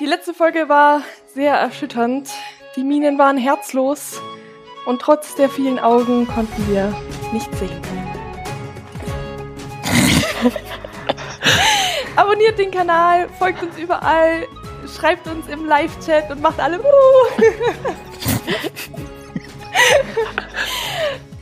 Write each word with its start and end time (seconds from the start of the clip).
Die 0.00 0.06
letzte 0.06 0.32
Folge 0.32 0.70
war 0.70 1.02
sehr 1.34 1.52
erschütternd. 1.52 2.30
Die 2.74 2.82
Minen 2.84 3.18
waren 3.18 3.36
herzlos 3.36 4.18
und 4.86 5.02
trotz 5.02 5.34
der 5.34 5.50
vielen 5.50 5.78
Augen 5.78 6.26
konnten 6.26 6.66
wir 6.72 6.96
nicht 7.34 7.54
sehen. 7.56 7.82
Abonniert 12.16 12.58
den 12.58 12.70
Kanal, 12.70 13.28
folgt 13.38 13.62
uns 13.62 13.76
überall, 13.76 14.46
schreibt 14.96 15.26
uns 15.28 15.46
im 15.48 15.66
Live-Chat 15.66 16.30
und 16.30 16.40
macht 16.40 16.60
alle. 16.60 16.80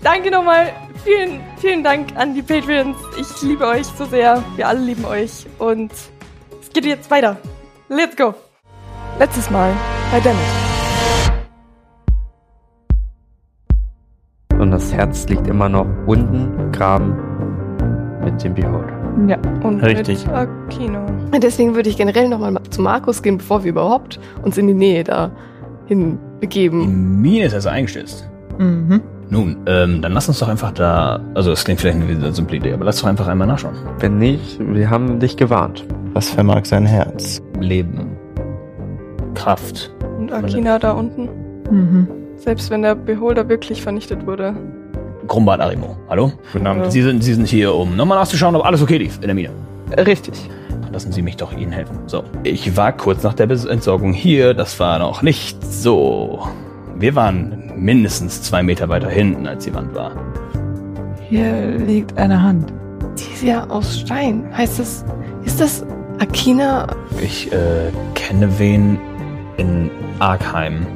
Danke 0.03 0.33
nochmal. 0.33 0.73
Vielen, 1.05 1.41
vielen 1.59 1.85
Dank 1.85 2.17
an 2.17 2.35
die 2.35 2.43
Patreons. 2.43 2.97
Ich 3.21 3.41
liebe 3.43 3.69
euch 3.69 3.87
so 3.87 4.05
sehr. 4.05 4.43
Wir 4.57 4.67
alle 4.67 4.81
lieben 4.81 5.05
euch. 5.05 5.47
Und 5.61 5.93
es 6.61 6.71
geht 6.75 6.87
jetzt 6.87 7.09
weiter. 7.09 7.37
Let's 7.89 8.17
go. 8.17 8.35
Letztes 9.19 9.51
Mal 9.51 9.73
bei 10.13 10.21
Dennis. 10.21 10.39
Und 14.61 14.71
das 14.71 14.93
Herz 14.93 15.29
liegt 15.29 15.47
immer 15.49 15.69
noch 15.69 15.87
unten, 16.07 16.71
graben 16.71 17.17
mit 18.25 18.43
dem 18.45 18.55
Beholder. 18.55 18.93
Ja, 19.27 19.37
und 19.65 19.81
Richtig. 19.83 20.25
mit 20.25 20.35
Akino. 20.35 21.01
Deswegen 21.43 21.75
würde 21.75 21.89
ich 21.89 21.97
generell 21.97 22.29
nochmal 22.29 22.57
zu 22.71 22.81
Markus 22.81 23.23
gehen, 23.23 23.39
bevor 23.39 23.65
wir 23.65 23.71
überhaupt 23.71 24.21
uns 24.43 24.57
in 24.57 24.69
die 24.69 24.75
Nähe 24.75 25.03
da 25.03 25.33
hin 25.87 26.19
Die 26.37 26.41
begeben. 26.41 27.21
Mine 27.21 27.47
ist 27.47 27.55
also 27.55 27.71
eingestürzt. 27.71 28.29
Mhm. 28.59 29.03
Nun, 29.31 29.57
ähm, 29.67 30.01
dann 30.01 30.13
lass 30.13 30.29
uns 30.29 30.39
doch 30.39 30.49
einfach 30.49 30.71
da. 30.73 31.21
Also, 31.35 31.51
es 31.53 31.65
klingt 31.65 31.81
vielleicht 31.81 31.99
eine 32.01 32.33
simple 32.33 32.57
Idee, 32.57 32.73
aber 32.73 32.85
lass 32.85 33.01
doch 33.01 33.09
einfach 33.09 33.27
einmal 33.27 33.49
nachschauen. 33.49 33.75
Wenn 33.99 34.19
nicht, 34.19 34.59
wir 34.61 34.89
haben 34.89 35.19
dich 35.19 35.37
gewarnt. 35.37 35.85
Was 36.15 36.31
vermag 36.31 36.65
sein 36.65 36.87
Herz? 36.87 37.43
Leben. 37.61 38.08
Kraft. 39.35 39.93
Und 40.19 40.33
Akina 40.33 40.79
da 40.79 40.93
unten. 40.93 41.29
Mhm. 41.71 42.09
Selbst 42.37 42.71
wenn 42.71 42.83
der 42.83 42.95
Beholder 42.95 43.49
wirklich 43.49 43.83
vernichtet 43.83 44.27
wurde. 44.27 44.55
Grumbart 45.27 45.61
Arimo. 45.61 45.97
Hallo? 46.09 46.33
Guten 46.53 46.67
Abend. 46.67 46.91
Sie 46.91 47.03
sind, 47.03 47.23
Sie 47.23 47.35
sind 47.35 47.47
hier, 47.47 47.75
um 47.75 47.97
nochmal 47.97 48.19
nachzuschauen, 48.19 48.57
ob 48.57 48.65
alles 48.65 48.83
okay 48.83 48.99
lief 48.99 49.17
in 49.17 49.27
der 49.27 49.35
Mine. 49.35 49.51
Richtig. 49.97 50.49
Dann 50.71 50.93
Lassen 50.93 51.13
Sie 51.13 51.23
mich 51.23 51.37
doch 51.37 51.53
Ihnen 51.53 51.73
helfen. 51.73 51.99
So. 52.07 52.25
Ich 52.45 52.77
war 52.77 52.93
kurz 52.93 53.23
nach 53.23 53.35
der 53.35 53.51
Entsorgung 53.51 54.13
hier. 54.13 54.55
Das 54.55 54.81
war 54.81 54.99
noch 54.99 55.23
nicht 55.23 55.63
so. 55.65 56.47
Wir 56.97 57.15
waren 57.15 57.73
mindestens 57.77 58.43
zwei 58.43 58.63
Meter 58.63 58.89
weiter 58.89 59.09
hinten, 59.09 59.47
als 59.47 59.65
die 59.65 59.75
Wand 59.75 59.95
war. 59.95 60.13
Hier 61.29 61.77
liegt 61.77 62.17
eine 62.17 62.43
Hand. 62.43 62.73
Die 63.19 63.35
ist 63.35 63.43
ja 63.43 63.67
aus 63.69 64.01
Stein. 64.01 64.45
Heißt 64.57 64.79
das, 64.79 65.05
ist 65.45 65.61
das 65.61 65.85
Akina? 66.19 66.87
Ich 67.23 67.53
äh, 67.53 67.91
kenne 68.15 68.49
wen 68.59 68.99
in 69.59 69.91
Arkheim, 70.19 70.87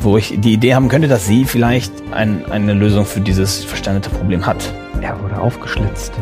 wo 0.00 0.18
ich 0.18 0.34
die 0.38 0.52
Idee 0.52 0.74
haben 0.74 0.88
könnte, 0.88 1.08
dass 1.08 1.26
sie 1.26 1.46
vielleicht 1.46 1.92
ein, 2.12 2.44
eine 2.50 2.74
Lösung 2.74 3.06
für 3.06 3.20
dieses 3.20 3.64
verstandete 3.64 4.10
Problem 4.10 4.44
hat. 4.44 4.72
Er 5.00 5.18
wurde 5.22 5.38
aufgeschlitzt. 5.38 6.12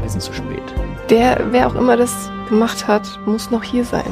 Wir 0.00 0.10
sind 0.10 0.20
zu 0.20 0.34
spät. 0.34 0.62
Der, 1.08 1.40
wer 1.50 1.66
auch 1.66 1.74
immer 1.74 1.96
das 1.96 2.30
gemacht 2.48 2.86
hat, 2.86 3.02
muss 3.26 3.50
noch 3.50 3.62
hier 3.62 3.84
sein. 3.84 4.04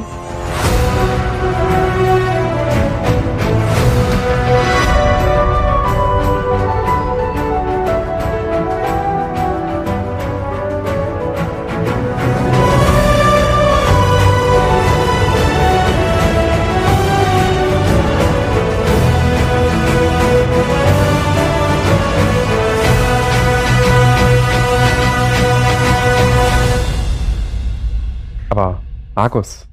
Markus, 29.18 29.66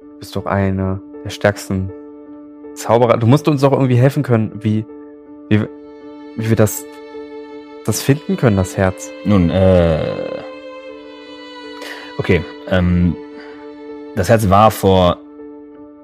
du 0.00 0.18
bist 0.20 0.36
doch 0.36 0.46
einer 0.46 1.00
der 1.24 1.30
stärksten 1.30 1.90
Zauberer. 2.74 3.16
Du 3.16 3.26
musst 3.26 3.48
uns 3.48 3.62
doch 3.62 3.72
irgendwie 3.72 3.96
helfen 3.96 4.22
können, 4.22 4.62
wie, 4.62 4.86
wie, 5.48 5.66
wie 6.36 6.48
wir 6.48 6.54
das, 6.54 6.84
das 7.84 8.00
finden 8.00 8.36
können, 8.36 8.56
das 8.56 8.76
Herz. 8.76 9.10
Nun, 9.24 9.50
äh. 9.50 10.14
Okay, 12.16 12.44
ähm. 12.68 13.16
Das 14.14 14.28
Herz 14.28 14.48
war 14.48 14.70
vor 14.70 15.18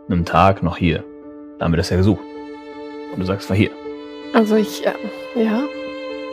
einem 0.08 0.24
Tag 0.24 0.64
noch 0.64 0.76
hier. 0.76 1.04
Da 1.60 1.66
haben 1.66 1.72
wir 1.72 1.78
das 1.78 1.90
ja 1.90 1.96
gesucht. 1.96 2.24
Und 3.12 3.20
du 3.20 3.26
sagst, 3.26 3.44
es 3.44 3.48
war 3.48 3.56
hier. 3.56 3.70
Also 4.34 4.56
ich, 4.56 4.80
ja, 4.80 4.92
ja. 5.36 5.62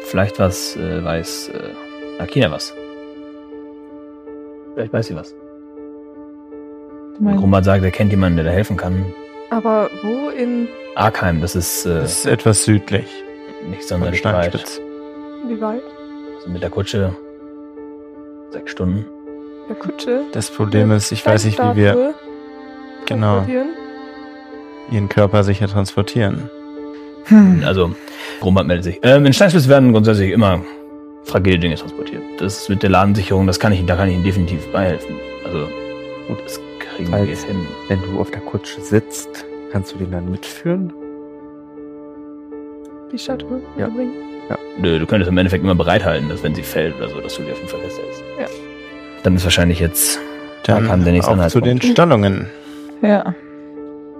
Vielleicht 0.05 0.39
was, 0.39 0.75
äh, 0.77 1.03
weiß 1.03 1.49
äh, 1.49 2.19
Akina 2.19 2.49
was. 2.49 2.73
Vielleicht 4.73 4.93
weiß 4.93 5.05
sie 5.05 5.15
was. 5.15 5.35
Grumbart 7.19 7.65
sagt, 7.65 7.83
er 7.83 7.91
kennt 7.91 8.11
jemanden, 8.11 8.37
der 8.37 8.45
da 8.45 8.51
helfen 8.51 8.77
kann. 8.77 9.05
Aber 9.49 9.89
wo 10.01 10.29
in. 10.29 10.67
Arkheim, 10.95 11.41
das 11.41 11.55
ist, 11.55 11.85
äh, 11.85 12.01
das 12.01 12.19
ist 12.19 12.25
etwas 12.25 12.65
südlich 12.65 13.23
nicht 13.69 13.87
sonderlich 13.87 14.23
weit. 14.25 14.81
Wie 15.47 15.59
weit? 15.61 15.81
Also 16.35 16.49
mit 16.49 16.61
der 16.61 16.69
Kutsche 16.69 17.15
sechs 18.51 18.71
Stunden. 18.71 19.05
Der 19.69 19.75
Kutsche? 19.75 20.21
Das 20.33 20.51
Problem 20.51 20.91
ist, 20.91 21.11
ich 21.11 21.25
weiß 21.25 21.45
nicht, 21.45 21.59
wie 21.59 21.75
wir 21.75 22.13
genau 23.05 23.45
ihren 24.91 25.09
Körper 25.09 25.43
sicher 25.43 25.67
transportieren. 25.67 26.49
Hm. 27.25 27.63
Also, 27.65 27.95
Grumbart 28.41 28.67
meldet 28.67 28.83
sich. 28.83 28.99
Ähm, 29.01 29.25
in 29.25 29.31
Steinspitz 29.31 29.69
werden 29.69 29.93
grundsätzlich 29.93 30.31
immer 30.31 30.59
fragile 31.23 31.57
Dinge 31.57 31.75
transportiert. 31.75 32.21
Das 32.39 32.67
mit 32.67 32.83
der 32.83 32.89
Ladensicherung, 32.89 33.47
das 33.47 33.59
kann 33.59 33.71
ich, 33.71 33.85
da 33.85 33.95
kann 33.95 34.09
ich 34.09 34.15
Ihnen 34.15 34.25
definitiv 34.25 34.67
beihelfen. 34.73 35.15
Also, 35.45 35.69
gut, 36.27 36.37
das 36.43 36.59
kriegen 36.95 37.11
wir 37.11 37.17
Falls- 37.19 37.43
hin. 37.43 37.55
Wenn 37.87 38.01
du 38.01 38.19
auf 38.19 38.31
der 38.31 38.41
Kutsche 38.41 38.81
sitzt, 38.81 39.45
kannst 39.71 39.93
du 39.93 39.97
den 39.97 40.11
dann 40.11 40.29
mitführen? 40.31 40.91
Die 43.11 43.17
Statue 43.17 43.61
Ja. 43.77 43.87
bringen. 43.87 44.13
Nö, 44.79 44.97
du 44.99 45.05
könntest 45.05 45.29
im 45.29 45.37
Endeffekt 45.37 45.63
immer 45.63 45.75
bereithalten, 45.75 46.29
dass 46.29 46.41
wenn 46.43 46.55
sie 46.55 46.63
fällt 46.63 46.95
oder 46.97 47.07
so, 47.09 47.19
dass 47.21 47.35
du 47.35 47.43
die 47.43 47.51
auf 47.51 47.57
jeden 47.57 47.69
Fall 47.69 47.79
festhältst. 47.81 48.23
Ja. 48.39 48.45
Dann 49.21 49.35
ist 49.35 49.43
wahrscheinlich 49.43 49.79
jetzt 49.79 50.19
Dann 50.65 50.87
kam 50.87 51.03
der 51.03 51.13
nächste 51.13 51.31
auf 51.31 51.47
zu 51.47 51.61
den. 51.61 51.79
Stallungen. 51.81 52.47
Ja. 53.01 53.35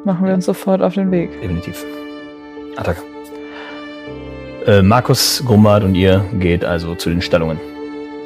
Machen 0.05 0.27
wir 0.27 0.33
uns 0.33 0.45
sofort 0.45 0.81
auf 0.83 0.93
den 0.93 1.09
Weg. 1.11 1.31
definitiv. 1.41 1.83
Attacke. 2.77 3.01
Äh, 4.67 4.81
Markus, 4.81 5.43
Grumbart 5.45 5.83
und 5.83 5.95
ihr 5.95 6.23
geht 6.39 6.63
also 6.63 6.93
zu 6.95 7.09
den 7.09 7.21
Stellungen. 7.21 7.59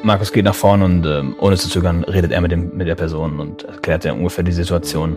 Markus 0.02 0.32
geht 0.32 0.44
nach 0.44 0.54
vorn 0.54 0.82
und 0.82 1.04
ähm, 1.06 1.34
ohne 1.38 1.56
zu 1.56 1.68
zögern 1.68 2.04
redet 2.04 2.30
er 2.30 2.40
mit, 2.40 2.52
dem, 2.52 2.76
mit 2.76 2.86
der 2.86 2.94
Person 2.94 3.40
und 3.40 3.64
erklärt 3.64 4.04
ihr 4.04 4.14
ungefähr 4.14 4.44
die 4.44 4.52
Situation. 4.52 5.16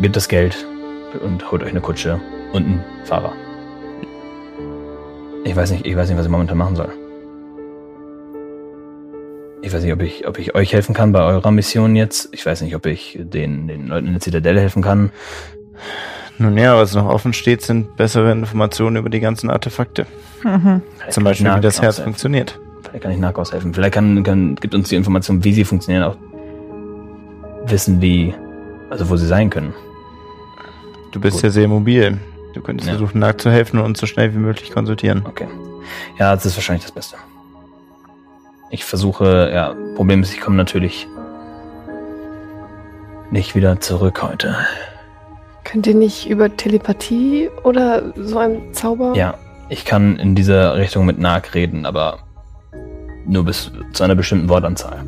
Gibt 0.00 0.16
das 0.16 0.28
Geld 0.28 0.66
und 1.22 1.50
holt 1.50 1.62
euch 1.62 1.70
eine 1.70 1.80
Kutsche 1.80 2.20
und 2.52 2.64
einen 2.64 2.84
Fahrer. 3.04 3.32
Ich 5.44 5.54
weiß 5.54 5.72
nicht, 5.72 5.86
ich 5.86 5.96
weiß 5.96 6.08
nicht, 6.08 6.18
was 6.18 6.26
ich 6.26 6.30
momentan 6.30 6.56
machen 6.56 6.76
soll. 6.76 6.92
Ich 9.62 9.72
weiß 9.72 9.82
nicht, 9.82 9.92
ob 9.92 10.02
ich, 10.02 10.26
ob 10.28 10.38
ich 10.38 10.54
euch 10.54 10.72
helfen 10.72 10.94
kann 10.94 11.12
bei 11.12 11.22
eurer 11.22 11.50
Mission 11.50 11.96
jetzt. 11.96 12.28
Ich 12.32 12.44
weiß 12.44 12.60
nicht, 12.62 12.76
ob 12.76 12.86
ich 12.86 13.18
den, 13.20 13.66
den 13.66 13.88
Leuten 13.88 14.06
in 14.06 14.12
der 14.12 14.20
Zitadelle 14.20 14.60
helfen 14.60 14.82
kann. 14.82 15.10
Nun 16.38 16.56
ja, 16.58 16.76
was 16.76 16.94
noch 16.94 17.06
offen 17.06 17.32
steht, 17.32 17.62
sind 17.62 17.96
bessere 17.96 18.30
Informationen 18.32 18.96
über 18.96 19.10
die 19.10 19.20
ganzen 19.20 19.50
Artefakte. 19.50 20.06
Mhm. 20.42 20.82
Zum 21.10 21.24
Beispiel, 21.24 21.54
wie 21.54 21.60
das 21.60 21.80
Herz 21.80 21.96
helfen. 21.96 22.04
funktioniert. 22.04 22.60
Vielleicht 22.94 23.02
kann 23.02 23.12
ich 23.12 23.18
Narcos 23.18 23.52
helfen. 23.52 23.74
Vielleicht 23.74 23.94
kann, 23.94 24.22
kann, 24.22 24.54
gibt 24.54 24.72
uns 24.72 24.88
die 24.88 24.94
Information, 24.94 25.42
wie 25.42 25.52
sie 25.52 25.64
funktionieren, 25.64 26.04
auch 26.04 26.16
wissen, 27.66 28.00
wie, 28.00 28.32
also 28.88 29.10
wo 29.10 29.16
sie 29.16 29.26
sein 29.26 29.50
können. 29.50 29.74
Du 31.10 31.18
bist 31.18 31.38
Gut. 31.38 31.42
ja 31.42 31.50
sehr 31.50 31.66
mobil. 31.66 32.18
Du 32.54 32.60
könntest 32.60 32.86
Ja. 32.88 32.96
versuchen, 32.96 33.18
nachzuhelfen 33.18 33.80
und 33.80 33.86
uns 33.86 33.98
so 33.98 34.06
schnell 34.06 34.32
wie 34.32 34.38
möglich 34.38 34.70
konsultieren. 34.70 35.24
Okay. 35.26 35.48
Ja, 36.20 36.36
das 36.36 36.46
ist 36.46 36.56
wahrscheinlich 36.56 36.84
das 36.84 36.92
Beste. 36.92 37.16
Ich 38.70 38.84
versuche, 38.84 39.50
ja, 39.52 39.74
Problem 39.96 40.22
ist, 40.22 40.32
ich 40.32 40.40
komme 40.40 40.54
natürlich 40.56 41.08
nicht 43.32 43.56
wieder 43.56 43.80
zurück 43.80 44.22
heute. 44.22 44.54
Könnt 45.64 45.88
ihr 45.88 45.96
nicht 45.96 46.30
über 46.30 46.56
Telepathie 46.56 47.50
oder 47.64 48.12
so 48.14 48.38
ein 48.38 48.72
Zauber? 48.72 49.14
Ja, 49.16 49.34
ich 49.68 49.84
kann 49.84 50.16
in 50.20 50.36
dieser 50.36 50.76
Richtung 50.76 51.06
mit 51.06 51.18
Nag 51.18 51.54
reden, 51.54 51.86
aber 51.86 52.20
nur 53.26 53.44
bis 53.44 53.70
zu 53.92 54.04
einer 54.04 54.14
bestimmten 54.14 54.48
Wortanzahl. 54.48 55.02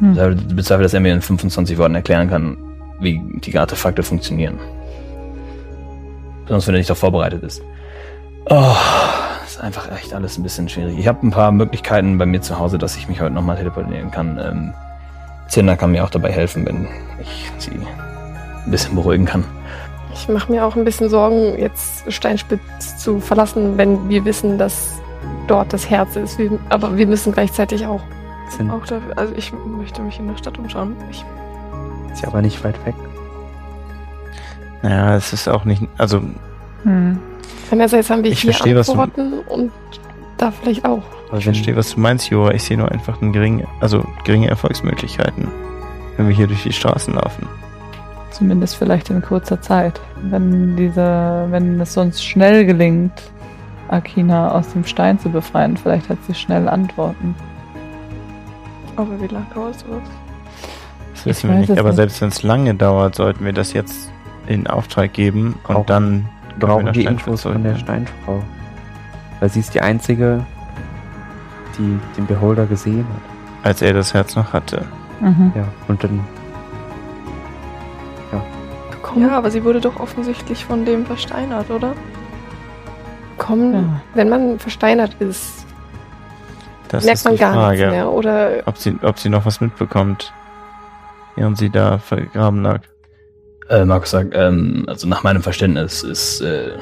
Hm. 0.00 0.36
Ich 0.38 0.56
bezweifle, 0.56 0.84
dass 0.84 0.94
er 0.94 1.00
mir 1.00 1.12
in 1.12 1.20
25 1.20 1.78
Worten 1.78 1.94
erklären 1.94 2.28
kann, 2.28 2.56
wie 3.00 3.20
die 3.34 3.58
Artefakte 3.58 4.02
funktionieren. 4.02 4.58
Besonders 6.44 6.66
wenn 6.66 6.74
er 6.74 6.78
nicht 6.78 6.90
darauf 6.90 7.00
vorbereitet 7.00 7.42
ist. 7.42 7.62
Oh, 8.50 8.74
ist 9.46 9.60
einfach 9.60 9.90
echt 9.92 10.12
alles 10.12 10.36
ein 10.36 10.42
bisschen 10.42 10.68
schwierig. 10.68 10.98
Ich 10.98 11.08
habe 11.08 11.26
ein 11.26 11.30
paar 11.30 11.50
Möglichkeiten 11.52 12.18
bei 12.18 12.26
mir 12.26 12.42
zu 12.42 12.58
Hause, 12.58 12.78
dass 12.78 12.96
ich 12.96 13.08
mich 13.08 13.20
heute 13.20 13.34
nochmal 13.34 13.56
teleportieren 13.56 14.10
kann. 14.10 14.38
Ähm, 14.38 14.74
Cinder 15.48 15.76
kann 15.76 15.92
mir 15.92 16.04
auch 16.04 16.10
dabei 16.10 16.30
helfen, 16.30 16.66
wenn 16.66 16.88
ich 17.20 17.50
sie 17.58 17.70
ein 17.70 18.70
bisschen 18.70 18.94
beruhigen 18.94 19.24
kann. 19.24 19.44
Ich 20.12 20.28
mache 20.28 20.50
mir 20.52 20.64
auch 20.64 20.76
ein 20.76 20.84
bisschen 20.84 21.08
Sorgen, 21.08 21.58
jetzt 21.58 22.10
Steinspitz 22.12 22.98
zu 22.98 23.20
verlassen, 23.20 23.76
wenn 23.76 24.08
wir 24.08 24.24
wissen, 24.24 24.58
dass 24.58 25.00
dort 25.46 25.72
das 25.72 25.88
Herz 25.90 26.16
ist. 26.16 26.38
Wir, 26.38 26.58
aber 26.68 26.96
wir 26.96 27.06
müssen 27.06 27.32
gleichzeitig 27.32 27.86
auch. 27.86 28.00
Sind 28.50 28.70
Auch 28.70 28.84
dafür, 28.86 29.16
also 29.16 29.34
ich 29.36 29.52
möchte 29.78 30.02
mich 30.02 30.18
in 30.18 30.28
der 30.28 30.36
Stadt 30.36 30.58
umschauen. 30.58 30.94
Ich, 31.10 31.24
sie 32.14 32.26
aber 32.26 32.42
nicht 32.42 32.62
weit 32.64 32.74
weg. 32.86 32.94
Naja, 34.82 35.16
es 35.16 35.32
ist 35.32 35.48
auch 35.48 35.64
nicht, 35.64 35.82
also 35.98 36.20
Hm. 36.82 37.18
Einerseits 37.70 38.10
haben 38.10 38.22
wir 38.22 38.30
Ich 38.30 38.40
hier 38.42 38.52
verstehe, 38.52 38.76
was 38.76 38.86
du- 38.86 38.92
Antworten 38.92 39.32
und 39.48 39.72
da 40.36 40.50
vielleicht 40.50 40.84
auch. 40.84 41.02
Aber 41.28 41.38
ich 41.38 41.44
verstehe, 41.44 41.74
was 41.74 41.94
du 41.94 42.00
meinst, 42.00 42.28
Jura. 42.28 42.52
Ich 42.52 42.62
sehe 42.64 42.76
nur 42.76 42.92
einfach 42.92 43.20
einen 43.22 43.32
geringen, 43.32 43.66
also 43.80 44.04
geringe 44.24 44.48
Erfolgsmöglichkeiten, 44.50 45.48
wenn 46.16 46.28
wir 46.28 46.34
hier 46.36 46.46
durch 46.46 46.62
die 46.62 46.72
Straßen 46.72 47.14
laufen. 47.14 47.48
Zumindest 48.30 48.76
vielleicht 48.76 49.08
in 49.10 49.22
kurzer 49.22 49.60
Zeit. 49.62 49.98
Wenn 50.22 50.76
diese, 50.76 51.46
wenn 51.50 51.80
es 51.80 51.96
uns 51.96 52.22
schnell 52.22 52.66
gelingt, 52.66 53.12
Akina 53.88 54.50
aus 54.52 54.72
dem 54.72 54.84
Stein 54.84 55.18
zu 55.18 55.28
befreien, 55.28 55.76
vielleicht 55.76 56.08
hat 56.08 56.18
sie 56.26 56.34
schnell 56.34 56.68
Antworten. 56.68 57.34
aber 58.96 59.20
wie 59.20 59.26
lange 59.26 59.46
dauert 59.54 59.78
sowas? 59.78 60.02
Das 61.14 61.26
wissen 61.26 61.36
Ich 61.36 61.42
wir 61.44 61.50
weiß 61.50 61.60
nicht. 61.60 61.70
es 61.70 61.78
Aber 61.78 61.88
nicht. 61.90 61.96
selbst 61.96 62.20
wenn 62.20 62.28
es 62.28 62.42
lange 62.42 62.74
dauert, 62.74 63.14
sollten 63.14 63.44
wir 63.44 63.52
das 63.52 63.72
jetzt 63.72 64.10
in 64.46 64.66
Auftrag 64.66 65.12
geben 65.12 65.54
und 65.68 65.74
Brauchen- 65.74 65.86
dann 65.86 66.28
brauchen 66.58 66.84
nach 66.86 66.92
die 66.92 67.04
Infos 67.04 67.42
von 67.42 67.62
der. 67.62 67.76
Steinfrau. 67.76 68.42
Weil 69.40 69.48
sie 69.48 69.60
ist 69.60 69.74
die 69.74 69.80
einzige, 69.80 70.44
die 71.78 71.98
den 72.16 72.26
Beholder 72.26 72.66
gesehen 72.66 73.04
hat. 73.62 73.66
als 73.66 73.80
er 73.82 73.94
das 73.94 74.12
Herz 74.14 74.36
noch 74.36 74.52
hatte. 74.52 74.84
Mhm. 75.20 75.52
Ja, 75.54 75.64
und 75.88 76.02
dann 76.04 76.20
Kommen, 79.02 79.22
Ja, 79.26 79.36
aber 79.36 79.50
sie 79.50 79.64
wurde 79.64 79.80
doch 79.80 80.00
offensichtlich 80.00 80.64
von 80.64 80.84
dem 80.86 81.04
versteinert, 81.06 81.70
oder? 81.70 81.92
Kommen 83.38 83.72
Ja. 83.74 84.00
wenn 84.14 84.28
man 84.28 84.58
versteinert 84.58 85.14
ist, 85.20 85.66
Das 86.88 87.04
merkt 87.04 87.18
ist 87.18 87.24
man 87.24 87.36
gar 87.36 87.54
Frage, 87.54 87.76
nichts 87.78 87.92
mehr. 87.92 88.10
Oder 88.12 88.50
ob 88.66 88.76
sie, 88.78 88.96
ob 89.02 89.18
sie 89.18 89.28
noch 89.28 89.46
was 89.46 89.60
mitbekommt, 89.60 90.32
während 91.36 91.58
sie 91.58 91.70
da 91.70 91.98
vergraben 91.98 92.62
lag. 92.62 92.80
Äh, 93.68 93.84
Markus 93.84 94.10
sagt, 94.10 94.32
ähm, 94.34 94.84
also 94.88 95.08
nach 95.08 95.22
meinem 95.22 95.42
Verständnis 95.42 96.02
ist 96.02 96.40
äh, 96.42 96.72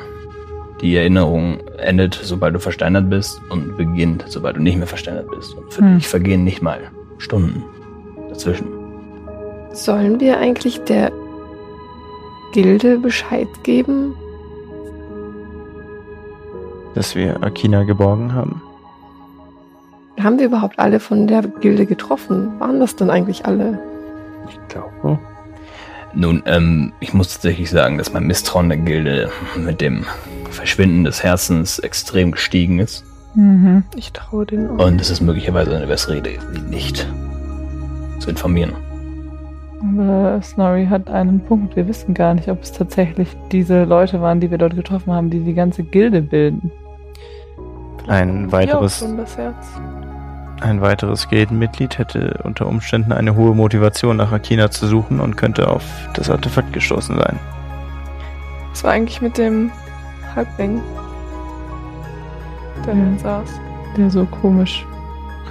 die 0.81 0.97
Erinnerung 0.97 1.61
endet, 1.79 2.19
sobald 2.23 2.55
du 2.55 2.59
versteinert 2.59 3.09
bist 3.09 3.41
und 3.51 3.77
beginnt, 3.77 4.25
sobald 4.27 4.57
du 4.57 4.61
nicht 4.61 4.77
mehr 4.77 4.89
versteinert 4.89 5.29
bist. 5.31 5.55
Und 5.55 5.73
für 5.73 5.81
Hm. 5.83 5.95
dich 5.99 6.09
vergehen 6.09 6.43
nicht 6.45 6.61
mal 6.61 6.81
Stunden 7.19 7.63
dazwischen. 8.29 8.67
sollen 9.73 10.19
wir 10.21 10.39
eigentlich 10.39 10.83
der 10.85 11.11
Gilde 12.53 12.99
Bescheid 12.99 13.47
geben? 13.63 14.15
Dass 16.95 17.15
wir 17.15 17.43
Akina 17.43 17.85
geborgen 17.85 18.35
haben. 18.35 18.63
Haben 20.21 20.39
wir 20.39 20.47
überhaupt 20.47 20.79
alle 20.79 21.01
von 21.01 21.27
der 21.27 21.43
Gilde 21.43 21.87
getroffen? 21.87 22.61
Waren 22.61 22.81
das 22.81 22.97
denn 22.97 23.11
eigentlich 23.11 23.47
alle? 23.47 23.79
ich 24.49 24.59
glaube, 24.69 25.19
Nun, 26.15 26.43
ähm, 26.47 26.93
ich 27.01 27.15
muss 27.15 27.33
tatsächlich 27.33 27.71
sagen, 27.71 27.99
dass 27.99 28.13
mein 28.13 28.27
Misstrauen 28.27 28.69
der 28.69 28.79
Gilde 28.79 29.31
mit 29.57 29.81
dem 29.81 30.05
Verschwinden 30.51 31.05
des 31.05 31.23
Herzens 31.23 31.79
extrem 31.79 32.33
gestiegen 32.33 32.79
ist. 32.79 33.05
Mhm. 33.35 33.85
Ich 33.97 34.13
traue 34.13 34.45
denen 34.45 34.79
auch. 34.79 34.87
Und 34.87 35.01
es 35.01 35.11
ist 35.11 35.23
möglicherweise 35.23 35.75
eine 35.75 35.87
bessere 35.87 36.19
Idee, 36.19 36.39
sie 36.53 36.61
nicht 36.61 37.07
zu 38.19 38.29
informieren. 38.31 38.73
Aber 39.81 40.41
Snorri 40.43 40.87
hat 40.87 41.09
einen 41.09 41.41
Punkt. 41.41 41.75
Wir 41.75 41.89
wissen 41.89 42.15
gar 42.15 42.35
nicht, 42.35 42.49
ob 42.49 42.63
es 42.63 42.73
tatsächlich 42.73 43.29
diese 43.51 43.85
Leute 43.85 44.21
waren, 44.21 44.39
die 44.39 44.51
wir 44.51 44.59
dort 44.59 44.77
getroffen 44.77 45.13
haben, 45.13 45.31
die 45.31 45.41
die 45.41 45.55
ganze 45.55 45.83
Gilde 45.83 46.23
bilden. 46.23 46.71
Ein 48.09 48.51
weiteres, 48.53 48.99
schon 48.99 49.17
das 49.17 49.37
Herz. 49.37 49.55
ein 50.61 50.81
weiteres 50.81 51.29
Gildenmitglied 51.29 51.99
hätte 51.99 52.41
unter 52.45 52.67
Umständen 52.67 53.13
eine 53.13 53.37
hohe 53.37 53.55
Motivation 53.55 54.17
nach 54.17 54.33
Akina 54.33 54.71
zu 54.71 54.87
suchen 54.87 55.21
und 55.21 55.37
könnte 55.37 55.69
auf 55.69 55.85
das 56.15 56.29
Artefakt 56.31 56.73
gestoßen 56.73 57.17
sein. 57.17 57.39
Was 58.71 58.85
war 58.85 58.93
eigentlich 58.93 59.21
mit 59.23 59.39
dem 59.39 59.71
Halbling, 60.35 60.81
der 62.87 62.95
Ja. 62.95 63.05
da 63.23 63.41
saß? 63.45 63.61
der 63.97 64.11
so 64.11 64.25
komisch 64.25 64.87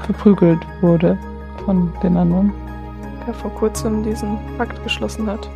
verprügelt 0.03 0.57
wurde 0.81 1.15
von 1.63 1.93
den 2.01 2.17
anderen. 2.17 2.51
Der 3.27 3.35
vor 3.35 3.51
kurzem 3.53 4.01
diesen 4.03 4.39
Pakt 4.57 4.81
geschlossen 4.83 5.27
hat. 5.27 5.47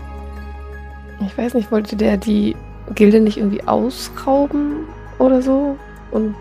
Ich 1.19 1.35
weiß 1.35 1.55
nicht, 1.55 1.71
wollte 1.71 1.95
der 1.95 2.17
die 2.17 2.55
Gilde 2.93 3.19
nicht 3.21 3.37
irgendwie 3.37 3.67
ausrauben 3.67 4.85
oder 5.17 5.41
so? 5.41 5.75
Und 6.11 6.35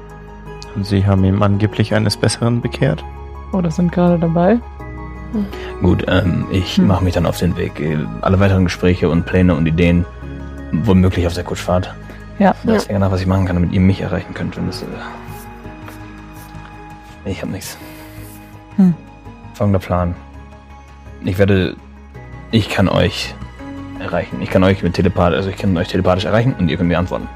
sie 0.82 1.06
haben 1.06 1.24
ihm 1.24 1.42
angeblich 1.42 1.94
eines 1.94 2.16
Besseren 2.16 2.60
bekehrt. 2.60 3.04
Oder 3.52 3.70
sind 3.70 3.92
gerade 3.92 4.18
dabei. 4.18 4.58
Gut, 5.82 6.04
ähm, 6.08 6.46
ich 6.52 6.76
Hm. 6.76 6.86
mache 6.86 7.02
mich 7.04 7.14
dann 7.14 7.26
auf 7.26 7.38
den 7.38 7.56
Weg. 7.56 7.80
Äh, 7.80 7.98
Alle 8.20 8.38
weiteren 8.40 8.64
Gespräche 8.64 9.08
und 9.08 9.26
Pläne 9.26 9.54
und 9.54 9.66
Ideen 9.66 10.04
womöglich 10.72 11.26
auf 11.26 11.34
der 11.34 11.44
Kutschfahrt. 11.44 11.94
Ja. 12.38 12.54
Ich 12.64 12.70
weiß 12.70 12.88
ja 12.88 12.98
nach, 12.98 13.10
was 13.12 13.20
ich 13.20 13.26
machen 13.26 13.46
kann, 13.46 13.56
damit 13.56 13.72
ihr 13.72 13.80
mich 13.80 14.00
erreichen 14.00 14.34
könnt. 14.34 14.56
Wenn 14.56 14.66
das, 14.66 14.82
äh 14.82 14.86
ich 17.24 17.40
habe 17.42 17.52
nichts. 17.52 17.78
Hm. 18.76 18.94
Folgender 19.54 19.78
Plan. 19.78 20.14
Ich 21.24 21.38
werde, 21.38 21.74
ich 22.50 22.68
kann 22.68 22.88
euch 22.88 23.34
erreichen. 24.00 24.38
Ich 24.42 24.50
kann 24.50 24.62
euch 24.64 24.82
mit 24.82 24.94
Telepath, 24.94 25.32
also 25.32 25.48
ich 25.48 25.56
kann 25.56 25.76
euch 25.76 25.88
telepathisch 25.88 26.24
erreichen 26.26 26.54
und 26.58 26.68
ihr 26.68 26.76
könnt 26.76 26.88
mir 26.88 26.98
antworten. 26.98 27.28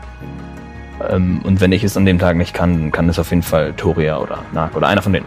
Ähm, 1.11 1.40
und 1.45 1.61
wenn 1.61 1.73
ich 1.73 1.85
es 1.85 1.97
an 1.97 2.05
dem 2.07 2.19
Tag 2.19 2.37
nicht 2.37 2.55
kann, 2.55 2.81
dann 2.81 2.93
kann 2.93 3.09
es 3.09 3.19
auf 3.19 3.31
jeden 3.31 3.43
Fall 3.43 3.73
Toria 3.75 4.19
oder 4.19 4.38
Nag 4.52 4.75
oder 4.76 4.88
einer 4.88 5.02
von 5.02 5.12
denen. 5.12 5.26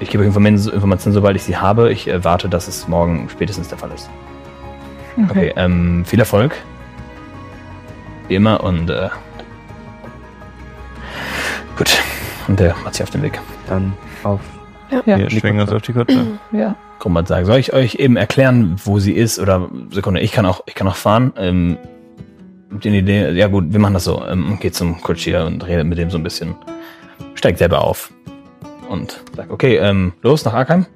Ich 0.00 0.10
gebe 0.10 0.22
euch 0.22 0.28
Inform- 0.28 0.46
Informationen, 0.72 1.14
sobald 1.14 1.36
ich 1.36 1.42
sie 1.42 1.56
habe. 1.56 1.90
Ich 1.92 2.06
erwarte, 2.08 2.48
dass 2.48 2.68
es 2.68 2.86
morgen 2.88 3.28
spätestens 3.30 3.68
der 3.68 3.78
Fall 3.78 3.90
ist. 3.94 4.10
Okay, 5.30 5.52
ähm, 5.56 6.04
viel 6.04 6.18
Erfolg. 6.18 6.54
Wie 8.28 8.34
immer 8.34 8.62
und 8.62 8.90
äh, 8.90 9.08
gut. 11.76 11.96
Und 12.48 12.60
der 12.60 12.74
macht 12.84 12.94
sich 12.94 13.02
auf 13.02 13.10
den 13.10 13.22
Weg. 13.22 13.40
dann 13.68 13.92
auf. 14.22 14.40
Ja. 14.90 15.18
Wir 15.18 15.30
schwingen 15.30 15.60
uns 15.60 15.72
auf 15.72 15.82
die 15.82 15.92
Kutsche. 15.92 16.26
Ja. 16.52 16.76
Grumbat 16.98 17.28
sagt, 17.28 17.46
soll 17.46 17.58
ich 17.58 17.72
euch 17.72 17.96
eben 17.96 18.16
erklären, 18.16 18.76
wo 18.84 18.98
sie 18.98 19.12
ist? 19.12 19.38
Oder 19.38 19.68
Sekunde, 19.90 20.20
ich 20.20 20.32
kann 20.32 20.46
auch, 20.46 20.62
ich 20.66 20.74
kann 20.74 20.86
auch 20.88 20.96
fahren. 20.96 21.32
Ähm, 21.36 21.76
habt 22.72 22.84
ihr 22.84 22.90
eine 22.90 23.00
Idee? 23.00 23.30
Ja 23.32 23.48
gut, 23.48 23.72
wir 23.72 23.80
machen 23.80 23.94
das 23.94 24.04
so. 24.04 24.22
Ähm, 24.26 24.58
geht 24.60 24.74
zum 24.74 25.00
Kutschier 25.00 25.44
und 25.44 25.66
redet 25.66 25.86
mit 25.86 25.98
dem 25.98 26.10
so 26.10 26.18
ein 26.18 26.22
bisschen. 26.22 26.54
Steigt 27.34 27.58
selber 27.58 27.82
auf. 27.84 28.12
Und 28.88 29.20
sagt, 29.34 29.50
okay, 29.50 29.76
ähm, 29.76 30.12
los 30.22 30.44
nach 30.44 30.54
Arkheim. 30.54 30.86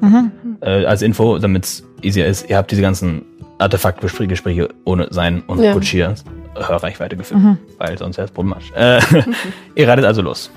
Mhm. 0.00 0.30
Äh, 0.60 0.84
als 0.84 1.02
Info, 1.02 1.38
damit 1.38 1.64
es 1.64 1.86
easier 2.02 2.26
ist, 2.26 2.48
ihr 2.48 2.56
habt 2.56 2.70
diese 2.70 2.82
ganzen 2.82 3.22
Artefaktgespräche 3.58 4.68
ohne 4.84 5.08
sein 5.10 5.42
und 5.46 5.60
Ja. 5.60 5.72
Kutschier 5.72 6.14
Hörreichweite 6.54 7.16
geführt. 7.16 7.40
Mhm. 7.40 7.58
Weil 7.78 7.96
sonst 7.98 8.16
wäre 8.16 8.26
es 8.26 8.30
problematisch. 8.32 8.72
Äh, 8.76 9.00
ihr 9.74 9.88
reitet 9.88 10.04
also 10.04 10.22
los. 10.22 10.50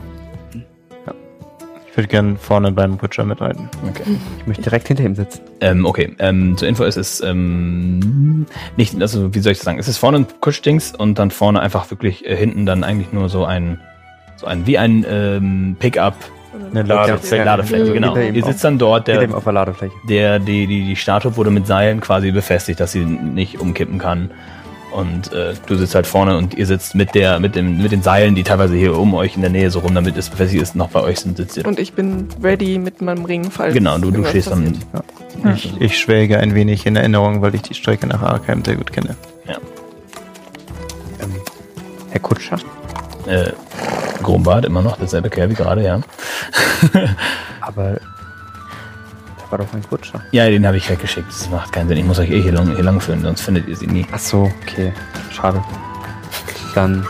Ich 1.95 1.97
würde 1.97 2.09
gerne 2.09 2.35
vorne 2.35 2.73
beim 2.73 2.97
Kutscher 2.97 3.23
mitreiten. 3.23 3.69
Okay. 3.87 4.03
Ich 4.39 4.47
möchte 4.47 4.63
direkt 4.63 4.89
hinter 4.89 5.03
ihm 5.05 5.15
sitzen. 5.15 5.39
Ähm, 5.61 5.85
okay, 5.85 6.13
ähm, 6.19 6.57
zur 6.57 6.67
Info 6.67 6.83
ist 6.83 6.97
es 6.97 7.21
ähm, 7.21 8.45
nicht, 8.75 9.01
also 9.01 9.33
wie 9.33 9.39
soll 9.39 9.53
ich 9.53 9.59
das 9.59 9.63
sagen? 9.65 9.79
Es 9.79 9.87
ist 9.87 9.97
vorne 9.97 10.17
ein 10.17 10.27
Kutschdings 10.41 10.93
und 10.93 11.17
dann 11.17 11.31
vorne 11.31 11.61
einfach 11.61 11.89
wirklich 11.91 12.25
äh, 12.25 12.35
hinten 12.35 12.65
dann 12.65 12.83
eigentlich 12.83 13.13
nur 13.13 13.29
so 13.29 13.45
ein, 13.45 13.79
so 14.35 14.45
ein, 14.45 14.67
wie 14.67 14.77
ein 14.77 15.05
ähm, 15.09 15.77
Pickup, 15.79 16.15
Eine 16.71 16.83
Ladefläche. 16.83 17.45
Ladefläche, 17.45 17.85
Mhm. 17.85 17.93
genau. 17.93 18.17
Ihr 18.17 18.43
sitzt 18.43 18.65
dann 18.65 18.77
dort, 18.77 19.07
der, 19.07 19.33
auf 19.33 19.45
der 19.45 19.53
Ladefläche. 19.53 19.93
der, 20.09 20.39
die, 20.39 20.67
die, 20.67 20.83
die 20.83 20.95
Statue 20.97 21.37
wurde 21.37 21.49
mit 21.49 21.65
Seilen 21.65 22.01
quasi 22.01 22.31
befestigt, 22.31 22.81
dass 22.81 22.91
sie 22.91 23.05
nicht 23.05 23.61
umkippen 23.61 23.99
kann. 23.99 24.31
Und 24.95 25.33
äh, 25.33 25.53
du 25.67 25.75
sitzt 25.75 25.93
halt 25.93 26.07
vorne 26.07 26.37
und 26.37 26.53
ihr 26.53 26.65
sitzt 26.65 26.95
mit 26.95 27.15
der, 27.15 27.41
mit 27.41 27.57
dem, 27.57 27.81
mit 27.81 27.91
den 27.91 28.01
Seilen, 28.01 28.33
die 28.33 28.43
teilweise 28.43 28.75
hier 28.75 28.97
um 28.97 29.13
euch 29.13 29.35
in 29.35 29.41
der 29.41 29.49
Nähe 29.49 29.69
so 29.69 29.79
rum, 29.79 29.93
damit 29.93 30.15
es 30.15 30.29
befestigt 30.29 30.63
ist, 30.63 30.73
noch 30.73 30.87
bei 30.87 31.01
euch 31.01 31.19
sind, 31.19 31.35
sitzt 31.35 31.57
ihr. 31.57 31.65
Und 31.67 31.79
ich 31.79 31.91
bin 31.91 32.29
ready 32.41 32.77
mit 32.77 33.01
meinem 33.01 33.25
Ring, 33.25 33.51
falls 33.51 33.73
Genau, 33.73 33.97
du, 33.97 34.09
du 34.11 34.23
stehst 34.23 34.49
dann. 34.51 34.77
passiert. 35.43 35.73
Ich, 35.75 35.81
ich 35.81 35.99
schwelge 35.99 36.39
ein 36.39 36.55
wenig 36.55 36.85
in 36.85 36.95
Erinnerung, 36.95 37.41
weil 37.41 37.53
ich 37.55 37.61
die 37.61 37.73
Strecke 37.73 38.07
nach 38.07 38.21
Arkheim 38.21 38.63
sehr 38.63 38.77
gut 38.77 38.93
kenne. 38.93 39.17
Ähm, 39.47 39.55
Herr 42.11 42.19
Kutscher? 42.21 42.57
Äh, 43.27 43.51
Grumbart, 44.23 44.63
immer 44.63 44.81
noch 44.81 44.95
derselbe 44.97 45.29
Kerl 45.29 45.49
wie 45.49 45.55
gerade, 45.55 45.83
ja. 45.83 45.99
Aber 47.59 47.97
war 49.57 49.65
doch 49.65 49.73
ein 49.73 49.83
Kutscher. 49.87 50.21
ja, 50.31 50.49
den 50.49 50.67
habe 50.67 50.77
ich 50.77 50.89
weggeschickt. 50.89 51.29
Das 51.29 51.49
macht 51.49 51.71
keinen 51.71 51.87
Sinn. 51.87 51.97
Ich 51.97 52.03
muss 52.03 52.19
euch 52.19 52.29
eh 52.29 52.41
hier 52.41 52.51
lang, 52.51 52.75
hier 52.75 52.83
lang 52.83 52.99
führen, 52.99 53.21
sonst 53.21 53.41
findet 53.41 53.67
ihr 53.67 53.75
sie 53.75 53.87
nie. 53.87 54.05
Ach 54.11 54.19
so, 54.19 54.51
okay. 54.61 54.91
Schade. 55.31 55.63
Dann. 56.73 57.05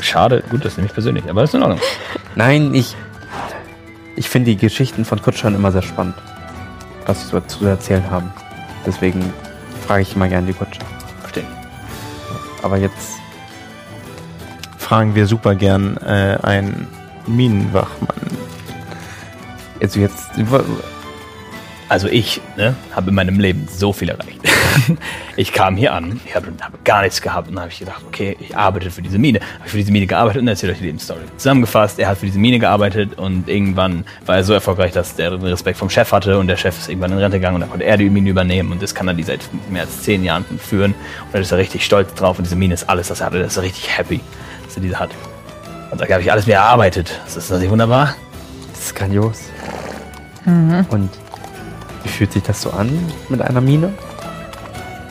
Schade, 0.00 0.44
gut, 0.50 0.64
das 0.64 0.76
nehme 0.76 0.86
ich 0.86 0.92
persönlich, 0.92 1.28
aber 1.28 1.42
ist 1.42 1.54
in 1.54 1.62
Ordnung. 1.62 1.80
Nein, 2.34 2.74
ich. 2.74 2.94
Ich 4.16 4.28
finde 4.28 4.50
die 4.50 4.56
Geschichten 4.56 5.04
von 5.04 5.20
Kutschern 5.20 5.54
immer 5.54 5.72
sehr 5.72 5.82
spannend. 5.82 6.14
Was 7.06 7.22
sie 7.22 7.28
so 7.28 7.40
zu 7.40 7.66
erzählen 7.66 8.10
haben. 8.10 8.32
Deswegen 8.84 9.32
frage 9.86 10.02
ich 10.02 10.14
immer 10.14 10.28
gerne 10.28 10.46
die 10.46 10.52
Kutscher. 10.52 10.82
Verstehen. 11.20 11.46
Aber 12.62 12.76
jetzt. 12.76 13.16
Fragen 14.78 15.14
wir 15.14 15.26
super 15.26 15.54
gern 15.54 15.96
äh, 15.96 16.38
einen 16.42 16.86
Minenwachmann. 17.26 18.45
Also 19.86 20.00
jetzt. 20.00 20.30
Also 21.88 22.08
ich 22.08 22.40
ne, 22.56 22.74
habe 22.96 23.10
in 23.10 23.14
meinem 23.14 23.38
Leben 23.38 23.68
so 23.70 23.92
viel 23.92 24.08
erreicht. 24.08 24.40
ich 25.36 25.52
kam 25.52 25.76
hier 25.76 25.94
an, 25.94 26.20
ich 26.26 26.34
habe, 26.34 26.48
habe 26.60 26.78
gar 26.82 27.02
nichts 27.02 27.22
gehabt 27.22 27.46
und 27.46 27.54
dann 27.54 27.62
habe 27.62 27.72
ich 27.72 27.78
gedacht, 27.78 28.02
okay, 28.08 28.36
ich 28.40 28.56
arbeite 28.56 28.90
für 28.90 29.02
diese 29.02 29.18
Mine. 29.18 29.38
Habe 29.38 29.66
ich 29.66 29.70
für 29.70 29.76
diese 29.76 29.92
Mine 29.92 30.08
gearbeitet 30.08 30.42
und 30.42 30.48
erzähle 30.48 30.72
euch 30.72 30.78
die 30.78 30.86
Lebensstory. 30.86 31.20
Zusammengefasst, 31.36 32.00
er 32.00 32.08
hat 32.08 32.18
für 32.18 32.26
diese 32.26 32.40
Mine 32.40 32.58
gearbeitet 32.58 33.16
und 33.16 33.48
irgendwann 33.48 34.04
war 34.24 34.34
er 34.34 34.42
so 34.42 34.52
erfolgreich, 34.52 34.90
dass 34.90 35.16
er 35.16 35.30
den 35.30 35.42
Respekt 35.42 35.78
vom 35.78 35.88
Chef 35.88 36.10
hatte 36.10 36.36
und 36.40 36.48
der 36.48 36.56
Chef 36.56 36.76
ist 36.76 36.88
irgendwann 36.88 37.12
in 37.12 37.18
Rente 37.18 37.38
gegangen 37.38 37.54
und 37.54 37.60
dann 37.60 37.70
konnte 37.70 37.84
er 37.84 37.96
die 37.96 38.10
Mine 38.10 38.30
übernehmen 38.30 38.72
und 38.72 38.82
das 38.82 38.92
kann 38.92 39.06
er 39.06 39.14
die 39.14 39.22
seit 39.22 39.48
mehr 39.70 39.82
als 39.82 40.02
zehn 40.02 40.24
Jahren 40.24 40.44
führen 40.58 40.92
und 40.92 41.34
da 41.34 41.38
ist 41.38 41.52
er 41.52 41.58
richtig 41.58 41.84
stolz 41.84 42.12
drauf 42.14 42.36
und 42.38 42.46
diese 42.46 42.56
Mine 42.56 42.74
ist 42.74 42.88
alles, 42.88 43.10
was 43.10 43.20
er 43.20 43.26
hatte. 43.26 43.38
Da 43.38 43.44
ist 43.44 43.56
er 43.56 43.62
richtig 43.62 43.96
happy, 43.96 44.20
dass 44.64 44.74
er 44.76 44.82
diese 44.82 44.98
hat. 44.98 45.10
Und 45.92 46.00
da 46.00 46.08
habe 46.08 46.20
ich 46.20 46.32
alles 46.32 46.48
mir 46.48 46.54
erarbeitet. 46.54 47.20
Das 47.26 47.36
ist 47.36 47.48
das 47.48 47.60
nicht 47.60 47.70
wunderbar? 47.70 48.16
Grandios. 48.96 49.50
Und 50.88 51.10
wie 52.02 52.08
fühlt 52.08 52.32
sich 52.32 52.42
das 52.42 52.62
so 52.62 52.70
an 52.70 52.90
mit 53.28 53.40
einer 53.40 53.60
Mine? 53.60 53.92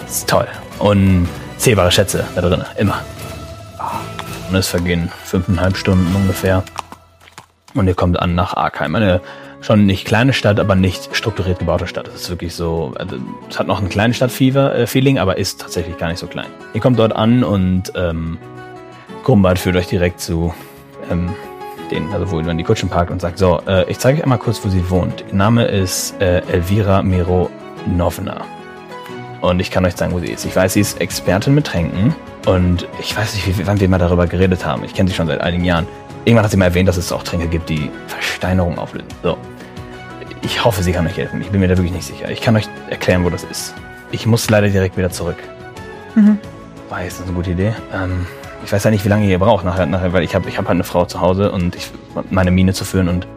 Das 0.01 0.18
ist 0.18 0.30
toll. 0.30 0.48
Und 0.80 1.27
zählbare 1.58 1.92
Schätze 1.92 2.25
da 2.36 2.42
drin, 2.42 2.63
immer. 2.77 3.01
Und 4.50 4.56
es 4.56 4.68
vergehen 4.68 5.12
fünfeinhalb 5.24 5.77
Stunden 5.77 6.13
ungefähr. 6.15 6.63
Und 7.74 7.88
ihr 7.88 7.96
kommt 7.96 8.20
an 8.20 8.36
nach 8.36 8.56
Arkheim. 8.56 8.96
Eine 8.96 9.22
schon 9.62 9.86
nicht 9.86 10.06
kleine 10.06 10.34
Stadt, 10.34 10.60
aber 10.60 10.75
nicht 10.75 11.15
strukturiert 11.15 11.60
gebaute 11.60 11.88
Stadt. 11.88 12.08
Es 12.08 12.22
ist 12.22 12.30
wirklich 12.30 12.54
so, 12.54 12.94
also, 12.98 13.18
es 13.50 13.58
hat 13.58 13.68
noch 13.68 13.82
ein 13.82 13.89
kleines 13.89 14.18
Stadtfeeling, 14.18 15.18
aber 15.18 15.38
ist 15.38 15.62
tatsächlich 15.62 15.98
gar 15.98 16.10
nicht 16.10 16.20
so 16.20 16.27
klein. 16.27 16.48
Ihr 16.74 16.82
kommt 16.82 17.00
dort 17.00 17.15
an 17.15 17.44
und 17.44 17.92
ähm, 17.96 18.38
Grumbart 19.24 19.58
führt 19.58 19.75
euch 19.75 19.88
direkt 19.88 20.22
zu 20.22 20.54
ähm, 21.10 21.34
den, 21.92 22.12
also 22.13 22.32
wo 22.32 22.42
man 22.42 22.58
die 22.58 22.63
Kutschen 22.63 22.89
parkt 22.89 23.12
und 23.12 23.22
sagt, 23.22 23.38
so, 23.38 23.62
äh, 23.68 23.89
ich 23.89 24.00
zeige 24.00 24.18
euch 24.18 24.24
einmal 24.24 24.38
kurz, 24.38 24.63
wo 24.63 24.70
sie 24.70 24.89
wohnt. 24.89 25.24
Ihr 25.27 25.36
Name 25.36 25.65
ist 25.65 26.20
äh, 26.22 26.39
Elvira 26.51 27.01
Mironovna. 27.01 28.46
Und 29.42 29.60
ich 29.60 29.70
kann 29.70 29.86
euch 29.86 29.96
sagen, 29.96 30.12
wo 30.13 30.20
sie 30.20 30.32
ist. 30.32 30.46
Ich 30.46 30.56
weiß, 30.56 30.74
sie 30.74 30.80
ist 30.80 31.00
Expertin 31.00 31.54
mit 31.54 31.68
Tränken. 31.68 32.15
Und 32.46 32.88
ich 33.00 33.15
weiß 33.15 33.36
nicht, 33.36 33.60
wie, 33.60 33.68
wann 33.68 33.80
wir 33.80 33.89
mal 33.89 33.98
darüber 33.98 34.27
geredet 34.27 34.65
haben. 34.65 34.84
Ich 34.84 34.94
kenne 34.94 35.10
sie 35.10 35.15
schon 35.15 35.27
seit 35.27 35.42
einigen 35.42 35.63
Jahren. 35.63 35.88
Irgendwann 36.25 36.46
hat 36.46 36.51
sie 36.51 36.58
mal 36.58 36.65
erwähnt, 36.65 36.89
dass 36.89 36.98
es 36.98 37.12
auch 37.12 37.24
Tränke 37.24 37.48
gibt, 37.48 37.70
die 37.70 37.92
Versteinerung 38.08 38.80
auflösen. 38.80 39.08
So. 39.22 39.38
Ich 40.42 40.63
hoffe, 40.63 40.84
sie 40.84 40.92
kann 40.92 41.06
euch 41.06 41.18
helfen. 41.18 41.42
Ich 41.42 41.50
bin 41.50 41.60
mir 41.60 41.68
da 41.68 41.77
wirklich 41.77 41.94
nicht 41.94 42.06
sicher. 42.06 42.30
Ich 42.30 42.42
kann 42.42 42.56
euch 42.56 42.68
erklären, 42.89 43.24
wo 43.24 43.30
das 43.30 43.44
ist. 43.44 43.74
Ich 44.12 44.25
muss 44.25 44.50
leider 44.50 44.70
direkt 44.70 44.98
wieder 44.98 45.10
zurück. 45.10 45.38
Mhm. 46.15 46.39
War 46.89 47.04
jetzt 47.04 47.22
eine 47.22 47.32
gute 47.34 47.51
Idee. 47.51 47.74
Ähm, 47.94 48.25
ich 48.65 48.74
weiß 48.74 48.84
ja 48.84 48.91
nicht, 48.91 49.05
wie 49.05 49.10
lange 49.10 49.27
ihr 49.27 49.38
braucht 49.38 49.63
nachher, 49.63 49.86
nachher 49.86 50.12
weil 50.12 50.24
ich 50.24 50.34
habe 50.34 50.50
ich 50.50 50.57
hab 50.57 50.65
halt 50.65 50.75
eine 50.75 50.84
Frau 50.84 51.05
zu 51.05 51.22
Hause 51.22 51.51
und 51.51 51.75
ich 51.75 51.91
meine 52.31 52.50
Mine 52.50 52.74
zu 52.74 52.84
führen 52.84 53.10
und 53.10 53.27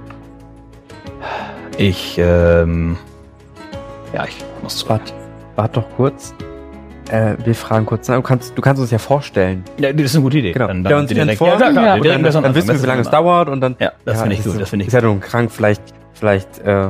ich, 1.77 2.17
ähm, 2.19 2.97
ja, 4.13 4.25
ich 4.25 4.37
muss 4.63 4.79
zurück. 4.79 5.01
Wart, 5.01 5.15
wart 5.55 5.77
doch 5.77 5.85
kurz. 5.97 6.35
Äh, 7.11 7.37
wir 7.45 7.55
fragen 7.55 7.87
kurz. 7.87 8.09
nach. 8.09 8.17
Du 8.17 8.23
kannst, 8.23 8.57
du 8.57 8.63
kannst 8.63 8.81
uns 8.81 8.91
ja 8.91 8.99
vorstellen. 8.99 9.65
Ja, 9.79 9.93
das 9.93 10.07
ist 10.07 10.15
eine 10.17 10.25
gute 10.25 10.39
Idee. 10.39 10.53
Genau. 10.53 10.67
Dann, 10.67 10.83
dann 10.83 11.01
uns 11.01 11.13
direkt, 11.13 11.39
vor. 11.39 11.49
ja, 11.49 11.57
klar, 11.57 11.73
Ja. 11.73 11.99
Direkt 11.99 12.25
dann, 12.25 12.43
dann 12.43 12.55
wissen 12.55 12.69
wir, 12.69 12.83
wie 12.83 12.87
lange 12.87 13.03
es 13.03 13.11
dauert 13.11 13.49
und 13.49 13.61
dann. 13.61 13.77
Ja, 13.79 13.93
das 14.05 14.21
finde 14.21 14.35
ich 14.35 14.43
gut, 14.43 14.61
das 14.61 14.71
finde 14.71 14.85
ich 14.85 14.89
Ist 14.89 14.95
ja 14.95 15.03
nun 15.03 15.21
krank, 15.21 15.53
vielleicht, 15.53 15.83
vielleicht 16.15 16.59
äh, 16.61 16.89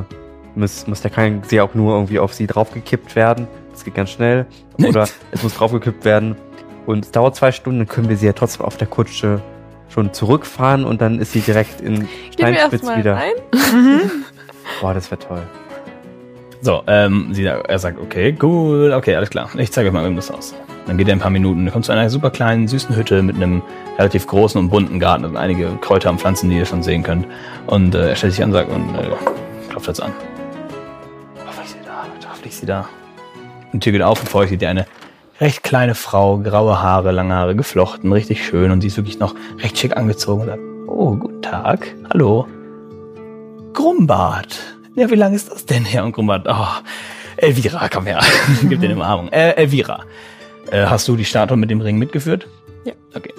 muss, 0.55 0.87
muss 0.87 1.01
der 1.01 1.11
Krankenseher 1.11 1.63
auch 1.65 1.75
nur 1.75 1.93
irgendwie 1.93 2.19
auf 2.19 2.33
sie 2.33 2.47
draufgekippt 2.47 3.15
werden. 3.15 3.47
Das 3.71 3.83
geht 3.83 3.95
ganz 3.95 4.09
schnell. 4.11 4.45
Oder 4.77 5.07
es 5.31 5.43
muss 5.43 5.55
draufgekippt 5.55 6.03
werden. 6.05 6.35
Und 6.89 7.05
es 7.05 7.11
dauert 7.11 7.35
zwei 7.35 7.51
Stunden, 7.51 7.81
dann 7.81 7.87
können 7.87 8.09
wir 8.09 8.17
sie 8.17 8.25
ja 8.25 8.33
trotzdem 8.33 8.65
auf 8.65 8.75
der 8.75 8.87
Kutsche 8.87 9.43
schon 9.89 10.11
zurückfahren 10.11 10.85
und 10.85 11.01
dann 11.01 11.19
ist 11.19 11.33
sie 11.33 11.41
direkt 11.41 11.81
in 11.81 12.07
Steinspitz 12.33 12.81
wieder. 12.81 13.13
rein. 13.13 13.33
Boah, 14.81 14.95
das 14.95 15.11
wäre 15.11 15.19
toll. 15.19 15.43
So, 16.61 16.81
ähm, 16.87 17.27
sie, 17.31 17.45
er 17.45 17.77
sagt, 17.77 17.99
okay, 17.99 18.35
cool, 18.41 18.91
okay, 18.91 19.15
alles 19.15 19.29
klar. 19.29 19.51
Ich 19.55 19.71
zeige 19.71 19.89
euch 19.89 19.93
mal 19.93 20.03
eben 20.03 20.15
das 20.15 20.31
aus. 20.31 20.55
Dann 20.87 20.97
geht 20.97 21.07
er 21.07 21.13
ein 21.13 21.19
paar 21.19 21.29
Minuten, 21.29 21.67
er 21.67 21.73
kommt 21.73 21.85
zu 21.85 21.91
einer 21.91 22.09
super 22.09 22.31
kleinen, 22.31 22.67
süßen 22.67 22.95
Hütte 22.95 23.21
mit 23.21 23.35
einem 23.35 23.61
relativ 23.99 24.25
großen 24.25 24.59
und 24.59 24.69
bunten 24.69 24.99
Garten 24.99 25.25
und 25.25 25.37
einige 25.37 25.69
Kräuter 25.81 26.09
und 26.09 26.19
Pflanzen, 26.19 26.49
die 26.49 26.57
ihr 26.57 26.65
schon 26.65 26.81
sehen 26.81 27.03
könnt. 27.03 27.27
Und 27.67 27.93
äh, 27.93 28.09
er 28.09 28.15
stellt 28.15 28.33
sich 28.33 28.41
an 28.41 28.49
und 28.49 28.53
sagt, 28.53 28.71
und 28.71 28.95
äh, 28.95 29.11
klopft 29.69 29.89
jetzt 29.89 30.01
an. 30.01 30.11
Hoffentlich 31.45 31.65
ist 31.67 31.73
sie 31.73 31.85
da, 31.85 32.29
hoffentlich 32.29 32.53
ist 32.53 32.59
sie 32.61 32.65
da. 32.65 32.89
Und 33.71 33.83
die 33.83 33.91
Tür 33.91 33.91
geht 33.91 34.01
auf 34.01 34.19
und 34.21 34.27
vor 34.27 34.41
euch 34.41 34.49
seht 34.49 34.63
ihr 34.63 34.69
eine 34.69 34.87
recht 35.39 35.63
kleine 35.63 35.95
Frau, 35.95 36.37
graue 36.39 36.81
Haare, 36.81 37.11
lange 37.11 37.33
Haare 37.33 37.55
geflochten, 37.55 38.11
richtig 38.11 38.45
schön 38.45 38.71
und 38.71 38.81
sie 38.81 38.87
ist 38.87 38.97
wirklich 38.97 39.19
noch 39.19 39.35
recht 39.59 39.77
schick 39.77 39.95
angezogen 39.95 40.41
und 40.41 40.47
sagt, 40.47 40.61
oh, 40.87 41.15
guten 41.15 41.41
Tag, 41.41 41.95
hallo. 42.11 42.47
Grumbart. 43.73 44.59
Ja, 44.95 45.09
wie 45.09 45.15
lange 45.15 45.35
ist 45.35 45.51
das 45.51 45.65
denn 45.65 45.85
her? 45.85 46.03
Und 46.03 46.11
Grumbart, 46.11 46.45
oh, 46.49 46.67
Elvira, 47.37 47.87
komm 47.87 48.05
her. 48.05 48.19
Gib 48.67 48.81
dir 48.81 48.87
eine 48.87 48.95
Umarmung. 48.95 49.29
Äh, 49.29 49.51
Elvira, 49.51 50.03
äh, 50.71 50.85
hast 50.85 51.07
du 51.07 51.15
die 51.15 51.25
Statue 51.25 51.55
mit 51.55 51.69
dem 51.69 51.79
Ring 51.79 51.97
mitgeführt? 51.97 52.47
Ja. 52.83 52.93
Okay. 53.15 53.33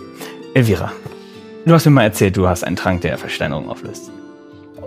Elvira, 0.54 0.90
du 1.66 1.74
hast 1.74 1.84
mir 1.84 1.92
mal 1.92 2.04
erzählt, 2.04 2.36
du 2.36 2.48
hast 2.48 2.64
einen 2.64 2.76
Trank, 2.76 3.02
der 3.02 3.18
Versteinerung 3.18 3.68
auflöst. 3.68 4.10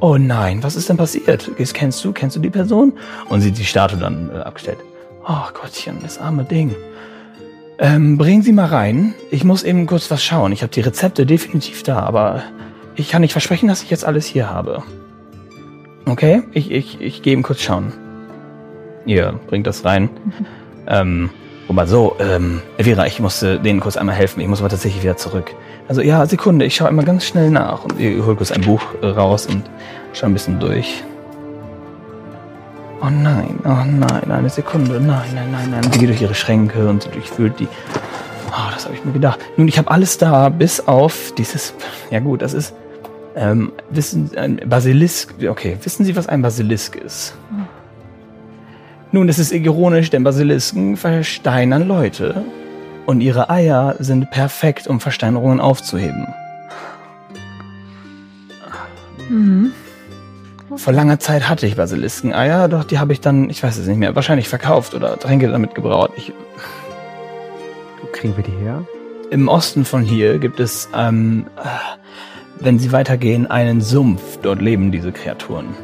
Oh 0.02 0.18
nein, 0.18 0.64
was 0.64 0.76
ist 0.76 0.90
denn 0.90 0.98
passiert? 0.98 1.50
Das 1.58 1.74
Kennst 1.74 2.04
du, 2.04 2.12
kennst 2.12 2.36
du 2.36 2.40
die 2.40 2.50
Person? 2.50 2.94
Und 3.30 3.42
sie 3.42 3.52
hat 3.52 3.58
die 3.58 3.66
Statue 3.66 4.00
dann 4.00 4.32
äh, 4.34 4.40
abgestellt. 4.40 4.80
Oh 5.26 5.48
Gottchen, 5.54 6.00
das 6.02 6.18
arme 6.18 6.44
Ding. 6.44 6.76
Ähm, 7.80 8.18
bringen 8.18 8.44
Sie 8.44 8.52
mal 8.52 8.66
rein. 8.66 9.14
Ich 9.32 9.44
muss 9.44 9.64
eben 9.64 9.86
kurz 9.86 10.12
was 10.12 10.24
schauen. 10.24 10.52
Ich 10.52 10.62
habe 10.62 10.72
die 10.72 10.82
Rezepte 10.82 11.26
definitiv 11.26 11.84
da, 11.84 12.00
aber 12.00 12.44
ich 12.96 13.10
kann 13.10 13.22
nicht 13.22 13.32
versprechen, 13.32 13.70
dass 13.70 13.84
ich 13.84 13.90
jetzt 13.90 14.06
alles 14.06 14.26
hier 14.26 14.50
habe. 14.50 14.84
Okay, 16.06 16.44
ich, 16.52 16.72
ich, 16.72 17.00
ich 17.00 17.22
gehe 17.22 17.34
eben 17.34 17.44
kurz 17.44 17.62
schauen. 17.62 17.94
Ihr 19.06 19.40
bringt 19.48 19.66
das 19.66 19.86
rein. 19.86 20.10
ähm, 20.88 21.30
aber 21.70 21.88
so, 21.88 22.18
ähm, 22.20 22.62
Elvira, 22.78 23.08
ich 23.08 23.22
musste 23.22 23.60
denen 23.60 23.80
kurz 23.80 23.96
einmal 23.96 24.16
helfen. 24.16 24.42
Ich 24.42 24.48
muss 24.48 24.60
aber 24.60 24.70
tatsächlich 24.70 25.02
wieder 25.02 25.16
zurück. 25.16 25.56
Also 25.88 26.02
ja, 26.02 26.26
Sekunde, 26.26 26.66
ich 26.66 26.76
schaue 26.76 26.90
immer 26.90 27.04
ganz 27.04 27.26
schnell 27.26 27.50
nach. 27.50 27.86
Und 27.86 27.98
ihr 27.98 28.26
holt 28.26 28.38
kurz 28.38 28.52
ein 28.52 28.62
Buch 28.62 28.82
äh, 29.02 29.08
raus 29.08 29.46
und 29.46 29.64
schaut 30.12 30.26
ein 30.26 30.34
bisschen 30.34 30.60
durch. 30.60 31.04
Oh 33.06 33.10
nein, 33.10 33.60
oh 33.66 33.84
nein, 33.86 34.32
eine 34.32 34.50
Sekunde, 34.50 34.94
nein, 34.94 35.28
nein, 35.36 35.52
nein, 35.52 35.72
nein. 35.72 35.84
Sie 35.92 36.00
geht 36.00 36.08
durch 36.08 36.22
ihre 36.22 36.34
Schränke 36.34 36.88
und 36.88 37.04
sie 37.04 37.10
durchfühlt 37.10 37.60
die. 37.60 37.68
Oh, 38.48 38.72
das 38.74 38.86
habe 38.86 38.96
ich 38.96 39.04
mir 39.04 39.12
gedacht. 39.12 39.40
Nun, 39.58 39.68
ich 39.68 39.78
habe 39.78 39.92
alles 39.92 40.18
da, 40.18 40.48
bis 40.48 40.80
auf 40.88 41.34
dieses. 41.38 41.74
Ja 42.12 42.20
gut, 42.22 42.42
das 42.42 42.54
ist. 42.54 42.74
Ähm, 43.36 43.74
wissen 43.90 44.32
ein 44.38 44.62
Basilisk. 44.66 45.34
Okay, 45.46 45.78
wissen 45.82 46.06
Sie, 46.06 46.16
was 46.16 46.28
ein 46.28 46.42
Basilisk 46.42 46.96
ist? 46.96 47.36
Nun, 49.12 49.28
es 49.28 49.38
ist 49.38 49.52
ironisch, 49.52 50.10
denn 50.10 50.24
Basilisken 50.24 50.96
versteinern 50.96 51.86
Leute. 51.86 52.46
Und 53.06 53.20
ihre 53.20 53.50
Eier 53.50 53.96
sind 54.00 54.32
perfekt, 54.32 54.88
um 54.88 55.02
Versteinerungen 55.02 55.60
aufzuheben. 55.60 56.28
Mhm. 59.30 59.74
Vor 60.76 60.94
langer 60.94 61.20
Zeit 61.20 61.50
hatte 61.50 61.68
ich 61.68 61.76
Basiliskeneier, 61.76 62.68
doch 62.68 62.84
die 62.84 63.00
habe 63.00 63.14
ich 63.14 63.22
dann, 63.22 63.50
ich 63.50 63.62
weiß 63.62 63.78
es 63.78 63.88
nicht 63.88 63.98
mehr, 63.98 64.16
wahrscheinlich 64.16 64.50
verkauft 64.50 64.94
oder 64.96 65.18
Tränke 65.20 65.50
damit 65.50 65.76
gebraut. 65.76 66.12
Ich, 66.16 66.34
Wo 68.02 68.08
kriegen 68.12 68.36
wir 68.36 68.44
die 68.44 68.64
her? 68.64 68.86
Im 69.30 69.48
Osten 69.48 69.86
von 69.86 70.04
hier 70.04 70.40
gibt 70.40 70.60
es, 70.60 70.90
ähm, 70.96 71.48
äh, 71.58 71.68
wenn 72.60 72.80
Sie 72.80 72.92
weitergehen, 72.92 73.48
einen 73.48 73.82
Sumpf. 73.82 74.40
Dort 74.42 74.62
leben 74.62 74.92
diese 74.92 75.12
Kreaturen. 75.12 75.76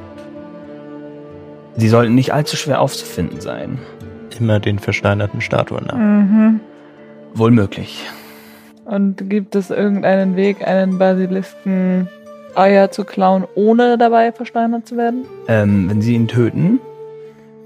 Sie 1.78 1.88
sollten 1.88 2.16
nicht 2.16 2.34
allzu 2.34 2.58
schwer 2.58 2.82
aufzufinden 2.82 3.42
sein. 3.42 3.80
Immer 4.40 4.60
den 4.60 4.80
versteinerten 4.80 5.42
Statuen 5.42 5.86
nach. 5.86 5.96
Mhm. 5.96 6.60
Wohl 7.34 7.52
möglich. 7.52 8.06
Und 8.86 9.30
gibt 9.30 9.56
es 9.56 9.70
irgendeinen 9.70 10.36
Weg, 10.36 10.68
einen 10.68 10.98
Basilisken 10.98 12.10
Eier 12.56 12.92
zu 12.92 13.04
klauen, 13.04 13.46
ohne 13.56 13.98
dabei 13.98 14.32
versteinert 14.32 14.88
zu 14.88 14.98
werden? 14.98 15.26
Ähm, 15.48 15.90
wenn 15.90 16.02
Sie 16.02 16.16
ihn 16.16 16.28
töten, 16.28 16.80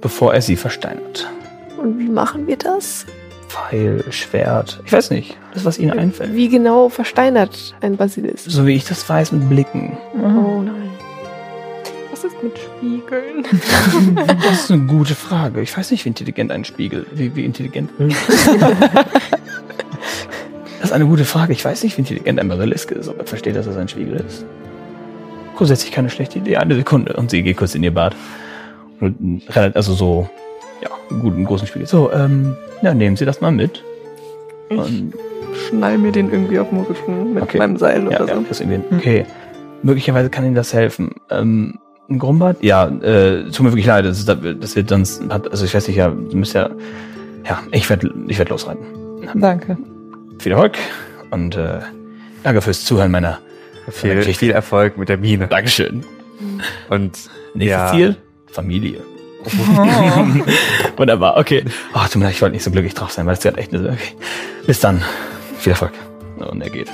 bevor 0.02 0.34
er 0.34 0.42
Sie 0.42 0.56
versteinert. 0.56 1.30
Und 1.82 2.00
wie 2.00 2.10
machen 2.10 2.48
wir 2.48 2.58
das? 2.58 3.06
Pfeil, 3.48 4.04
Schwert. 4.12 4.82
Ich 4.86 4.92
weiß 4.92 5.12
nicht. 5.12 5.38
Das, 5.54 5.64
was 5.66 5.78
Ihnen 5.78 5.98
einfällt. 5.98 6.34
Wie 6.34 6.50
genau 6.50 6.90
versteinert 6.90 7.76
ein 7.82 7.98
Basilisk? 7.98 8.50
So 8.50 8.66
wie 8.66 8.74
ich 8.74 8.86
das 8.86 9.08
weiß, 9.08 9.32
mit 9.32 9.48
Blicken. 9.50 9.96
Oh 10.16 10.62
nein. 10.62 10.90
Was 12.10 12.24
ist 12.24 12.42
mit 12.42 12.58
Spiegeln? 12.58 13.46
Das 14.44 14.64
ist 14.64 14.72
eine 14.72 14.86
gute 14.86 15.14
Frage. 15.14 15.62
Ich 15.62 15.76
weiß 15.78 15.92
nicht, 15.92 16.04
wie 16.06 16.10
intelligent 16.10 16.52
ein 16.52 16.66
Spiegel, 16.66 17.06
wie, 17.14 17.36
wie 17.36 17.46
intelligent. 17.46 17.92
Das 20.80 20.90
ist 20.90 20.96
eine 20.96 21.06
gute 21.06 21.24
Frage. 21.24 21.54
Ich 21.54 21.64
weiß 21.64 21.84
nicht, 21.84 21.96
wie 21.98 22.02
intelligent 22.02 22.42
ein 22.42 22.50
Basilisk 22.50 22.92
ist, 22.92 23.08
ob 23.08 23.18
er 23.18 23.26
versteht, 23.26 23.56
dass 23.56 23.68
es 23.68 23.78
ein 23.78 23.88
Spiegel 23.88 24.18
ist. 24.18 24.46
Grundsätzlich 25.56 25.92
keine 25.92 26.10
schlechte 26.10 26.40
Idee. 26.40 26.58
Eine 26.58 26.76
Sekunde. 26.76 27.14
Und 27.14 27.32
sie 27.32 27.44
geht 27.44 27.58
kurz 27.58 27.76
in 27.76 27.84
ihr 27.84 27.94
Bad. 27.94 28.16
Einen 29.02 29.42
also 29.74 29.94
so, 29.94 30.30
ja, 30.82 30.90
einen 31.10 31.20
guten 31.20 31.44
großen 31.46 31.68
Spiegel. 31.68 31.88
So, 31.88 32.12
ähm, 32.12 32.56
ja, 32.82 32.94
nehmen 32.94 33.16
Sie 33.16 33.26
das 33.26 33.42
mal 33.42 33.52
mit. 33.52 33.84
Ich 34.70 34.78
Und, 34.78 35.14
schnall 35.68 35.98
mir 35.98 36.12
den 36.12 36.32
irgendwie 36.32 36.60
auf 36.60 36.70
dem 36.70 36.80
Rücken 36.80 37.34
mit 37.34 37.44
Okay. 37.44 37.58
meinem 37.58 37.78
Seil 37.78 38.02
ja, 38.04 38.22
oder 38.22 38.28
ja, 38.28 38.36
so. 38.36 38.46
das 38.48 38.60
irgendwie, 38.60 38.96
okay. 38.96 39.26
Möglicherweise 39.84 40.30
kann 40.30 40.46
Ihnen 40.46 40.56
das 40.56 40.74
helfen. 40.74 41.12
Ähm, 41.30 41.80
ein 42.10 42.20
Grumbad? 42.20 42.58
Ja, 42.62 42.88
äh, 42.88 43.46
tut 43.46 43.62
mir 43.62 43.72
wirklich 43.72 43.86
leid. 43.86 44.06
Das, 44.06 44.26
das 44.26 44.76
wird 44.76 44.90
sonst, 44.90 45.22
also 45.30 45.66
ich 45.66 45.74
weiß 45.74 45.88
nicht, 45.88 45.98
ja, 45.98 46.10
du 46.10 46.38
müsst 46.38 46.54
ja, 46.54 46.70
ja, 47.46 47.60
ich 47.72 47.90
werde 47.90 48.14
ich 48.28 48.38
werd 48.38 48.50
losreiten. 48.50 48.86
Danke. 49.36 49.78
Viel 50.40 50.52
Erfolg 50.52 50.78
und 51.32 51.56
äh, 51.56 51.80
danke 52.44 52.62
fürs 52.62 52.84
Zuhören 52.84 53.12
meiner 53.12 53.40
Viel, 53.90 54.24
viel 54.34 54.52
Erfolg 54.52 54.98
mit 54.98 55.10
der 55.10 55.18
Mine. 55.18 55.48
Dankeschön. 55.48 56.06
Und 56.90 57.18
Nächstes 57.54 57.68
Ja. 57.70 57.92
Ziel? 57.92 58.16
Familie. 58.48 59.02
Wunderbar, 60.98 61.38
okay. 61.38 61.66
Oh, 61.94 62.00
tut 62.06 62.16
mir 62.18 62.26
leid, 62.26 62.36
ich 62.36 62.42
wollte 62.42 62.54
nicht 62.54 62.64
so 62.64 62.72
glücklich 62.72 62.94
drauf 62.94 63.12
sein, 63.12 63.26
weil 63.26 63.34
es 63.34 63.42
gerade 63.42 63.58
echt 63.58 63.74
eine, 63.74 63.90
okay. 63.90 64.16
Bis 64.66 64.80
dann. 64.80 65.02
Viel 65.58 65.72
Erfolg. 65.72 65.92
Und 66.38 66.62
er 66.62 66.70
geht. 66.70 66.90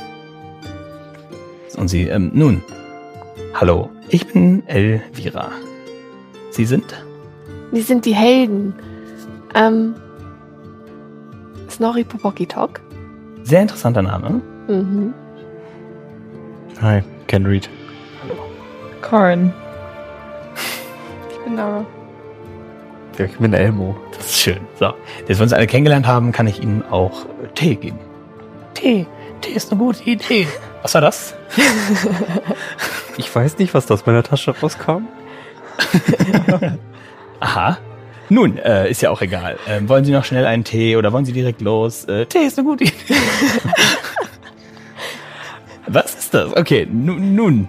Und 1.78 1.88
sie, 1.90 2.04
ähm, 2.08 2.32
nun. 2.34 2.64
Hallo, 3.54 3.90
ich 4.10 4.28
bin 4.28 4.64
Elvira. 4.68 5.52
Sie 6.52 6.66
sind? 6.66 6.86
Die 7.72 7.82
sind 7.82 8.06
die 8.06 8.16
Helden. 8.16 8.74
Ähm. 9.54 9.96
Snorri 11.70 12.04
Popokitok. 12.04 12.82
Sehr 13.44 13.62
interessanter 13.62 14.02
Name. 14.02 14.42
Mhm. 14.68 15.14
Hi, 16.82 17.04
Ken 17.28 17.46
Reed. 17.46 17.70
Corin. 19.02 19.54
Ich 21.30 21.38
bin 21.44 21.56
Nara. 21.56 21.86
ja, 23.18 23.26
ich 23.26 23.38
bin 23.38 23.54
Elmo. 23.54 23.98
Das 24.16 24.28
ist 24.28 24.40
schön. 24.40 24.60
So, 24.80 24.86
jetzt, 24.86 25.30
wenn 25.30 25.38
wir 25.38 25.44
uns 25.44 25.54
alle 25.54 25.68
kennengelernt 25.68 26.08
haben, 26.08 26.32
kann 26.32 26.48
ich 26.48 26.62
Ihnen 26.62 26.84
auch 26.90 27.26
Tee 27.56 27.76
geben. 27.76 28.00
Tee. 28.74 29.06
Tee 29.42 29.52
ist 29.52 29.72
eine 29.72 29.80
gute 29.80 30.04
Idee. 30.04 30.48
Was 30.82 30.94
war 30.94 31.02
das? 31.02 31.36
Ich 33.18 33.34
weiß 33.36 33.58
nicht, 33.58 33.74
was 33.74 33.86
da 33.86 33.96
aus 33.96 34.06
meiner 34.06 34.24
Tasche 34.24 34.56
rauskam. 34.58 35.10
Aha. 37.42 37.78
Nun, 38.30 38.58
äh, 38.58 38.90
ist 38.90 39.02
ja 39.02 39.10
auch 39.10 39.22
egal. 39.22 39.58
Ähm, 39.68 39.90
wollen 39.90 40.06
Sie 40.06 40.14
noch 40.14 40.24
schnell 40.24 40.46
einen 40.46 40.64
Tee 40.64 40.96
oder 40.96 41.12
wollen 41.12 41.26
Sie 41.26 41.34
direkt 41.34 41.60
los? 41.60 42.06
Äh, 42.06 42.28
Tee 42.28 42.46
ist 42.46 42.58
eine 42.58 42.68
gute 42.70 42.86
Idee. 42.86 42.96
Was 45.92 46.14
ist 46.16 46.34
das? 46.34 46.56
Okay, 46.56 46.88
nu 46.92 47.14
nun. 47.14 47.68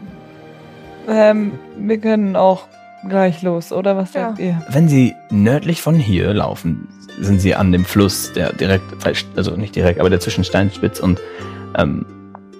Ähm, 1.08 1.52
wir 1.78 1.98
können 1.98 2.36
auch 2.36 2.64
gleich 3.08 3.42
los, 3.42 3.72
oder 3.72 3.96
was 3.96 4.12
Ja. 4.14 4.28
sagt 4.28 4.38
ihr? 4.40 4.60
Wenn 4.68 4.88
Sie 4.88 5.14
nördlich 5.30 5.80
von 5.80 5.94
hier 5.94 6.32
laufen, 6.34 6.86
sind 7.20 7.40
Sie 7.40 7.54
an 7.54 7.72
dem 7.72 7.84
Fluss, 7.84 8.32
der 8.34 8.52
direkt, 8.52 8.84
also 9.36 9.56
nicht 9.56 9.74
direkt, 9.74 10.00
aber 10.00 10.10
der 10.10 10.20
zwischen 10.20 10.44
Steinspitz 10.44 11.00
und 11.00 11.18
ähm, 11.78 12.04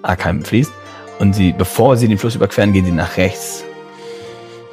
Arkheim 0.01 0.43
fließt. 0.43 0.71
Und 1.19 1.33
Sie, 1.33 1.53
bevor 1.55 1.95
Sie 1.97 2.07
den 2.07 2.17
Fluss 2.17 2.35
überqueren, 2.35 2.73
gehen 2.73 2.85
Sie 2.85 2.91
nach 2.91 3.17
rechts 3.17 3.63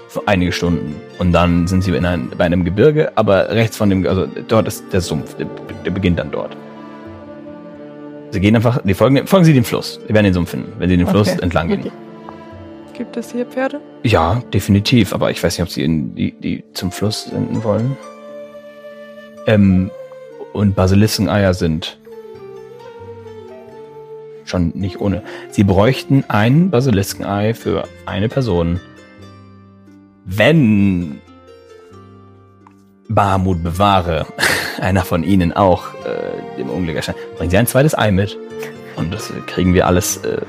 für 0.08 0.22
einige 0.26 0.52
Stunden. 0.52 0.96
Und 1.18 1.32
dann 1.32 1.66
sind 1.66 1.84
Sie 1.84 1.94
in 1.94 2.06
ein, 2.06 2.30
bei 2.38 2.44
einem 2.44 2.64
Gebirge, 2.64 3.12
aber 3.16 3.50
rechts 3.50 3.76
von 3.76 3.90
dem, 3.90 4.06
also 4.06 4.26
dort 4.48 4.66
ist 4.66 4.90
der 4.90 5.02
Sumpf, 5.02 5.34
der, 5.34 5.46
der 5.84 5.90
beginnt 5.90 6.18
dann 6.18 6.30
dort. 6.30 6.56
Sie 8.30 8.40
gehen 8.40 8.54
einfach, 8.56 8.80
die 8.84 8.94
folgen, 8.94 9.26
folgen 9.26 9.44
Sie 9.44 9.54
dem 9.54 9.64
Fluss. 9.64 10.00
Sie 10.06 10.12
werden 10.12 10.24
den 10.24 10.34
Sumpf 10.34 10.50
finden, 10.50 10.72
wenn 10.78 10.88
Sie 10.88 10.96
den 10.96 11.06
Fluss 11.06 11.28
Okay. 11.28 11.42
entlang 11.42 11.68
gehen. 11.68 11.80
Okay. 11.80 11.90
Gibt 12.94 13.16
es 13.16 13.32
hier 13.32 13.46
Pferde? 13.46 13.80
Ja, 14.02 14.42
definitiv, 14.52 15.12
aber 15.14 15.30
ich 15.30 15.42
weiß 15.42 15.56
nicht, 15.56 15.62
ob 15.62 15.70
sie 15.72 15.82
in 15.84 16.14
die, 16.16 16.32
die 16.32 16.64
zum 16.74 16.90
Fluss 16.90 17.24
senden 17.26 17.62
wollen. 17.62 17.96
Ähm, 19.46 19.90
und 20.52 20.74
Basiliskeneier 20.74 21.54
sind 21.54 21.96
schon 24.44 24.72
nicht 24.74 25.00
ohne. 25.00 25.22
Sie 25.50 25.62
bräuchten 25.62 26.24
ein 26.28 26.70
Basiliskenei 26.70 27.54
für 27.54 27.84
eine 28.06 28.28
Person, 28.28 28.80
wenn 30.24 31.20
Bahamut 33.08 33.62
bewahre, 33.62 34.26
einer 34.80 35.04
von 35.04 35.24
ihnen 35.24 35.52
auch 35.52 35.94
äh, 36.04 36.56
dem 36.58 36.70
Unglück 36.70 36.96
erscheint. 36.96 37.18
Bringen 37.36 37.50
Sie 37.50 37.56
ein 37.56 37.66
zweites 37.66 37.96
Ei 37.96 38.10
mit 38.10 38.38
und 38.96 39.12
das 39.12 39.32
kriegen 39.46 39.74
wir 39.74 39.86
alles 39.86 40.18
äh, 40.18 40.42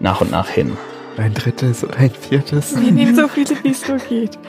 nach 0.00 0.20
und 0.20 0.30
nach 0.30 0.48
hin. 0.48 0.76
Ein 1.16 1.32
drittes 1.32 1.84
oder 1.84 1.96
ein 1.98 2.10
viertes. 2.10 2.80
Wir 2.80 2.92
nehmen 2.92 3.14
so 3.14 3.28
viele, 3.28 3.50
wie 3.62 3.70
es 3.70 3.86
nur 3.88 3.98
geht. 3.98 4.38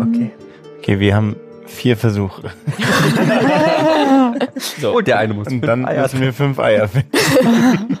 Okay. 0.00 0.30
Okay, 0.78 0.98
wir 0.98 1.14
haben 1.14 1.36
vier 1.66 1.94
Versuche. 1.98 2.50
So. 4.80 4.96
Oh, 4.96 5.00
der 5.00 5.18
eine 5.18 5.34
muss 5.34 5.48
Und 5.48 5.60
dann 5.60 5.84
Eier 5.86 6.02
müssen 6.02 6.20
wir 6.20 6.32
fünf 6.32 6.58
Eier 6.58 6.88
finden. 6.88 7.08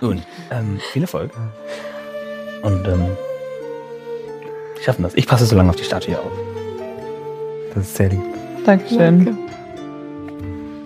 Nun, 0.00 0.22
ähm, 0.50 0.80
viel 0.92 1.02
Erfolg. 1.02 1.30
Und 2.62 2.86
ähm, 2.88 3.06
wir 4.74 4.82
schaffen 4.82 5.02
das. 5.02 5.14
Ich 5.14 5.26
passe 5.26 5.46
so 5.46 5.54
lange 5.56 5.70
auf 5.70 5.76
die 5.76 5.84
Statue 5.84 6.14
hier 6.14 6.20
auf. 6.20 6.32
Das 7.74 7.84
ist 7.84 7.96
sehr 7.96 8.08
lieb. 8.08 8.22
Dankeschön. 8.64 9.24
Danke. 9.24 9.34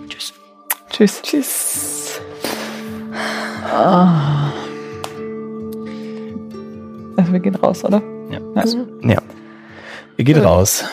Tschüss. 0.09 0.33
Tschüss. 0.89 1.21
Tschüss. 1.21 2.21
Ah. 3.73 4.51
Also 7.15 7.33
wir 7.33 7.39
gehen 7.39 7.55
raus, 7.55 7.83
oder? 7.85 8.01
Ja. 8.31 8.39
Ja. 9.03 9.21
Ihr 10.17 10.25
geht 10.25 10.35
Gut. 10.35 10.45
raus. 10.45 10.83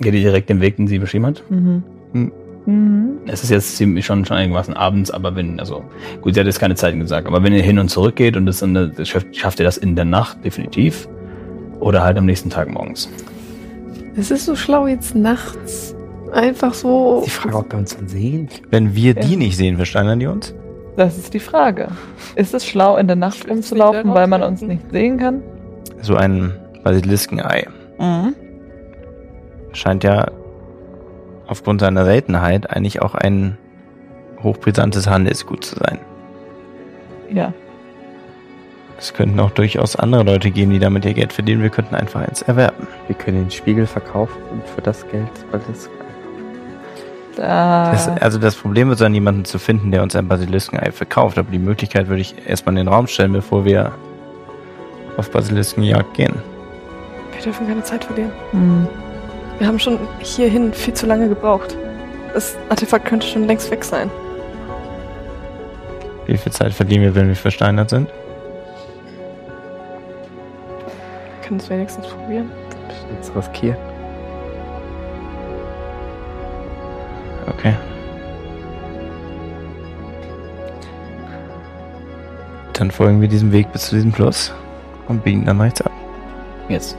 Geht 0.00 0.14
ihr 0.14 0.20
direkt 0.20 0.50
den 0.50 0.60
Weg, 0.60 0.76
den 0.76 0.86
sie 0.86 0.98
beschrieben 0.98 1.26
hat? 1.26 1.42
Mhm. 1.48 1.82
Hm. 2.12 2.32
Mhm. 2.66 3.18
Es 3.26 3.42
ist 3.42 3.50
jetzt 3.50 3.76
ziemlich 3.76 4.04
schon, 4.04 4.24
schon 4.24 4.36
einigermaßen 4.36 4.74
abends, 4.74 5.10
aber 5.10 5.34
wenn, 5.34 5.58
also, 5.58 5.84
gut, 6.20 6.34
sie 6.34 6.40
hat 6.40 6.46
jetzt 6.46 6.60
keine 6.60 6.74
Zeiten 6.74 7.00
gesagt, 7.00 7.26
aber 7.26 7.42
wenn 7.42 7.52
ihr 7.52 7.62
hin 7.62 7.78
und 7.78 7.88
zurück 7.88 8.16
geht 8.16 8.36
und 8.36 8.46
das, 8.46 8.60
dann, 8.60 8.74
das 8.74 9.08
schafft, 9.08 9.34
schafft 9.34 9.58
ihr 9.60 9.64
das 9.64 9.78
in 9.78 9.96
der 9.96 10.04
Nacht, 10.04 10.44
definitiv. 10.44 11.08
Oder 11.80 12.02
halt 12.02 12.16
am 12.18 12.26
nächsten 12.26 12.50
Tag 12.50 12.68
morgens. 12.68 13.08
Es 14.16 14.30
ist 14.30 14.44
so 14.44 14.54
schlau 14.54 14.86
jetzt 14.86 15.14
nachts. 15.14 15.96
Einfach 16.32 16.72
so. 16.74 17.22
Die 17.24 17.30
Frage, 17.30 17.56
ob 17.58 17.72
wir 17.72 17.78
uns 17.78 17.96
dann 17.96 18.08
sehen. 18.08 18.48
Wenn 18.70 18.94
wir 18.94 19.14
die 19.14 19.32
Ja. 19.32 19.38
nicht 19.38 19.56
sehen, 19.56 19.76
versteinern 19.76 20.18
die 20.18 20.26
uns? 20.26 20.54
Das 20.96 21.16
ist 21.18 21.32
die 21.34 21.40
Frage. 21.40 21.88
Ist 22.36 22.54
es 22.54 22.66
schlau, 22.66 22.96
in 22.96 23.06
der 23.06 23.16
Nacht 23.16 23.48
rumzulaufen, 23.48 24.12
weil 24.14 24.26
man 24.26 24.42
uns 24.42 24.62
nicht 24.62 24.90
sehen 24.90 25.18
kann? 25.18 25.42
So 26.00 26.16
ein 26.16 26.52
Basiliskenei. 26.84 27.66
Mhm. 27.98 28.34
Scheint 29.72 30.04
ja 30.04 30.26
aufgrund 31.46 31.80
seiner 31.80 32.04
Seltenheit 32.04 32.70
eigentlich 32.70 33.00
auch 33.02 33.14
ein 33.14 33.56
hochbrisantes 34.42 35.08
Handelsgut 35.08 35.64
zu 35.64 35.76
sein. 35.76 35.98
Ja. 37.30 37.52
Es 38.98 39.14
könnten 39.14 39.40
auch 39.40 39.50
durchaus 39.50 39.96
andere 39.96 40.22
Leute 40.22 40.50
geben, 40.50 40.70
die 40.72 40.78
damit 40.78 41.04
ihr 41.04 41.14
Geld 41.14 41.32
verdienen. 41.32 41.62
Wir 41.62 41.70
könnten 41.70 41.94
einfach 41.94 42.20
eins 42.20 42.42
erwerben. 42.42 42.86
Wir 43.06 43.16
können 43.16 43.38
den 43.44 43.50
Spiegel 43.50 43.86
verkaufen 43.86 44.36
und 44.52 44.66
für 44.66 44.80
das 44.80 45.06
Geld 45.08 45.28
alles. 45.52 45.88
Da. 47.36 47.90
Das, 47.92 48.08
also 48.08 48.38
das 48.38 48.56
Problem 48.56 48.88
wird 48.88 48.98
sein, 48.98 49.14
jemanden 49.14 49.44
zu 49.44 49.58
finden, 49.58 49.90
der 49.90 50.02
uns 50.02 50.14
ein 50.14 50.28
Basiliskenei 50.28 50.92
verkauft. 50.92 51.38
Aber 51.38 51.50
die 51.50 51.58
Möglichkeit 51.58 52.08
würde 52.08 52.20
ich 52.20 52.34
erstmal 52.46 52.74
in 52.74 52.84
den 52.84 52.88
Raum 52.88 53.06
stellen, 53.06 53.32
bevor 53.32 53.64
wir 53.64 53.92
auf 55.16 55.30
Basiliskenjagd 55.30 56.14
gehen. 56.14 56.34
Wir 57.34 57.42
dürfen 57.42 57.66
keine 57.66 57.82
Zeit 57.82 58.04
verlieren. 58.04 58.32
Mhm. 58.52 58.88
Wir 59.58 59.66
haben 59.66 59.78
schon 59.78 59.98
hierhin 60.20 60.72
viel 60.72 60.94
zu 60.94 61.06
lange 61.06 61.28
gebraucht. 61.28 61.76
Das 62.34 62.56
Artefakt 62.68 63.06
könnte 63.06 63.26
schon 63.26 63.46
längst 63.46 63.70
weg 63.70 63.84
sein. 63.84 64.10
Wie 66.26 66.36
viel 66.36 66.52
Zeit 66.52 66.72
verlieren 66.72 67.02
wir, 67.02 67.14
wenn 67.14 67.28
wir 67.28 67.36
versteinert 67.36 67.90
sind? 67.90 68.08
Wir 71.40 71.48
können 71.48 71.60
es 71.60 71.68
wenigstens 71.68 72.06
probieren. 72.06 72.50
Jetzt 73.14 73.34
riskieren. 73.36 73.91
Okay. 77.58 77.74
Dann 82.72 82.90
folgen 82.90 83.20
wir 83.20 83.28
diesem 83.28 83.52
Weg 83.52 83.70
bis 83.72 83.86
zu 83.88 83.94
diesem 83.96 84.12
Fluss 84.12 84.52
und 85.08 85.22
biegen 85.22 85.44
dann 85.44 85.60
rechts 85.60 85.82
ab. 85.82 85.92
Jetzt. 86.68 86.96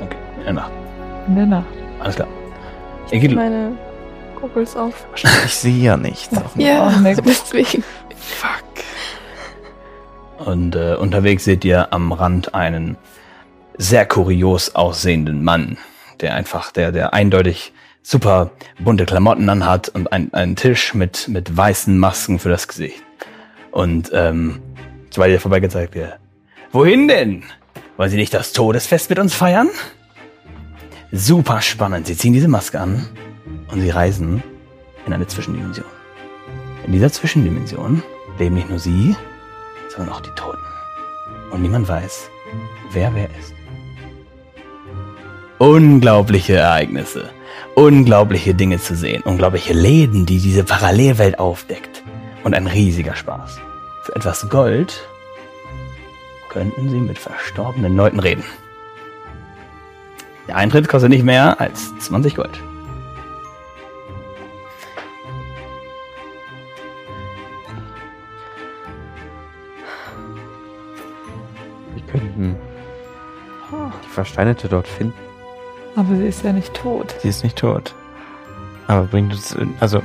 Okay, 0.00 0.16
in 0.38 0.44
der 0.44 0.52
Nacht. 0.54 0.72
In 1.28 1.36
der 1.36 1.46
Nacht. 1.46 1.66
Alles 2.00 2.16
klar. 2.16 2.28
Ich 3.10 3.34
meine, 3.34 3.72
Goggles 4.40 4.76
auf. 4.76 5.06
Ich 5.14 5.54
sehe 5.54 5.84
ja 5.84 5.96
nichts. 5.96 6.36
Auf 6.36 6.52
dem 6.54 6.60
Ja, 6.66 6.90
nix. 6.98 7.20
deswegen. 7.22 7.84
Fuck. 8.16 8.64
Und 10.46 10.74
äh, 10.74 10.94
unterwegs 10.96 11.44
seht 11.44 11.64
ihr 11.64 11.92
am 11.92 12.12
Rand 12.12 12.54
einen 12.54 12.96
sehr 13.76 14.06
kurios 14.06 14.74
aussehenden 14.74 15.44
Mann, 15.44 15.78
der 16.20 16.34
einfach, 16.34 16.72
der, 16.72 16.92
der 16.92 17.14
eindeutig 17.14 17.72
super 18.04 18.50
bunte 18.78 19.06
Klamotten 19.06 19.48
anhat 19.48 19.88
und 19.88 20.12
ein, 20.12 20.32
einen 20.34 20.54
Tisch 20.54 20.94
mit, 20.94 21.26
mit 21.26 21.56
weißen 21.56 21.98
Masken 21.98 22.38
für 22.38 22.50
das 22.50 22.68
Gesicht. 22.68 23.02
Und 23.72 24.10
ähm, 24.12 24.62
sobald 25.10 25.32
ihr 25.32 25.40
vorbeigezeigt 25.40 25.96
wird, 25.96 26.18
wohin 26.70 27.08
denn? 27.08 27.42
Wollen 27.96 28.10
Sie 28.10 28.16
nicht 28.16 28.34
das 28.34 28.52
Todesfest 28.52 29.08
mit 29.08 29.18
uns 29.18 29.34
feiern? 29.34 29.68
Super 31.12 31.60
spannend. 31.60 32.06
Sie 32.06 32.16
ziehen 32.16 32.32
diese 32.32 32.48
Maske 32.48 32.80
an 32.80 33.08
und 33.70 33.80
sie 33.80 33.90
reisen 33.90 34.42
in 35.06 35.12
eine 35.12 35.26
Zwischendimension. 35.26 35.86
In 36.84 36.92
dieser 36.92 37.10
Zwischendimension 37.10 38.02
leben 38.38 38.56
nicht 38.56 38.68
nur 38.68 38.80
sie, 38.80 39.16
sondern 39.94 40.14
auch 40.14 40.20
die 40.20 40.34
Toten. 40.36 40.58
Und 41.52 41.62
niemand 41.62 41.88
weiß, 41.88 42.28
wer 42.92 43.14
wer 43.14 43.28
ist. 43.38 43.54
Unglaubliche 45.58 46.56
Ereignisse, 46.56 47.30
unglaubliche 47.74 48.54
Dinge 48.54 48.78
zu 48.78 48.94
sehen, 48.94 49.22
unglaubliche 49.22 49.72
Läden, 49.72 50.26
die 50.26 50.38
diese 50.38 50.64
Parallelwelt 50.64 51.38
aufdeckt. 51.38 52.02
Und 52.44 52.54
ein 52.54 52.66
riesiger 52.66 53.16
Spaß. 53.16 53.58
Für 54.04 54.16
etwas 54.16 54.48
Gold 54.48 55.08
könnten 56.50 56.88
sie 56.90 57.00
mit 57.00 57.18
verstorbenen 57.18 57.96
Leuten 57.96 58.20
reden. 58.20 58.44
Der 60.46 60.56
Eintritt 60.56 60.88
kostet 60.88 61.10
nicht 61.10 61.24
mehr 61.24 61.58
als 61.58 61.96
20 62.00 62.36
Gold. 62.36 62.60
Wir 71.94 72.02
könnten 72.12 72.56
die 74.04 74.08
Versteinerte 74.10 74.68
dort 74.68 74.86
finden. 74.86 75.23
Aber 75.96 76.16
sie 76.16 76.26
ist 76.26 76.42
ja 76.42 76.52
nicht 76.52 76.74
tot. 76.74 77.14
Sie 77.22 77.28
ist 77.28 77.44
nicht 77.44 77.56
tot. 77.56 77.94
Aber 78.86 79.04
bringt 79.04 79.32
uns, 79.32 79.56
also. 79.80 80.02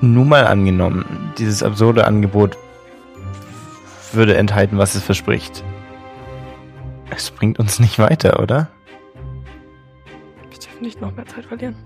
Nur 0.00 0.24
mal 0.24 0.46
angenommen, 0.46 1.32
dieses 1.38 1.62
absurde 1.62 2.06
Angebot 2.06 2.58
würde 4.12 4.36
enthalten, 4.36 4.78
was 4.78 4.94
es 4.94 5.02
verspricht. 5.02 5.64
Es 7.10 7.30
bringt 7.30 7.58
uns 7.58 7.78
nicht 7.78 7.98
weiter, 7.98 8.40
oder? 8.40 8.68
Wir 10.50 10.58
dürfen 10.58 10.82
nicht 10.82 11.00
noch 11.00 11.14
mehr 11.14 11.26
Zeit 11.26 11.46
verlieren. 11.46 11.76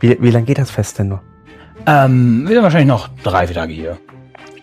Wie, 0.00 0.16
wie 0.20 0.30
lange 0.30 0.46
geht 0.46 0.58
das 0.58 0.70
Fest 0.70 0.98
denn 0.98 1.08
noch? 1.08 1.20
Ähm, 1.86 2.42
wir 2.46 2.54
sind 2.54 2.62
wahrscheinlich 2.62 2.88
noch 2.88 3.08
drei, 3.22 3.46
vier 3.46 3.56
Tage 3.56 3.72
hier. 3.72 3.98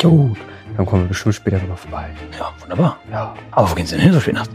Gut. 0.01 0.37
Dann 0.77 0.85
kommen 0.85 1.03
wir 1.03 1.09
bestimmt 1.09 1.35
später 1.35 1.57
nochmal 1.57 1.77
vorbei. 1.77 2.09
Ja, 2.39 2.51
wunderbar. 2.59 2.97
Ja. 3.11 3.33
Aber 3.51 3.69
wo 3.71 3.75
gehen 3.75 3.85
Sie 3.85 3.95
denn 3.95 4.03
hin 4.05 4.13
so 4.13 4.19
spät 4.19 4.35
nachts? 4.35 4.51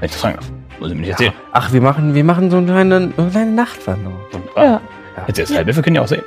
Wenn 0.00 0.06
ich 0.06 0.12
das 0.12 0.20
fragen 0.20 0.36
darf. 0.36 0.50
Muss 0.78 0.88
ich 0.90 0.94
mir 0.94 1.00
nicht 1.00 1.10
erzählen. 1.10 1.32
Ach, 1.52 1.72
wir 1.72 1.80
machen, 1.80 2.14
wir 2.14 2.24
machen 2.24 2.50
so 2.50 2.58
eine 2.58 2.66
kleine, 2.66 2.96
eine 3.16 3.30
kleine 3.30 3.50
Nachtwanderung. 3.52 4.18
Wunderbar. 4.32 4.64
Ja. 4.64 4.80
Jetzt 5.26 5.38
erst 5.38 5.56
halb, 5.56 5.66
wir 5.66 5.82
können 5.82 5.96
ja 5.96 6.02
auch 6.02 6.08
sehen. 6.08 6.22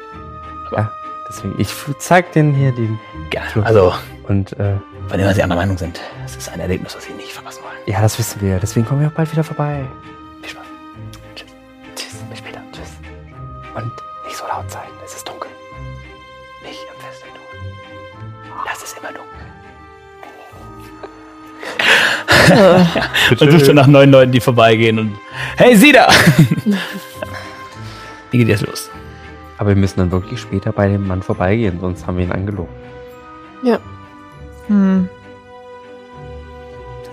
Deswegen, 1.31 1.53
ich 1.59 1.69
zeig 1.99 2.31
den 2.31 2.55
hier 2.55 2.71
den. 2.71 2.99
Gerne. 3.29 3.63
Also, 3.63 3.93
Und 4.27 4.53
äh, 4.53 4.73
wenn 5.09 5.19
immer 5.19 5.31
Sie 5.35 5.43
anderer 5.43 5.59
Meinung 5.59 5.77
sind, 5.77 6.01
es 6.25 6.35
ist 6.35 6.51
ein 6.51 6.59
Erlebnis, 6.59 6.95
was 6.95 7.03
Sie 7.03 7.13
nicht 7.13 7.31
verpassen 7.31 7.61
wollen. 7.63 7.77
ja, 7.85 8.01
das 8.01 8.17
wissen 8.17 8.41
wir. 8.41 8.57
Deswegen 8.59 8.83
kommen 8.87 9.01
wir 9.01 9.09
auch 9.09 9.13
bald 9.13 9.31
wieder 9.31 9.43
vorbei. 9.43 9.85
Viel 10.41 10.49
Spaß. 10.49 10.65
Tschüss. 11.35 12.15
Bis 12.31 12.37
später. 12.39 12.61
Tschüss. 12.71 12.89
Und 13.75 13.91
nicht 14.25 14.37
so 14.37 14.47
laut 14.47 14.71
sein. 14.71 14.81
Und 23.29 23.39
sucht 23.39 23.65
schon 23.65 23.75
nach 23.75 23.87
neuen 23.87 24.11
Leuten, 24.11 24.31
die 24.31 24.39
vorbeigehen 24.39 24.99
und 24.99 25.15
Hey, 25.57 25.75
Sie 25.75 25.91
da! 25.91 26.07
Wie 28.31 28.37
geht 28.37 28.47
jetzt 28.47 28.65
los? 28.65 28.89
Aber 29.57 29.69
wir 29.69 29.75
müssen 29.75 29.99
dann 29.99 30.11
wirklich 30.11 30.39
später 30.39 30.71
bei 30.71 30.87
dem 30.87 31.07
Mann 31.07 31.21
vorbeigehen, 31.21 31.79
sonst 31.81 32.07
haben 32.07 32.17
wir 32.17 32.25
ihn 32.25 32.31
angelogen. 32.31 32.73
Hm. 34.69 35.09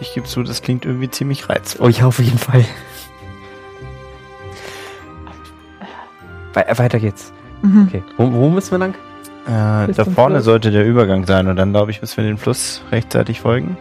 Ich 0.01 0.15
gebe 0.15 0.27
zu, 0.27 0.43
das 0.43 0.63
klingt 0.63 0.85
irgendwie 0.85 1.11
ziemlich 1.11 1.49
reizvoll. 1.49 1.87
Oh 1.87 1.89
ja, 1.89 2.07
auf 2.07 2.19
jeden 2.19 2.39
Fall. 2.39 2.65
We 6.53 6.65
weiter 6.79 7.01
geht's. 7.01 7.33
Mhm. 7.63 7.87
Okay. 7.89 8.03
Wo, 8.17 8.31
wo 8.31 8.49
müssen 8.51 8.73
wir 8.73 8.79
lang? 8.79 8.95
Äh, 9.47 9.93
da 9.93 10.05
vorne 10.05 10.37
Fluss. 10.37 10.45
sollte 10.45 10.71
der 10.71 10.85
Übergang 10.85 11.27
sein 11.27 11.49
und 11.49 11.57
dann 11.57 11.73
glaube 11.73 11.91
ich, 11.91 12.01
müssen 12.01 12.17
wir 12.19 12.25
den 12.25 12.39
Fluss 12.39 12.83
rechtzeitig 12.93 13.41
folgen. 13.41 13.77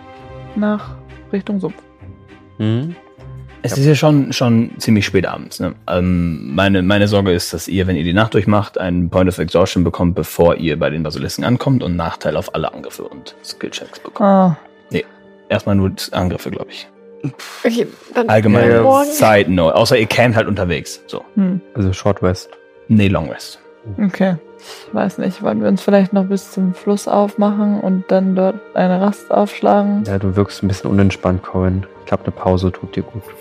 Nach 0.55 0.95
Richtung 1.36 1.60
Sumpf. 1.60 1.76
Hm? 2.58 2.95
Es 3.62 3.78
ist 3.78 3.86
ja 3.86 3.95
schon, 3.95 4.32
schon 4.32 4.71
ziemlich 4.78 5.06
spät 5.08 5.26
abends. 5.26 5.60
Ne? 5.60 5.74
Ähm, 5.89 6.54
meine, 6.54 6.84
meine 6.84 7.08
Sorge 7.08 7.32
ist, 7.32 7.52
dass 7.52 7.67
ihr, 7.67 7.88
wenn 7.88 7.95
ihr 7.95 8.04
die 8.04 8.13
Nacht 8.13 8.36
durchmacht, 8.36 8.78
einen 8.80 9.10
Point 9.10 9.28
of 9.28 9.39
Exhaustion 9.39 9.84
bekommt, 9.84 10.13
bevor 10.13 10.56
ihr 10.58 10.78
bei 10.78 10.91
den 10.91 11.02
Basilisken 11.02 11.43
ankommt 11.43 11.82
und 11.82 11.95
Nachteil 11.95 12.38
auf 12.38 12.54
alle 12.54 12.71
Angriffe 12.71 13.04
und 13.04 13.36
Skillchecks 13.43 14.00
bekommt. 14.00 14.21
Ah, 14.21 14.58
Erstmal 15.48 15.76
nur 15.76 15.91
Angriffe, 16.12 16.50
glaube 16.50 16.71
ich. 16.71 16.88
Okay, 17.63 17.88
dann 18.13 18.30
Allgemeine 18.30 18.67
Ja, 18.69 18.76
ja. 18.78 18.82
morgen. 18.82 19.12
Side 19.12 19.52
Note. 19.52 19.76
Außer 19.76 19.98
ihr 19.98 20.08
campt 20.08 20.36
halt 20.36 20.48
unterwegs. 20.48 21.02
So. 21.08 21.24
hm. 21.36 21.62
Also 21.74 21.93
Short 21.93 22.21
Rest. 22.24 22.50
Nee, 22.88 23.08
Long 23.08 23.30
Rest. 23.30 23.60
Okay. 24.04 24.36
Ich 24.58 24.93
weiß 24.93 25.19
nicht, 25.19 25.43
wollen 25.43 25.62
wir 25.62 25.67
uns 25.67 25.82
vielleicht 25.82 26.12
noch 26.13 26.26
bis 26.26 26.52
zum 26.52 26.74
Fluss 26.74 27.08
aufmachen 27.08 27.80
und 27.80 28.06
dann 28.10 28.36
dort 28.36 28.56
eine 28.74 29.00
Rast 29.00 29.30
aufschlagen? 29.32 30.04
Ja, 30.06 30.17
du 30.17 30.36
wirkst 30.36 30.63
ein 30.63 30.67
bisschen 30.67 30.89
unentspannt, 30.89 31.43
Cohen. 31.43 31.86
Ich 32.00 32.08
glaube, 32.08 32.24
eine 32.24 32.32
Pause 32.32 32.71
tut 32.71 32.95
dir 32.95 33.04
gut. 33.04 33.24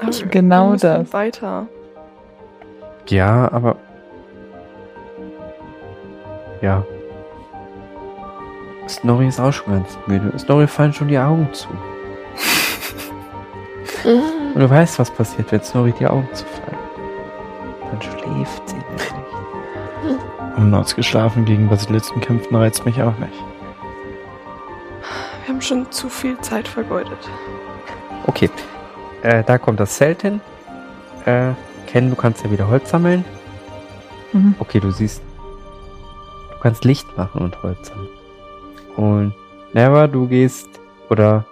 Wir 0.00 0.26
Genau 0.28 0.70
müssen 0.70 0.86
das. 0.86 1.12
Weiter. 1.12 1.66
Ja, 3.08 3.50
aber. 3.52 3.76
Ja. 6.60 6.84
Snorri 8.88 9.28
ist 9.28 9.40
auch 9.40 9.52
schon 9.52 9.72
ganz 9.72 9.98
müde. 10.06 10.38
Snorri 10.38 10.66
fallen 10.66 10.92
schon 10.92 11.08
die 11.08 11.18
Augen 11.18 11.48
zu. 11.52 11.68
Und 14.54 14.60
du 14.60 14.70
weißt, 14.70 14.98
was 14.98 15.10
passiert, 15.10 15.50
wenn 15.50 15.62
Snorri 15.62 15.92
die 15.98 16.06
Augen 16.06 16.28
zufallen. 16.32 16.65
Dann 17.98 18.02
schläft 18.02 18.68
sie 18.68 18.76
nämlich. 18.76 19.12
Umnaus 20.56 20.96
geschlafen 20.96 21.44
gegen 21.44 21.68
Basilisken 21.68 22.20
kämpfen 22.20 22.56
reizt 22.56 22.84
mich 22.86 23.02
auch 23.02 23.16
nicht. 23.18 23.32
Wir 25.44 25.54
haben 25.54 25.60
schon 25.60 25.90
zu 25.92 26.08
viel 26.08 26.38
Zeit 26.40 26.66
vergeudet. 26.66 27.18
Okay. 28.26 28.50
Äh, 29.22 29.44
da 29.44 29.58
kommt 29.58 29.80
das 29.80 29.96
Zelt 29.96 30.22
hin. 30.22 30.40
Äh, 31.24 31.52
Ken, 31.86 32.10
du 32.10 32.16
kannst 32.16 32.44
ja 32.44 32.50
wieder 32.50 32.68
Holz 32.68 32.90
sammeln. 32.90 33.24
Mhm. 34.32 34.54
Okay, 34.58 34.80
du 34.80 34.90
siehst. 34.90 35.22
Du 36.52 36.58
kannst 36.60 36.84
Licht 36.84 37.16
machen 37.16 37.42
und 37.42 37.62
Holz 37.62 37.88
sammeln. 37.88 38.08
Und 38.96 39.34
Never, 39.72 40.08
du 40.08 40.26
gehst. 40.26 40.68
Oder. 41.10 41.44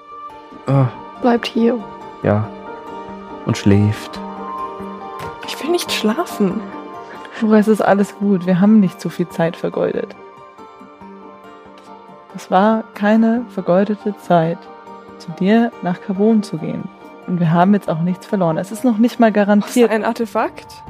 ah, 0.66 0.86
Bleibt 1.20 1.46
hier. 1.46 1.78
ja. 2.22 2.48
Und 3.46 3.58
schläft. 3.58 4.18
Ich 5.46 5.62
will 5.62 5.70
nicht 5.70 5.92
schlafen. 5.92 6.60
Flora, 7.32 7.58
es 7.58 7.68
ist 7.68 7.80
alles 7.80 8.16
gut. 8.16 8.46
Wir 8.46 8.60
haben 8.60 8.80
nicht 8.80 9.00
zu 9.00 9.10
viel 9.10 9.28
Zeit 9.28 9.56
vergeudet. 9.56 10.14
Es 12.36 12.50
war 12.50 12.84
keine 12.94 13.44
vergeudete 13.50 14.16
Zeit, 14.18 14.58
zu 15.18 15.30
dir 15.32 15.70
nach 15.82 16.00
Carbon 16.00 16.42
zu 16.42 16.58
gehen. 16.58 16.84
Und 17.26 17.40
wir 17.40 17.52
haben 17.52 17.74
jetzt 17.74 17.88
auch 17.88 18.00
nichts 18.00 18.26
verloren. 18.26 18.58
Es 18.58 18.72
ist 18.72 18.84
noch 18.84 18.98
nicht 18.98 19.20
mal 19.20 19.26
Was 19.26 19.30
ist 19.30 19.46
garantiert. 19.46 19.90
ein 19.90 20.04
Artefakt? 20.04 20.82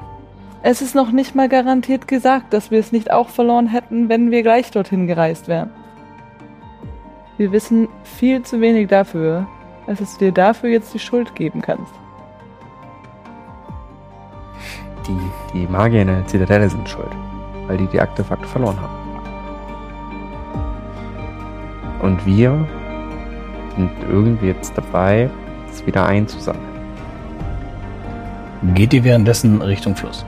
Es 0.62 0.80
ist 0.80 0.94
noch 0.94 1.10
nicht 1.10 1.34
mal 1.34 1.48
garantiert 1.48 2.08
gesagt, 2.08 2.52
dass 2.54 2.70
wir 2.70 2.80
es 2.80 2.92
nicht 2.92 3.12
auch 3.12 3.28
verloren 3.28 3.66
hätten, 3.66 4.08
wenn 4.08 4.30
wir 4.30 4.42
gleich 4.42 4.70
dorthin 4.70 5.06
gereist 5.06 5.46
wären. 5.46 5.70
Wir 7.36 7.52
wissen 7.52 7.88
viel 8.04 8.42
zu 8.42 8.60
wenig 8.60 8.88
dafür, 8.88 9.46
dass 9.86 10.00
es 10.00 10.16
dir 10.16 10.32
dafür 10.32 10.70
jetzt 10.70 10.94
die 10.94 10.98
Schuld 10.98 11.34
geben 11.34 11.60
kannst. 11.60 11.92
Die, 15.06 15.18
die 15.52 15.66
Magier 15.66 16.02
in 16.02 16.08
der 16.08 16.26
Zitadelle 16.26 16.68
sind 16.68 16.88
schuld. 16.88 17.10
Weil 17.66 17.76
die 17.76 17.86
die 17.86 18.00
Artefakte 18.00 18.46
verloren 18.46 18.78
haben. 18.80 19.04
Und 22.00 22.24
wir 22.26 22.66
sind 23.76 23.90
irgendwie 24.10 24.46
jetzt 24.48 24.76
dabei, 24.76 25.30
es 25.70 25.86
wieder 25.86 26.06
einzusammeln. 26.06 26.64
Geht 28.74 28.92
ihr 28.92 29.04
währenddessen 29.04 29.60
Richtung 29.62 29.94
Fluss? 29.96 30.24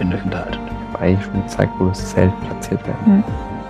Ihr 0.00 0.14
euch 0.14 0.24
unterhaltet. 0.24 0.60
Ich 0.60 0.94
habe 0.94 1.04
eigentlich 1.04 1.24
schon 1.24 1.42
gezeigt, 1.42 1.72
wo 1.78 1.86
das 1.86 2.10
Zelt 2.10 2.32
platziert 2.42 2.86
werden. 2.86 3.24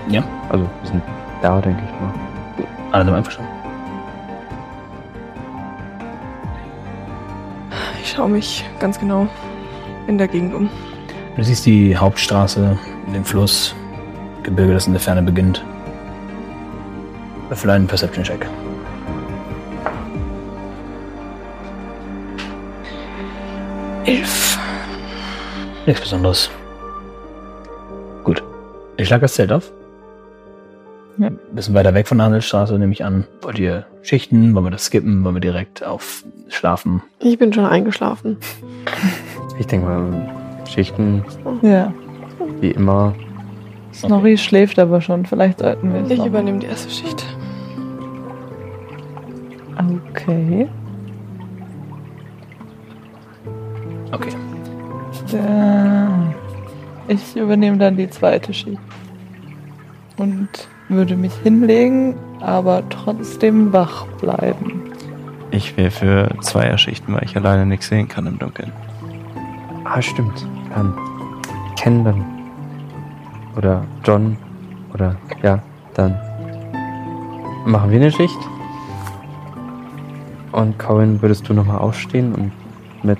Hm. 0.06 0.12
Ja. 0.12 0.22
Also, 0.48 0.64
wir 0.64 0.90
sind 0.90 1.02
da, 1.42 1.60
denke 1.60 1.82
ich 1.84 2.00
mal. 2.00 2.12
Alle 2.92 3.04
sind 3.04 3.14
einverstanden. 3.14 3.56
schaue 8.16 8.30
mich 8.30 8.64
ganz 8.80 8.98
genau 8.98 9.28
in 10.06 10.18
der 10.18 10.28
Gegend 10.28 10.54
um. 10.54 10.70
Du 11.36 11.42
siehst 11.42 11.66
die 11.66 11.96
Hauptstraße, 11.96 12.78
den 13.12 13.24
Fluss, 13.24 13.74
Gebirge, 14.42 14.72
das 14.74 14.86
in 14.86 14.92
der 14.92 15.00
Ferne 15.00 15.22
beginnt. 15.22 15.64
Würfel 17.48 17.70
einen 17.70 17.86
Perception-Check. 17.86 18.46
Elf. 24.04 24.58
Nichts 25.84 26.00
Besonderes. 26.00 26.50
Gut. 28.24 28.42
Ich 28.96 29.08
schlage 29.08 29.22
das 29.22 29.34
Zelt 29.34 29.52
auf. 29.52 29.70
Ja. 31.18 31.28
Ein 31.28 31.38
bisschen 31.52 31.74
weiter 31.74 31.94
weg 31.94 32.06
von 32.06 32.18
der 32.18 32.26
Handelsstraße, 32.26 32.78
nehme 32.78 32.92
ich 32.92 33.04
an. 33.04 33.26
Wollt 33.42 33.58
ihr 33.58 33.86
schichten? 34.02 34.54
Wollen 34.54 34.66
wir 34.66 34.70
das 34.70 34.86
skippen? 34.86 35.24
Wollen 35.24 35.34
wir 35.34 35.40
direkt 35.40 35.84
auf 35.84 36.24
Schlafen? 36.48 37.02
Ich 37.20 37.38
bin 37.38 37.52
schon 37.52 37.64
eingeschlafen. 37.64 38.38
Ich 39.58 39.66
denke 39.66 39.86
mal, 39.86 40.62
Schichten, 40.68 41.24
Ja. 41.62 41.92
wie 42.60 42.70
immer. 42.72 43.14
Snorri 43.92 44.36
schläft 44.36 44.78
aber 44.78 45.00
schon. 45.00 45.24
Vielleicht 45.24 45.60
sollten 45.60 45.92
wir 45.94 46.02
es 46.02 46.10
Ich 46.10 46.24
übernehme 46.24 46.58
die 46.58 46.66
erste 46.66 46.90
Schicht. 46.90 47.24
Okay. 50.10 50.68
Okay. 54.12 54.32
Ich 57.08 57.36
übernehme 57.36 57.78
dann 57.78 57.96
die 57.96 58.08
zweite 58.10 58.52
Schicht. 58.52 58.78
Und 60.18 60.48
würde 60.88 61.16
mich 61.16 61.34
hinlegen, 61.42 62.14
aber 62.40 62.82
trotzdem 62.90 63.72
wach 63.72 64.06
bleiben. 64.20 64.82
Ich 65.50 65.76
wäre 65.76 65.90
für 65.90 66.28
Zweierschichten, 66.40 67.14
weil 67.14 67.24
ich 67.24 67.36
alleine 67.36 67.66
nichts 67.66 67.88
sehen 67.88 68.08
kann 68.08 68.26
im 68.26 68.38
Dunkeln. 68.38 68.72
Ah, 69.88 70.02
stimmt. 70.02 70.46
Dann 70.74 70.92
Ken 71.76 72.04
dann. 72.04 72.24
Oder 73.56 73.84
John. 74.04 74.36
Oder 74.92 75.16
ja, 75.42 75.58
dann 75.94 76.16
machen 77.66 77.90
wir 77.90 78.00
eine 78.00 78.10
Schicht. 78.10 78.38
Und 80.52 80.78
Corin, 80.78 81.20
würdest 81.20 81.48
du 81.48 81.54
nochmal 81.54 81.78
aufstehen 81.78 82.34
und 82.34 82.52
mit 83.04 83.18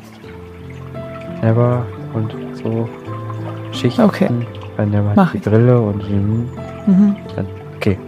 Never 1.43 1.85
und 2.15 2.35
so 2.55 2.89
Schichten? 3.73 4.03
Okay. 4.05 4.29
Weil 4.77 4.87
Never 4.87 5.13
Mach 5.15 5.33
die 5.33 5.39
ich. 5.39 5.45
Brille 5.45 5.81
und 5.81 6.03
die, 6.03 6.15
Mhm. 6.15 7.17
dann, 7.35 7.47
okay. 7.77 7.99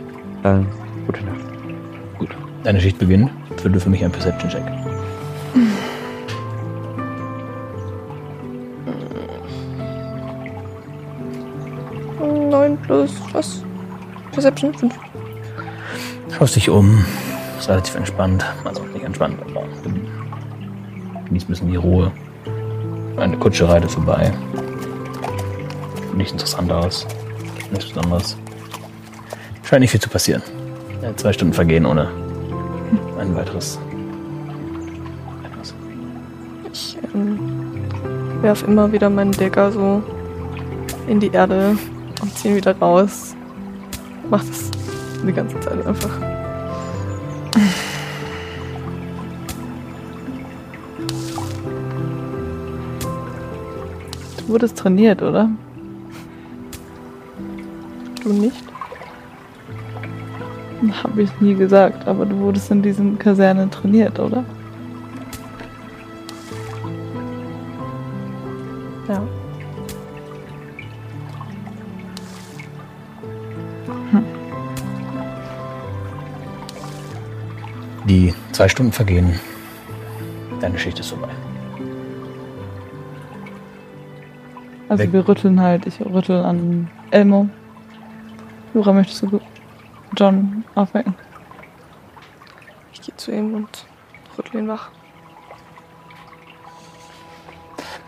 Dann 0.42 0.66
gute 1.07 1.25
Nacht. 1.25 1.37
Deine 2.64 2.81
Schicht 2.81 2.99
beginnt. 2.99 3.31
Würde 3.62 3.81
für 3.81 3.90
mich 3.90 4.05
ein 4.05 4.11
Perception-Check. 4.12 4.62
Plus 12.88 13.12
was? 13.33 13.62
Perception? 14.33 14.74
Fünf. 14.74 14.94
Schaust 16.37 16.57
dich 16.57 16.68
um. 16.68 17.05
Ist 17.59 17.68
relativ 17.68 17.94
entspannt. 17.94 18.44
Also 18.64 18.83
nicht 18.87 19.05
entspannt, 19.05 19.38
aber 19.42 19.64
genießt 21.27 21.48
ein 21.48 21.53
bisschen 21.53 21.68
die 21.68 21.77
Ruhe. 21.77 22.11
Eine 23.16 23.37
Kutsche 23.37 23.68
reitet 23.68 23.90
vorbei. 23.90 24.33
Nichts 26.16 26.33
interessant 26.33 26.72
aus. 26.72 27.07
Nichts 27.70 27.92
Besonderes. 27.92 28.37
Scheint 29.62 29.81
nicht 29.81 29.90
viel 29.90 30.01
zu 30.01 30.09
passieren. 30.09 30.42
Ja, 31.03 31.14
zwei 31.16 31.33
Stunden 31.33 31.55
vergehen 31.55 31.87
ohne 31.87 32.09
ein 33.18 33.35
weiteres. 33.35 33.79
Etwas. 35.44 35.74
Ich 36.72 36.96
ähm, 37.14 37.38
werf 38.40 38.62
immer 38.62 38.90
wieder 38.92 39.11
meinen 39.11 39.33
Decker 39.33 39.72
so 39.72 40.03
in 41.07 41.20
die 41.20 41.33
Erde 41.33 41.77
und 42.38 42.42
zieh 42.42 42.48
ihn 42.48 42.57
wieder 42.57 42.77
raus. 42.79 43.35
Mach 44.31 44.44
das 44.44 44.70
die 45.27 45.33
ganze 45.33 45.59
Zeit 45.61 45.85
einfach. 45.87 46.11
Du 54.38 54.48
wurdest 54.53 54.79
trainiert, 54.79 55.22
oder? 55.22 55.51
Du 58.22 58.33
nicht? 58.33 58.62
Habe 61.03 61.22
ich 61.22 61.40
nie 61.40 61.55
gesagt, 61.55 62.07
aber 62.07 62.24
du 62.24 62.38
wurdest 62.38 62.70
in 62.70 62.83
diesen 62.83 63.18
Kasernen 63.18 63.70
trainiert, 63.70 64.18
oder? 64.20 64.44
Zwei 78.59 78.68
Stunden 78.68 78.90
vergehen. 78.90 79.38
Deine 80.61 80.77
Schicht 80.81 80.99
ist 80.99 81.11
vorbei. 81.11 81.29
Also 84.88 85.05
Weg. 85.05 85.12
wir 85.12 85.29
rütteln 85.29 85.61
halt, 85.61 85.87
ich 85.87 86.01
rüttel 86.01 86.44
an 86.44 86.90
Elmo. 87.12 87.49
Jura, 88.75 88.92
möchtest 88.92 89.23
du 89.23 89.40
John 90.16 90.64
aufwecken? 90.75 91.14
Ich 92.92 93.01
gehe 93.01 93.14
zu 93.14 93.31
ihm 93.31 93.55
und 93.55 93.87
rüttle 94.37 94.59
ihn 94.59 94.66
wach. 94.66 94.90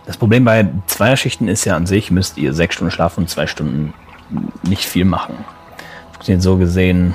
Das 0.06 0.16
Problem 0.16 0.44
bei 0.44 0.68
Zweierschichten 0.88 1.46
ist 1.46 1.64
ja 1.64 1.76
an 1.76 1.86
sich, 1.86 2.10
müsst 2.10 2.38
ihr 2.38 2.54
sechs 2.54 2.74
Stunden 2.74 2.90
schlafen 2.90 3.20
und 3.20 3.28
zwei 3.28 3.46
Stunden 3.46 3.94
nicht 4.64 4.84
viel 4.84 5.04
machen. 5.04 5.36
Funktioniert 6.10 6.42
so 6.42 6.56
gesehen 6.56 7.14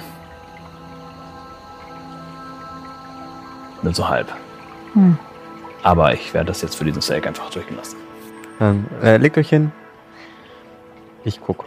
nur 3.85 3.93
so 3.93 4.09
halb. 4.09 4.27
Hm. 4.93 5.17
Aber 5.83 6.13
ich 6.13 6.33
werde 6.33 6.47
das 6.47 6.61
jetzt 6.61 6.75
für 6.75 6.83
diesen 6.83 7.01
Sake 7.01 7.27
einfach 7.27 7.49
durchgehen 7.49 7.77
lassen. 7.77 7.97
Dann 8.59 8.85
äh, 9.01 9.17
legt 9.17 9.37
euch 9.37 9.49
hin. 9.49 9.71
Ich 11.23 11.39
guck. 11.41 11.65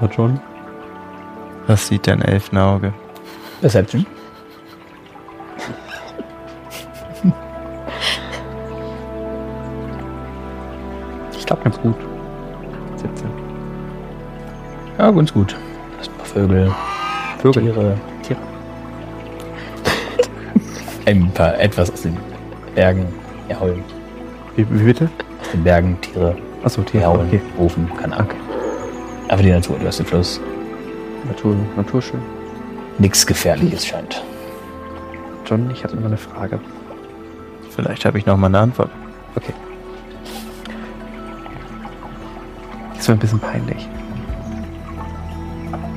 Na 0.00 0.08
John? 0.10 0.40
Was 1.66 1.86
sieht 1.86 2.06
dein 2.06 2.22
Elfenauge? 2.22 2.92
Perception? 3.60 4.06
Ich 11.38 11.46
glaube 11.46 11.62
ganz 11.64 11.78
gut. 11.80 11.96
17. 12.96 13.28
Ja, 14.98 15.10
ganz 15.10 15.32
gut. 15.32 15.56
Das 15.98 16.06
sind 16.06 16.14
ein 16.14 16.18
paar 16.18 16.26
Vögel, 16.26 16.74
Vögel. 17.42 17.62
Tiere. 17.62 18.09
Ein 21.10 21.30
paar 21.32 21.58
etwas 21.58 21.90
aus 21.92 22.02
den 22.02 22.16
Bergen 22.74 23.06
erheulen. 23.48 23.82
Wie, 24.56 24.66
wie 24.70 24.84
bitte? 24.84 25.08
Aus 25.40 25.50
den 25.52 25.64
Bergen 25.64 25.98
Tiere 26.00 26.36
Achso, 26.62 26.82
Tiere. 26.82 27.04
erhaulen, 27.04 27.26
Okay. 27.28 27.40
rufen, 27.58 27.90
keine 28.00 28.14
Ahnung. 28.16 28.28
Okay. 28.30 28.38
Einfach 29.28 29.44
die 29.44 29.50
Natur, 29.52 29.78
du 29.78 29.86
hast 29.86 29.98
den 29.98 30.06
Fluss. 30.06 30.40
Natur, 31.26 31.54
Naturschön. 31.76 32.20
Nichts 32.98 33.26
Gefährliches 33.26 33.86
scheint. 33.86 34.22
John, 35.46 35.70
ich 35.70 35.82
habe 35.84 35.96
noch 35.96 36.06
eine 36.06 36.16
Frage. 36.16 36.60
Vielleicht 37.70 38.04
habe 38.04 38.18
ich 38.18 38.26
noch 38.26 38.36
mal 38.36 38.46
eine 38.48 38.58
Antwort. 38.58 38.90
Okay. 39.36 39.52
Ist 42.98 43.08
mir 43.08 43.14
ein 43.14 43.18
bisschen 43.20 43.40
peinlich. 43.40 43.88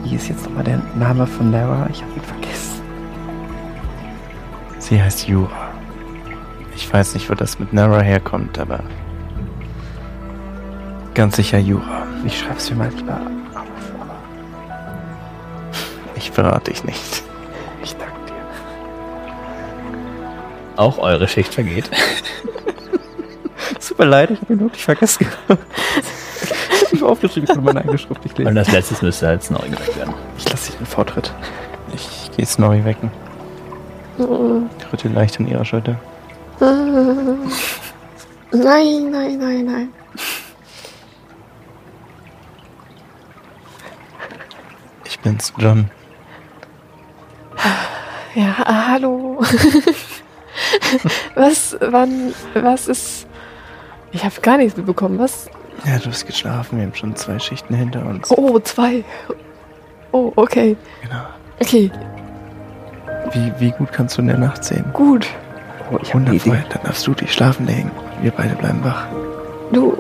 Wie 0.04 0.16
ist 0.16 0.30
jetzt 0.30 0.46
nochmal 0.46 0.64
der 0.64 0.82
Name 0.96 1.28
von 1.28 1.52
Lara? 1.52 1.88
Ich 1.92 2.02
habe 2.02 2.14
ihn 2.14 2.22
vergessen. 2.22 2.43
Sie 4.94 5.02
heißt 5.02 5.28
Jura. 5.28 5.72
Ich 6.76 6.94
weiß 6.94 7.16
nicht, 7.16 7.28
wo 7.28 7.34
das 7.34 7.58
mit 7.58 7.74
Nara 7.74 8.02
herkommt, 8.02 8.60
aber 8.60 8.82
ganz 11.16 11.36
sicher 11.38 11.58
Jura. 11.58 12.06
Ich 12.24 12.38
schreibe 12.38 12.58
es 12.58 12.70
mir 12.70 12.76
mal 12.76 12.90
lieber 12.90 13.14
auf. 13.14 13.56
aber 13.56 14.16
Ich 16.14 16.30
verrate 16.30 16.70
dich 16.70 16.84
nicht. 16.84 17.24
Ich 17.82 17.96
danke 17.96 18.14
dir. 18.28 18.36
Auch 20.76 21.00
eure 21.00 21.28
Schicht 21.28 21.56
vergeht. 21.56 21.90
Super 23.80 24.06
leid, 24.06 24.30
ich 24.30 24.42
habe 24.42 24.54
ihn 24.54 24.60
wirklich 24.60 24.86
vergessen. 24.86 25.26
ich 26.92 27.02
habe 27.02 27.12
aufgeschrieben, 27.12 27.46
ich 27.50 27.56
konnte 27.56 27.66
meine 27.66 27.80
eigene 27.80 27.98
Schrift 27.98 28.24
nicht 28.24 28.38
Und 28.38 28.46
lesen. 28.46 28.54
das 28.58 28.72
letzte 28.72 29.04
müsste 29.04 29.28
als 29.28 29.50
neu 29.50 29.58
geweckt 29.58 29.98
werden. 29.98 30.14
Ich 30.38 30.48
lasse 30.48 30.68
dich 30.68 30.78
den 30.78 30.86
Vortritt. 30.86 31.34
Ich 31.96 32.30
gehe 32.38 32.46
Snorri 32.46 32.86
wecken. 32.86 33.10
Mm. 34.18 34.70
Rüttel 34.92 35.12
leicht 35.12 35.40
an 35.40 35.48
ihrer 35.48 35.66
Schulter. 35.66 36.00
Nein, 36.60 37.50
nein, 38.52 39.38
nein, 39.38 39.66
nein. 39.66 39.90
Ich 45.06 45.20
bin's, 45.20 45.52
John. 45.58 45.90
Ja, 48.36 48.56
ah, 48.66 48.88
hallo. 48.90 49.42
Was, 51.36 51.78
wann, 51.80 52.34
was 52.54 52.88
ist. 52.88 53.28
Ich 54.12 54.24
habe 54.24 54.42
gar 54.42 54.58
nichts 54.58 54.78
mitbekommen. 54.78 55.20
Was? 55.20 55.50
Ja, 55.86 55.98
du 55.98 56.10
hast 56.10 56.26
geschlafen. 56.26 56.78
Wir 56.78 56.86
haben 56.86 56.96
schon 56.96 57.16
zwei 57.16 57.40
Schichten 57.40 57.76
hinter 57.76 58.06
uns. 58.06 58.30
Oh, 58.32 58.60
zwei. 58.60 59.04
Oh, 60.12 60.32
okay. 60.36 60.78
Genau. 61.02 61.24
Okay, 61.60 61.92
Wie, 63.34 63.52
wie 63.60 63.72
gut 63.72 63.92
kannst 63.92 64.18
du 64.18 64.22
in 64.22 64.28
der 64.28 64.38
Nacht 64.38 64.64
sehen? 64.64 64.86
gut. 64.94 65.28
Oh, 65.92 65.98
ich 66.02 66.14
Wundervoll. 66.14 66.54
Idee. 66.56 66.64
Dann 66.70 66.84
darfst 66.84 67.06
du 67.06 67.14
dich 67.14 67.34
schlafen 67.34 67.66
legen. 67.68 67.92
Wir 68.22 68.32
beide 68.32 68.56
bleiben 68.56 68.80
wach. 68.84 69.06
Du, 69.74 69.98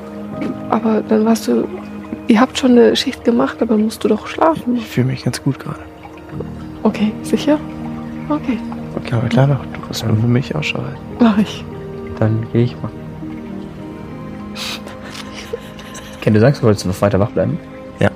aber 0.69 1.01
dann 1.01 1.25
warst 1.25 1.47
du. 1.47 1.67
Ihr 2.27 2.39
habt 2.39 2.57
schon 2.57 2.71
eine 2.71 2.95
Schicht 2.95 3.23
gemacht, 3.25 3.61
aber 3.61 3.77
musst 3.77 4.03
du 4.03 4.07
doch 4.07 4.27
schlafen. 4.27 4.77
Ich 4.77 4.87
fühle 4.87 5.07
mich 5.07 5.23
ganz 5.23 5.43
gut 5.43 5.59
gerade. 5.59 5.79
Okay, 6.83 7.11
sicher? 7.23 7.59
Okay, 8.29 8.57
Okay, 8.95 9.13
aber 9.15 9.27
klar 9.27 9.47
doch. 9.47 9.59
Du 9.73 9.87
musst 9.87 10.05
nur 10.07 10.15
für 10.15 10.27
mich 10.27 10.55
Ausschau 10.55 10.79
halten. 10.79 10.97
mach 11.19 11.37
ich. 11.37 11.65
Dann 12.19 12.45
gehe 12.53 12.63
ich 12.63 12.75
mal. 12.81 12.91
Ken, 16.21 16.33
du 16.33 16.39
sagst, 16.39 16.61
du 16.61 16.67
wolltest 16.67 16.85
noch 16.85 17.01
weiter 17.01 17.19
wach 17.19 17.31
bleiben? 17.31 17.59
Ja. 17.99 18.09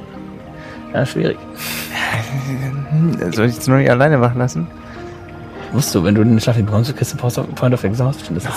Ja, 0.94 1.06
schwierig. 1.06 1.38
Soll 3.32 3.48
ich 3.48 3.56
jetzt 3.56 3.68
noch 3.68 3.76
nicht 3.78 3.90
alleine 3.90 4.22
wach 4.22 4.36
lassen? 4.36 4.68
Wusst 5.74 5.94
du, 5.94 6.04
wenn 6.04 6.16
du 6.16 6.24
den 6.24 6.40
Schlaf 6.40 6.56
nicht 6.56 6.66
bekommst, 6.66 6.96
kriegst 6.96 7.14
du 7.14 7.18
Post- 7.18 7.56
Point 7.56 7.74
of 7.74 7.84
Exhaust. 7.84 8.22
Das 8.34 8.44
ist, 8.44 8.52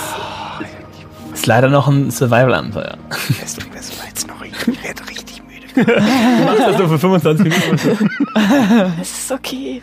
ist 1.33 1.45
leider 1.45 1.69
noch 1.69 1.87
ein 1.87 2.09
Survival-Abenteuer. 2.11 2.97
Ich 3.37 4.83
werde 4.83 5.07
richtig 5.09 5.41
müde. 5.43 5.67
Du 5.75 6.45
machst 6.45 6.59
das 6.59 6.77
so 6.77 6.87
für 6.87 6.99
25 6.99 7.45
Minuten. 7.45 8.09
Es 9.01 9.11
ist 9.23 9.31
okay. 9.31 9.81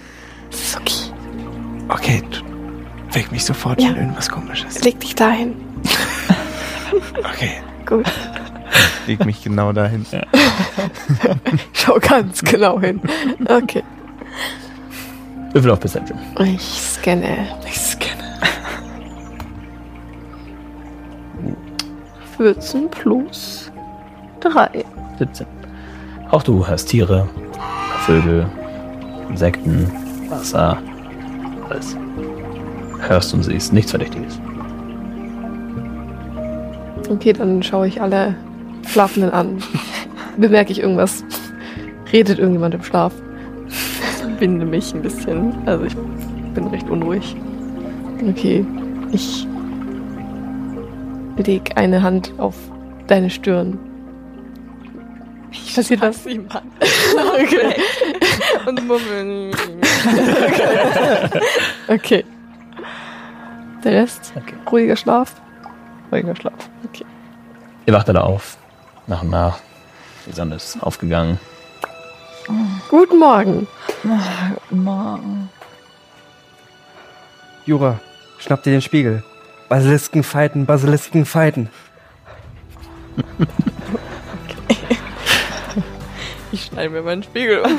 Es 0.51 0.61
ist 0.63 0.77
okay. 0.77 1.13
Okay, 1.89 2.23
du 2.31 3.15
weck 3.15 3.31
mich 3.33 3.45
sofort, 3.45 3.81
Ja. 3.81 3.89
wenn 3.91 3.97
irgendwas 3.97 4.29
komisch 4.29 4.65
ist. 4.69 4.85
Leg 4.85 4.99
dich 5.01 5.15
dahin. 5.15 5.55
Okay. 7.19 7.53
Gut. 7.87 8.07
Leg 9.07 9.25
mich 9.25 9.43
genau 9.43 9.73
dahin. 9.73 10.05
Schau 11.73 11.99
ganz 12.01 12.43
genau 12.43 12.81
hin. 12.81 13.01
Okay. 13.49 13.83
Würfel 15.53 15.71
auf 15.71 15.81
Perception. 15.81 16.19
Ich 16.45 16.63
scanne. 16.63 17.49
Ich 17.67 17.79
scanne. 17.79 18.09
14 22.37 22.89
plus 22.91 23.71
3. 24.41 24.85
17. 25.19 25.47
Auch 26.31 26.43
du 26.43 26.67
hörst 26.67 26.89
Tiere, 26.89 27.29
Vögel, 28.05 28.47
Insekten, 29.29 29.91
Wasser, 30.29 30.79
alles. 31.69 31.97
Hörst 33.01 33.33
und 33.33 33.43
siehst 33.43 33.73
nichts 33.73 33.91
Verdächtiges. 33.91 34.39
Okay, 37.09 37.33
dann 37.33 37.63
schaue 37.63 37.89
ich 37.89 38.01
alle 38.01 38.35
Schlafenden 38.87 39.31
an. 39.31 39.63
Bemerke 40.37 40.73
ich 40.73 40.81
irgendwas? 40.81 41.25
Redet 42.13 42.39
irgendjemand 42.39 42.75
im 42.75 42.83
Schlaf? 42.83 43.13
Binde 44.39 44.65
mich 44.65 44.95
ein 44.95 45.03
bisschen. 45.03 45.55
Also 45.67 45.85
ich 45.85 45.97
bin 46.55 46.67
recht 46.69 46.89
unruhig. 46.89 47.37
Okay, 48.29 48.65
ich 49.13 49.47
leg 51.37 51.73
eine 51.77 52.03
Hand 52.03 52.33
auf 52.39 52.55
deine 53.07 53.31
Stirn. 53.31 53.79
Ich 55.51 55.75
passiert 55.75 56.01
was 56.01 56.27
ihm 56.27 56.47
an. 56.51 56.63
Okay. 57.43 57.75
Und 58.67 58.87
murmeln. 58.87 59.51
Okay. 61.89 62.25
Der 63.83 63.93
Rest? 63.93 64.33
Okay. 64.37 64.55
Ruhiger 64.71 64.97
Schlaf? 64.97 65.35
Ruhiger 66.13 66.37
Schlaf. 66.37 66.69
Ihr 67.87 67.95
wacht 67.95 68.09
alle 68.09 68.23
auf. 68.23 68.59
Nach 69.07 69.23
und 69.23 69.31
nach. 69.31 69.59
Die 70.27 70.33
Sonne 70.33 70.57
ist 70.57 70.83
aufgegangen. 70.83 71.39
Guten 72.91 73.19
Morgen. 73.19 73.67
Morgen. 74.71 75.49
Jura, 77.67 78.01
schnapp 78.39 78.63
dir 78.63 78.71
den 78.73 78.83
Spiegel. 78.83 79.23
Basilisken 79.69 80.23
fighten, 80.23 80.67
Basilisken 80.67 81.25
fighten. 81.25 81.69
Ich 86.51 86.65
schneide 86.65 86.89
mir 86.89 87.03
meinen 87.03 87.23
Spiegel 87.23 87.61
um. 87.61 87.71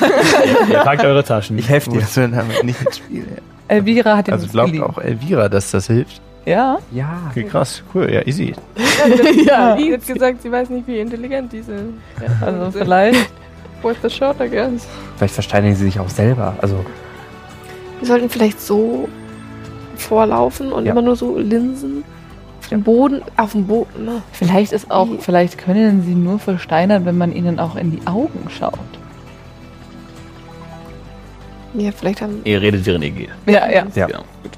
Ihr 0.70 0.78
packt 0.84 1.04
eure 1.04 1.24
Taschen. 1.24 1.58
Ich 1.58 1.68
helfe 1.68 1.90
dir. 1.90 2.02
Du 2.02 2.22
denn 2.22 2.34
damit 2.34 2.64
nicht 2.64 2.80
ins 2.80 2.98
Spiel? 2.98 3.26
Elvira 3.68 4.16
hat 4.18 4.28
ihn 4.28 4.34
Also 4.36 4.48
glaubt 4.48 4.72
geliehen. 4.74 4.84
auch 4.84 5.00
Elvira, 5.00 5.50
dass 5.50 5.72
das 5.72 5.88
hilft. 5.88 6.22
Ja? 6.46 6.78
Ja. 6.92 7.18
Okay, 7.32 7.46
krass. 7.46 7.82
Cool, 7.96 8.12
ja, 8.14 8.22
easy. 8.28 8.54
ja, 9.44 9.76
die 9.76 9.92
hat 9.94 10.06
gesagt, 10.06 10.44
sie 10.44 10.52
weiß 10.52 10.70
nicht, 10.70 10.88
wie 10.88 11.00
intelligent 11.00 11.52
die 11.52 11.64
sind. 11.64 12.00
Ja, 12.22 12.46
Also 12.46 12.70
vielleicht. 12.78 13.32
What's 13.82 14.02
the 14.02 14.10
shot, 14.10 14.38
I 14.42 14.50
guess? 14.50 14.88
Vielleicht 15.18 15.34
versteinern 15.34 15.76
sie 15.76 15.86
sich 15.86 16.00
auch 16.00 16.10
selber. 16.10 16.56
Also, 16.62 16.86
Wir 18.00 18.08
sollten 18.08 18.30
vielleicht 18.30 18.60
so 18.62 19.08
vorlaufen 19.98 20.72
und 20.72 20.86
Ja. 20.86 20.92
immer 20.94 21.02
nur 21.02 21.16
so 21.16 21.38
linsen. 21.38 22.04
Auf 22.62 22.68
dem 22.70 22.84
Boden, 22.84 23.22
auf 23.36 23.52
dem 23.54 23.68
Boden. 23.68 24.06
Ne? 24.06 24.22
Vielleicht 24.32 24.72
ist 24.74 24.90
auch, 24.92 25.08
Wie- 25.10 25.18
vielleicht 25.20 25.58
können 25.58 26.04
sie 26.04 26.14
nur 26.16 26.40
versteinern, 26.40 27.06
wenn 27.06 27.18
man 27.18 27.32
ihnen 27.34 27.60
auch 27.60 27.76
in 27.76 27.92
die 27.92 28.06
Augen 28.08 28.48
schaut. 28.50 28.74
Ja, 31.74 31.92
vielleicht 31.92 32.22
haben. 32.22 32.42
Ihr 32.46 32.62
redet, 32.62 32.86
während 32.86 33.04
ihr 33.04 33.12
geht. 33.12 33.30
Ja, 33.46 33.70
ja. 33.70 33.84
Ja. 33.96 34.06
Genau. 34.08 34.20
Gut. 34.44 34.52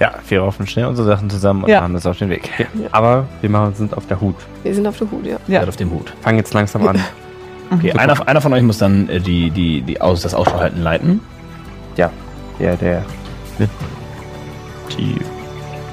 Ja, 0.00 0.12
wir 0.28 0.40
raufen 0.40 0.66
schnell 0.66 0.86
unsere 0.86 1.06
Sachen 1.06 1.30
zusammen 1.30 1.64
und 1.64 1.70
Ja. 1.70 1.80
machen 1.80 1.94
das 1.94 2.04
auf 2.06 2.18
den 2.18 2.28
Weg. 2.30 2.50
aber 2.90 3.26
wir 3.40 3.48
machen, 3.50 3.74
sind 3.74 3.96
auf 3.96 4.06
der 4.06 4.20
Hut. 4.20 4.34
Wir 4.64 4.74
sind 4.74 4.86
auf 4.86 4.98
der 4.98 5.10
Hut, 5.10 5.24
ja. 5.26 5.36
Ja. 5.46 5.62
Auf 5.66 5.76
dem 5.76 5.90
Hut. 5.90 6.12
Fangen 6.22 6.38
jetzt 6.38 6.52
langsam 6.54 6.86
an. 6.88 6.98
Okay, 7.72 7.92
einer, 7.92 8.28
einer 8.28 8.40
von 8.40 8.52
euch 8.52 8.62
muss 8.62 8.78
dann 8.78 9.08
äh, 9.08 9.20
die, 9.20 9.50
die, 9.50 9.82
die 9.82 10.00
Aus, 10.00 10.22
das 10.22 10.34
Ausschauhalten 10.34 10.82
leiten. 10.82 11.20
Der, 12.58 12.76
der. 12.76 13.04
Die 14.96 15.16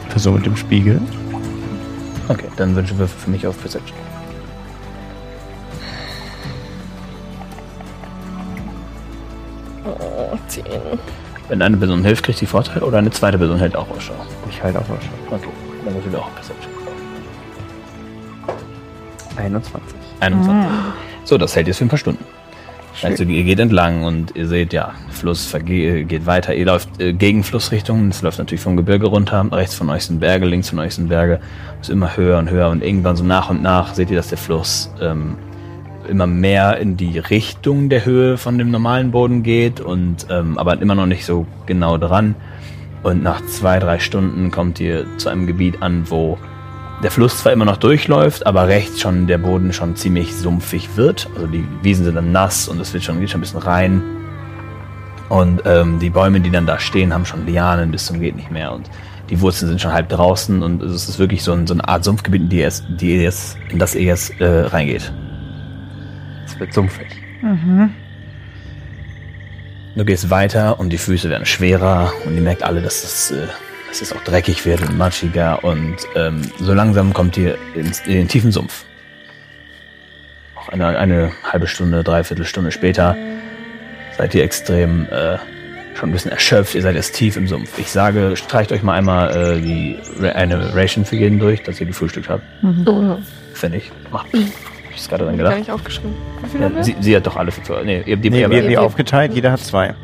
Person 0.10 0.36
mit 0.36 0.46
dem 0.46 0.56
Spiegel. 0.56 1.02
Okay, 2.28 2.46
dann 2.58 2.76
wünschen 2.76 3.00
wir 3.00 3.08
für 3.08 3.30
mich 3.30 3.48
auf 3.48 3.60
Perception. 3.60 3.98
Oh, 9.86 10.38
10. 10.48 10.64
Wenn 11.48 11.62
eine 11.62 11.78
Person 11.78 12.04
hilft, 12.04 12.24
kriegt 12.24 12.38
sie 12.38 12.46
Vorteil 12.46 12.84
oder 12.84 13.00
eine 13.00 13.10
zweite 13.10 13.38
Person 13.38 13.58
hält 13.58 13.76
auch 13.76 13.90
Ausschau. 13.90 14.14
Ich 14.50 14.62
halte 14.62 14.80
auf 14.80 14.90
Ausschau. 14.90 15.10
Okay, 15.32 15.50
dann 15.86 15.94
würfeln 15.96 16.12
wir 16.12 16.20
auch 16.20 16.36
Perception. 16.36 16.74
21. 19.38 19.98
21. 20.20 21.09
So, 21.24 21.38
das 21.38 21.56
hält 21.56 21.68
jetzt 21.68 21.78
für 21.78 21.86
ein 21.86 21.90
paar 21.90 22.00
Stunden. 22.00 22.24
Also 23.02 23.24
ihr 23.24 23.44
geht 23.44 23.60
entlang 23.60 24.04
und 24.04 24.36
ihr 24.36 24.48
seht, 24.48 24.74
ja, 24.74 24.94
Fluss 25.10 25.48
verge- 25.54 26.04
geht 26.04 26.26
weiter. 26.26 26.54
Ihr 26.54 26.66
läuft 26.66 27.00
äh, 27.00 27.14
gegen 27.14 27.44
Flussrichtungen. 27.44 28.10
Es 28.10 28.22
läuft 28.22 28.40
natürlich 28.40 28.62
vom 28.62 28.76
Gebirge 28.76 29.08
runter. 29.08 29.48
Rechts 29.52 29.76
von 29.76 29.90
euch 29.90 30.04
sind 30.04 30.20
Berge, 30.20 30.46
links 30.46 30.70
von 30.70 30.80
euch 30.80 30.96
sind 30.96 31.08
Berge. 31.08 31.40
Es 31.80 31.88
ist 31.88 31.94
immer 31.94 32.18
höher 32.18 32.40
und 32.40 32.50
höher 32.50 32.68
und 32.70 32.84
irgendwann 32.84 33.16
so 33.16 33.24
nach 33.24 33.50
und 33.50 33.62
nach 33.62 33.94
seht 33.94 34.10
ihr, 34.10 34.18
dass 34.18 34.28
der 34.30 34.38
Fluss 34.38 34.92
ähm, 35.00 35.38
immer 36.10 36.28
mehr 36.28 36.78
in 36.78 36.98
die 36.98 37.20
Richtung 37.20 37.88
der 37.88 38.04
Höhe 38.04 38.38
von 38.38 38.58
dem 38.58 38.72
normalen 38.72 39.12
Boden 39.12 39.44
geht 39.44 39.80
und 39.80 40.26
ähm, 40.30 40.58
aber 40.58 40.82
immer 40.82 40.96
noch 40.96 41.06
nicht 41.06 41.26
so 41.26 41.46
genau 41.68 41.98
dran. 41.98 42.36
Und 43.04 43.24
nach 43.24 43.46
zwei, 43.46 43.80
drei 43.80 44.00
Stunden 44.00 44.52
kommt 44.52 44.80
ihr 44.82 45.06
zu 45.18 45.30
einem 45.30 45.48
Gebiet 45.48 45.82
an, 45.82 46.04
wo 46.10 46.38
der 47.04 47.12
Fluss 47.12 47.38
zwar 47.40 47.54
immer 47.54 47.66
noch 47.66 47.78
durchläuft, 47.78 48.46
aber 48.46 48.68
rechts 48.68 49.00
schon 49.00 49.28
der 49.28 49.38
Boden 49.38 49.72
schon 49.74 49.96
ziemlich 49.96 50.36
sumpfig 50.36 50.90
wird. 50.96 51.30
Also 51.36 51.48
die 51.48 51.66
Wiesen 51.82 52.06
sind 52.06 52.16
dann 52.16 52.32
nass 52.32 52.68
und 52.68 52.80
es 52.80 52.94
wird 52.94 53.04
schon, 53.04 53.20
geht 53.20 53.30
schon 53.30 53.40
ein 53.40 53.42
bisschen 53.42 53.62
rein. 53.62 54.02
Und 55.30 55.62
ähm, 55.66 56.00
die 56.00 56.10
Bäume, 56.10 56.42
die 56.42 56.50
dann 56.50 56.66
da 56.66 56.80
stehen, 56.80 57.14
haben 57.14 57.26
schon 57.26 57.46
Lianen 57.46 57.92
bis 57.92 58.08
zum 58.08 58.20
geht 58.20 58.36
nicht 58.36 58.52
mehr 58.52 58.74
und 58.74 58.90
die 59.30 59.40
Wurzeln 59.42 59.70
sind 59.70 59.80
schon 59.80 59.94
halb 59.94 60.10
draußen 60.10 60.64
und 60.64 60.82
es 60.82 61.08
ist 61.08 61.20
wirklich 61.20 61.44
so, 61.44 61.54
ein, 61.54 61.68
so 61.68 61.76
eine 61.76 61.88
Art 61.88 62.04
Sumpfgebiet, 62.04 62.42
in, 62.42 62.50
die 62.50 62.58
ihr 62.58 62.64
jetzt, 62.64 62.86
die 62.90 63.18
jetzt, 63.18 63.58
in 63.70 63.78
das 63.78 63.94
ihr 63.94 64.02
jetzt 64.02 64.40
äh, 64.42 64.62
reingeht. 64.62 65.14
Es 66.46 66.60
wird 66.60 66.74
sumpfig. 66.74 67.08
Mhm. 67.42 67.92
Du 69.96 70.06
gehst 70.06 70.30
weiter 70.30 70.80
und 70.80 70.90
die 70.90 70.98
Füße 70.98 71.30
werden 71.30 71.46
schwerer 71.46 72.12
und 72.26 72.36
ihr 72.36 72.42
merkt 72.42 72.64
alle, 72.64 72.82
dass 72.82 73.04
es, 73.04 73.32
äh, 73.32 73.48
es 73.92 74.14
auch 74.14 74.24
dreckig 74.24 74.66
wird 74.66 74.82
und 74.82 74.98
matschiger 74.98 75.64
und 75.64 75.96
ähm, 76.16 76.42
so 76.60 76.74
langsam 76.74 77.14
kommt 77.14 77.36
ihr 77.38 77.58
ins, 77.76 78.00
in 78.02 78.14
den 78.14 78.28
tiefen 78.28 78.52
Sumpf. 78.52 78.86
Auch 80.56 80.70
eine, 80.70 80.98
eine 80.98 81.32
halbe 81.44 81.68
Stunde, 81.68 82.04
dreiviertel 82.04 82.46
Stunde 82.46 82.72
später 82.72 83.16
seid 84.18 84.36
ihr 84.36 84.44
extrem 84.44 85.06
äh, 85.08 85.38
schon 85.96 86.10
ein 86.10 86.12
bisschen 86.12 86.32
erschöpft. 86.32 86.76
Ihr 86.76 86.82
seid 86.82 86.96
jetzt 86.96 87.16
tief 87.16 87.36
im 87.38 87.48
Sumpf. 87.48 87.78
Ich 87.80 87.92
sage, 87.92 88.36
streicht 88.36 88.72
euch 88.72 88.84
mal 88.84 88.94
einmal 88.94 89.58
äh, 89.58 89.62
die 89.62 89.98
eine 90.34 90.74
Ration 90.76 91.06
für 91.06 91.16
jeden 91.16 91.40
durch, 91.40 91.64
dass 91.64 91.80
ihr 91.80 91.88
gefrühstückt 91.88 92.30
habt. 92.30 92.44
Oh, 92.86 93.02
ja. 93.02 93.18
Finde 93.54 93.78
ich. 93.78 93.92
Macht. 94.12 94.28
Hab 94.28 94.34
ich 94.96 95.10
gerade 95.10 95.26
dran 95.26 95.38
Gar 95.38 95.46
gedacht. 95.46 95.60
nicht 95.60 95.72
aufgeschrieben. 95.72 96.14
Wie 96.44 96.50
viel 96.50 96.62
haben 96.64 96.72
Ja, 96.74 96.78
wir? 96.78 96.84
sie, 96.84 96.96
sie 97.00 97.16
hat 97.16 97.26
doch 97.26 97.36
alle 97.38 97.52
für. 97.52 97.84
Nee, 97.84 98.04
ihr, 98.06 98.18
die, 98.18 98.30
Nee, 98.30 98.42
ihr, 98.42 98.50
wir 98.50 98.62
haben 98.62 98.68
die 98.70 98.78
aufgeteilt, 98.78 99.34
jeder 99.34 99.52
hat 99.54 99.60
zwei. 99.62 99.96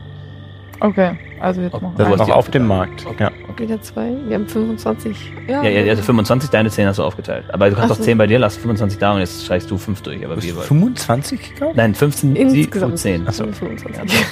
Okay, 0.81 1.11
also 1.39 1.61
jetzt 1.61 1.73
machen 1.73 1.93
Das 1.97 2.07
wir. 2.09 2.17
war's. 2.19 2.27
Noch 2.27 2.35
auf 2.35 2.49
dem. 2.51 2.67
Markt. 2.67 3.05
Okay. 3.05 3.23
Ja. 3.23 3.31
okay. 3.49 3.63
Wieder 3.63 3.81
zwei. 3.81 4.11
Wir 4.27 4.35
haben 4.35 4.47
25. 4.47 5.31
Ja, 5.47 5.63
ja, 5.63 5.89
also 5.89 6.03
25, 6.03 6.49
deine 6.49 6.69
10 6.69 6.87
hast 6.87 6.99
du 6.99 7.03
aufgeteilt. 7.03 7.45
Aber 7.53 7.69
du 7.69 7.75
kannst 7.75 7.91
Ach 7.91 7.95
auch 7.95 7.99
so. 7.99 8.03
10 8.03 8.17
bei 8.17 8.27
dir 8.27 8.39
lassen, 8.39 8.59
25 8.59 8.99
da 8.99 9.13
und 9.13 9.19
jetzt 9.19 9.45
streichst 9.45 9.71
du 9.71 9.77
5 9.77 10.01
durch. 10.01 10.23
Aber 10.25 10.35
Hast 10.35 10.43
wir 10.43 10.51
du 10.51 10.57
wollen. 10.57 10.67
25 10.67 11.53
gekauft? 11.55 11.75
Nein, 11.77 11.95
15 11.95 12.35
sie 12.35 12.41
Insgesamt 12.61 12.91
und 12.93 12.97
10. 12.97 13.27
Achso. 13.27 13.45
25. 13.47 14.25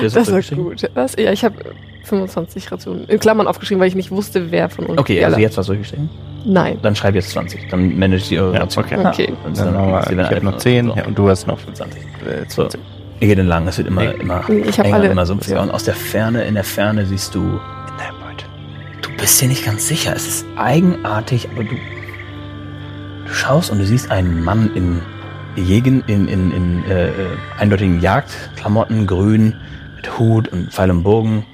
Das 0.00 0.12
Das 0.14 0.32
war 0.32 0.40
gut. 0.56 0.88
Was? 0.94 1.16
Ja, 1.18 1.32
ich 1.32 1.44
habe 1.44 1.54
25 2.04 2.70
Rationen 2.72 3.04
in 3.08 3.18
Klammern 3.20 3.46
aufgeschrieben, 3.46 3.80
weil 3.80 3.88
ich 3.88 3.94
nicht 3.94 4.10
wusste, 4.10 4.50
wer 4.50 4.68
von 4.68 4.86
uns. 4.86 4.98
Okay, 4.98 5.24
also 5.24 5.38
jetzt 5.38 5.56
was 5.56 5.66
durchgestrichen. 5.66 6.08
Nein. 6.44 6.78
Dann 6.82 6.96
schreib 6.96 7.14
jetzt 7.14 7.30
20. 7.30 7.68
Dann 7.70 7.96
manage 7.98 8.24
die 8.28 8.38
eure 8.38 8.54
Ja, 8.54 8.60
Ration. 8.62 8.84
okay. 8.84 8.96
Okay. 9.06 9.32
Dann 9.54 9.74
haben 9.74 9.90
wir, 9.92 10.02
sie 10.08 10.14
ich 10.14 10.20
habe 10.30 10.44
noch 10.44 10.56
10 10.56 10.86
so, 10.88 10.96
ja, 10.96 11.04
und 11.06 11.16
du 11.18 11.28
hast 11.28 11.46
noch 11.46 11.58
20. 11.72 12.02
äh, 12.02 12.44
So. 12.48 12.68
20. 13.22 13.22
Ihr 13.22 13.28
geht 13.28 13.38
entlang, 13.38 13.68
es 13.68 13.78
wird 13.78 13.88
immer, 13.88 14.02
Nee. 14.02 14.14
immer 14.20 14.48
Ich 14.50 14.78
enger, 14.78 14.94
alle. 14.96 15.08
immer 15.08 15.26
sumpfiger. 15.26 15.62
Und 15.62 15.70
aus 15.70 15.84
der 15.84 15.94
Ferne, 15.94 16.44
in 16.44 16.54
der 16.54 16.64
Ferne 16.64 17.06
siehst 17.06 17.34
du, 17.34 17.60
Beutel. 18.20 18.48
du 19.02 19.10
bist 19.16 19.40
dir 19.40 19.48
nicht 19.48 19.64
ganz 19.64 19.86
sicher. 19.88 20.12
Es 20.14 20.26
ist 20.26 20.46
eigenartig, 20.56 21.48
aber 21.50 21.64
du, 21.64 21.76
du 23.26 23.32
schaust 23.32 23.70
und 23.70 23.78
du 23.78 23.86
siehst 23.86 24.10
einen 24.10 24.42
Mann 24.42 24.70
in 24.74 25.00
Jägen, 25.54 26.02
in, 26.06 26.28
in, 26.28 26.50
in 26.50 26.84
äh, 26.84 27.08
äh, 27.08 27.12
eindeutigen 27.58 28.00
Jagdklamotten, 28.00 29.06
grün, 29.06 29.54
mit 29.96 30.18
Hut 30.18 30.48
und 30.48 30.72
Pfeil 30.72 30.90
und 30.90 31.02
Bogen. 31.02 31.44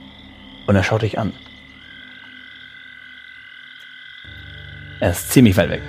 Und 0.66 0.76
er 0.76 0.82
schaut 0.84 1.02
dich 1.02 1.18
an. 1.18 1.32
Er 5.00 5.10
ist 5.10 5.30
ziemlich 5.32 5.56
weit 5.56 5.70
weg. 5.70 5.82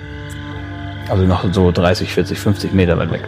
Also 1.08 1.24
noch 1.24 1.44
so 1.52 1.70
30, 1.72 2.12
40, 2.12 2.38
50 2.38 2.72
Meter 2.72 2.96
weit 2.98 3.10
weg. 3.10 3.22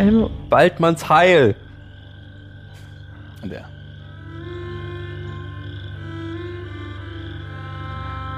Elmo, 0.00 0.30
Waldmanns 0.48 1.10
Heil! 1.10 1.54
Und 3.42 3.52
er. 3.52 3.66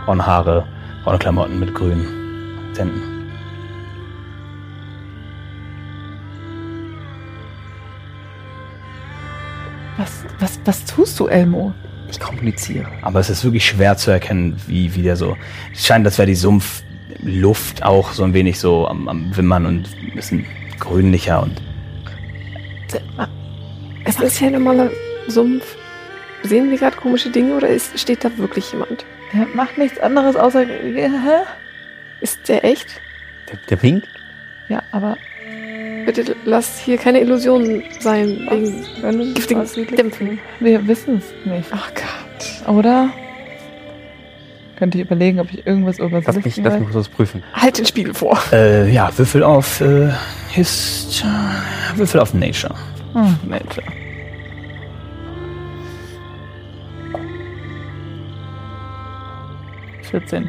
Braune 0.05 0.27
Haare, 0.27 0.67
braune 1.05 1.19
Klamotten 1.21 1.61
mit 1.61 1.73
grünen 1.73 2.59
Akzenten. 2.69 3.01
was, 9.97 10.25
was, 10.41 10.61
was 10.65 10.85
tust 10.85 11.21
du, 11.21 11.29
Elmo? 11.29 11.73
Ich 12.11 12.19
kommuniziere. 12.19 12.89
Aber 13.03 13.21
es 13.21 13.31
ist 13.31 13.45
wirklich 13.45 13.65
schwer 13.65 13.97
zu 13.97 14.11
erkennen, 14.11 14.61
wie, 14.67 14.93
wie 14.97 15.03
der 15.03 15.15
so. 15.15 15.37
Es 15.73 15.87
scheint, 15.87 16.05
als 16.07 16.19
wäre 16.19 16.27
die 16.27 16.35
Sumpfluft 16.35 17.85
auch 17.85 18.11
so 18.11 18.25
ein 18.25 18.35
wenig 18.35 18.59
so 18.59 18.89
am, 18.89 19.09
am 19.09 19.37
Wimmern 19.37 19.67
und 19.67 19.89
ein 20.03 20.17
bisschen 20.17 20.45
grünlicher 20.83 21.43
und 21.43 21.63
Es 24.05 24.21
ist 24.21 24.41
ja 24.41 24.49
ein 24.49 24.55
normaler 24.55 24.91
Sumpf. 25.29 25.77
Sehen 26.43 26.71
wir 26.71 26.79
gerade 26.79 26.97
komische 26.97 27.31
Dinge 27.31 27.55
oder 27.55 27.69
ist, 27.69 27.99
steht 27.99 28.25
da 28.25 28.37
wirklich 28.37 28.73
jemand? 28.73 29.07
Der 29.33 29.47
macht 29.55 29.79
nichts 29.79 29.99
anderes 30.01 30.37
außer. 30.37 30.67
Hä? 30.67 31.09
Ist 32.21 32.49
der 32.49 32.65
echt? 32.65 33.01
Der, 33.49 33.59
der 33.71 33.83
winkt. 33.83 34.09
Ja, 34.69 34.83
aber. 34.91 35.17
Bitte 36.05 36.35
lass 36.45 36.81
hier 36.81 36.99
keine 36.99 37.21
Illusionen 37.21 37.85
sein. 38.01 38.47
Wegen 38.51 38.85
Wenn 39.01 39.19
du 39.19 39.35
giftigen 39.35 39.97
Dämpfen. 39.97 40.39
Wir 40.59 40.87
wissen 40.89 41.19
es 41.19 41.47
nicht. 41.47 41.69
Ach 41.71 41.91
Gott. 41.95 42.69
Oder? 42.77 43.11
Könnte 44.83 44.99
ich 44.99 45.05
überlegen, 45.05 45.39
ob 45.39 45.49
ich 45.53 45.65
irgendwas 45.65 46.01
über 46.01 46.21
Lass 46.27 46.35
mich, 46.45 46.57
lass 46.57 46.81
mich 46.81 46.91
kurz 46.91 47.09
prüfen. 47.09 47.41
Halt 47.55 47.79
den 47.79 47.87
Spiegel 47.87 48.15
vor. 48.15 48.37
äh, 48.51 48.93
ja, 48.93 49.17
Würfel 49.17 49.45
auf 49.45 49.81
äh, 49.81 50.11
Hist 50.51 51.25
Würfel 51.95 52.19
auf 52.19 52.35
Nature. 52.35 52.75
Hm. 53.13 53.39
Nature. 53.49 53.85
14. 60.03 60.49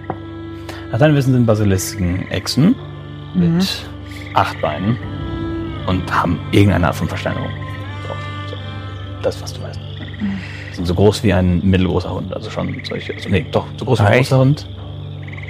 Nach 0.91 0.99
deinem 0.99 1.15
Wissen 1.15 1.33
sind 1.33 1.45
Basilisken 1.45 2.29
Echsen 2.29 2.75
Mhm. 3.35 3.55
mit 3.57 3.85
acht 4.35 4.59
Beinen 4.61 4.97
und 5.87 6.13
haben 6.13 6.39
irgendeine 6.51 6.87
Art 6.87 6.95
von 6.95 7.07
Versteinerung. 7.07 7.49
So. 8.07 8.55
Das, 9.23 9.41
was 9.41 9.53
du 9.53 9.61
weißt. 9.61 9.79
Sind 10.73 10.85
so 10.87 10.95
groß 10.95 11.23
wie 11.23 11.33
ein 11.33 11.61
mittelgroßer 11.63 12.11
Hund, 12.13 12.33
also 12.35 12.49
schon 12.49 12.75
solche, 12.83 13.13
also 13.13 13.29
nee, 13.29 13.45
doch, 13.51 13.65
so 13.77 13.85
groß 13.85 13.99
wie 13.99 14.03
ein 14.03 14.17
großer 14.17 14.39
Hund. 14.39 14.67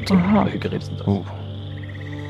So, 0.05 0.15
Aha. 0.15 0.41
solche 0.43 0.59
Geräte 0.59 0.85
sind 0.85 0.99
das. 0.99 1.07
Uh, 1.07 1.23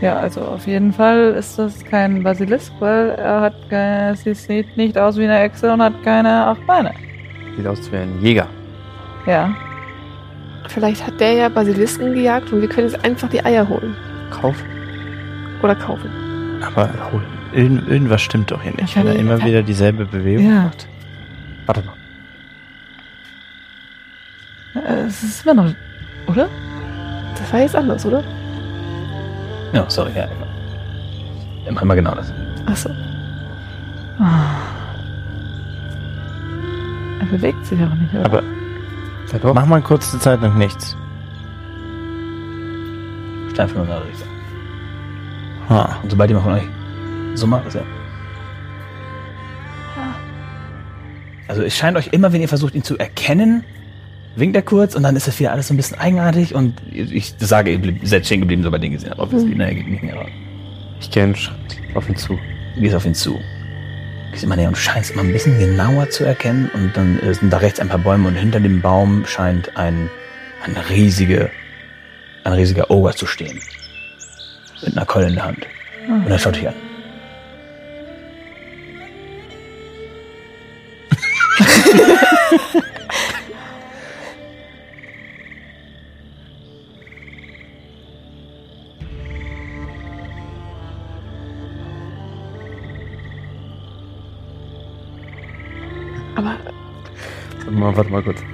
Ja, 0.02 0.18
also 0.18 0.42
auf 0.42 0.68
jeden 0.68 0.94
Fall 0.94 1.34
ist 1.38 1.58
das 1.58 1.84
kein 1.86 2.22
Basilisk, 2.24 2.72
weil 2.80 3.10
er 3.12 3.42
hat 3.42 3.70
keine, 3.70 4.16
sie 4.16 4.34
sieht 4.36 4.78
nicht 4.78 4.98
aus 4.98 5.18
wie 5.18 5.24
eine 5.24 5.40
Echse 5.40 5.74
und 5.74 5.82
hat 5.82 5.94
keine 6.04 6.30
acht 6.48 6.66
Beine. 6.68 6.92
Sieht 7.58 7.66
aus 7.66 7.92
wie 7.92 7.98
ein 7.98 8.22
Jäger. 8.22 8.48
Ja. 9.26 9.56
Vielleicht 10.68 11.06
hat 11.06 11.20
der 11.20 11.34
ja 11.34 11.50
Basilisken 11.50 12.14
gejagt 12.14 12.52
und 12.52 12.62
wir 12.62 12.70
können 12.70 12.90
jetzt 12.90 13.04
einfach 13.04 13.30
die 13.30 13.44
Eier 13.44 13.68
holen. 13.68 13.96
Kauf. 14.30 14.56
Oder 15.64 15.76
kaufen. 15.76 16.10
aber 16.62 16.90
irgend, 17.54 17.88
irgendwas 17.88 18.22
stimmt 18.22 18.52
doch 18.52 18.62
hier 18.62 18.74
nicht, 18.74 18.96
wenn 18.96 19.08
er 19.08 19.16
immer 19.16 19.44
wieder 19.44 19.62
dieselbe 19.64 20.06
Bewegung 20.06 20.48
Ja. 20.50 20.64
macht. 20.64 20.88
Warte 21.66 21.82
mal. 21.84 21.94
Äh, 24.76 25.06
Es 25.08 25.24
ist 25.24 25.46
immer 25.46 25.54
noch. 25.64 25.74
Oder? 26.28 26.48
Das 27.38 27.52
war 27.54 27.60
jetzt 27.62 27.76
anders, 27.76 28.06
oder? 28.06 28.24
Ja, 29.74 29.90
sorry, 29.90 30.12
ja, 30.16 30.26
immer. 30.26 30.48
Immer, 31.68 31.82
immer 31.82 31.96
genau 31.96 32.16
das. 32.16 32.32
Achso. 32.66 32.90
Ah. 34.20 34.56
Er 37.20 37.26
bewegt 37.28 37.66
sich 37.66 37.80
auch 37.84 37.94
nicht, 37.96 38.14
oder? 38.14 38.26
Aber 38.26 38.44
Ja, 39.32 39.40
doch. 39.40 39.54
mach 39.54 39.66
mal 39.66 39.82
kurze 39.82 40.20
Zeit 40.20 40.42
lang 40.42 40.58
nichts. 40.58 40.96
Stein 43.52 43.68
von 43.70 43.82
einer 43.82 44.04
Richtung. 44.06 44.28
Ha. 45.70 45.98
Und 46.04 46.10
sobald 46.12 46.30
jemand 46.30 46.46
von 46.46 46.54
euch 46.56 46.68
so 47.36 47.48
macht, 47.48 47.66
ist 47.68 47.76
er. 47.76 47.84
Also 51.48 51.62
es 51.64 51.76
scheint 51.76 51.98
euch 51.98 52.08
immer, 52.12 52.32
wenn 52.34 52.42
ihr 52.42 52.48
versucht, 52.50 52.74
ihn 52.76 52.84
zu 52.84 52.98
erkennen, 52.98 53.64
winkt 54.36 54.56
er 54.56 54.62
kurz 54.62 54.96
und 54.96 55.04
dann 55.04 55.16
ist 55.16 55.28
das 55.28 55.40
wieder 55.40 55.52
alles 55.52 55.68
so 55.68 55.74
ein 55.74 55.78
bisschen 55.78 56.00
eigenartig 56.00 56.56
und 56.56 56.74
ich 56.92 57.36
sage, 57.40 57.72
ihr 57.72 57.96
seid 58.04 58.26
stehen 58.26 58.42
geblieben, 58.42 58.64
sobald 58.64 58.84
ihr 58.84 58.88
ihn 58.88 58.94
gesehen 58.94 59.12
habt. 59.12 59.20
Obviously, 59.20 59.56
ne, 59.56 59.68
er 59.68 59.76
geht 59.76 59.88
nicht 59.88 60.04
mehr 60.04 60.16
raus. 60.16 60.30
Ich 61.00 61.12
gehe 61.12 61.24
einen 61.24 61.36
Schritt 61.36 61.56
auf 61.94 62.10
ihn 62.10 62.16
zu. 62.16 62.40
Du 62.76 62.82
gehst 62.82 62.96
auf 62.96 63.06
ihn 63.06 63.14
zu. 63.14 63.40
Gehst 64.32 64.44
immer 64.44 64.56
näher 64.56 64.70
und 64.70 64.78
scheinst 64.78 65.12
immer 65.12 65.22
ein 65.22 65.32
bisschen 65.32 65.60
genauer 65.60 66.10
zu 66.10 66.24
erkennen 66.24 66.70
und 66.74 66.96
dann 66.98 67.20
äh, 67.20 67.34
sind 67.34 67.52
da 67.52 67.58
rechts 67.58 67.80
ein 67.80 67.90
paar 67.90 68.00
Bäume 68.00 68.28
und 68.28 68.36
hinter 68.36 68.60
dem 68.60 68.82
Baum 68.82 69.26
scheint 69.26 69.78
ein, 69.78 70.10
ein 70.66 70.76
riesige, 70.90 71.52
ein 72.44 72.54
riesiger 72.54 72.90
Ogre 72.90 73.14
zu 73.14 73.28
stehen. 73.28 73.60
Mit 74.84 74.98
einer 74.98 75.06
Keule 75.06 75.28
in 75.28 75.36
der 75.36 75.46
Hand. 75.46 75.68
Und 76.08 76.28
er 76.28 76.40
schaut 76.40 76.56
dich 76.56 76.68
an. 76.68 76.74
Warte 97.96 98.10
mal, 98.10 98.12
warte 98.12 98.12
mal 98.12 98.24
kurz. 98.24 98.44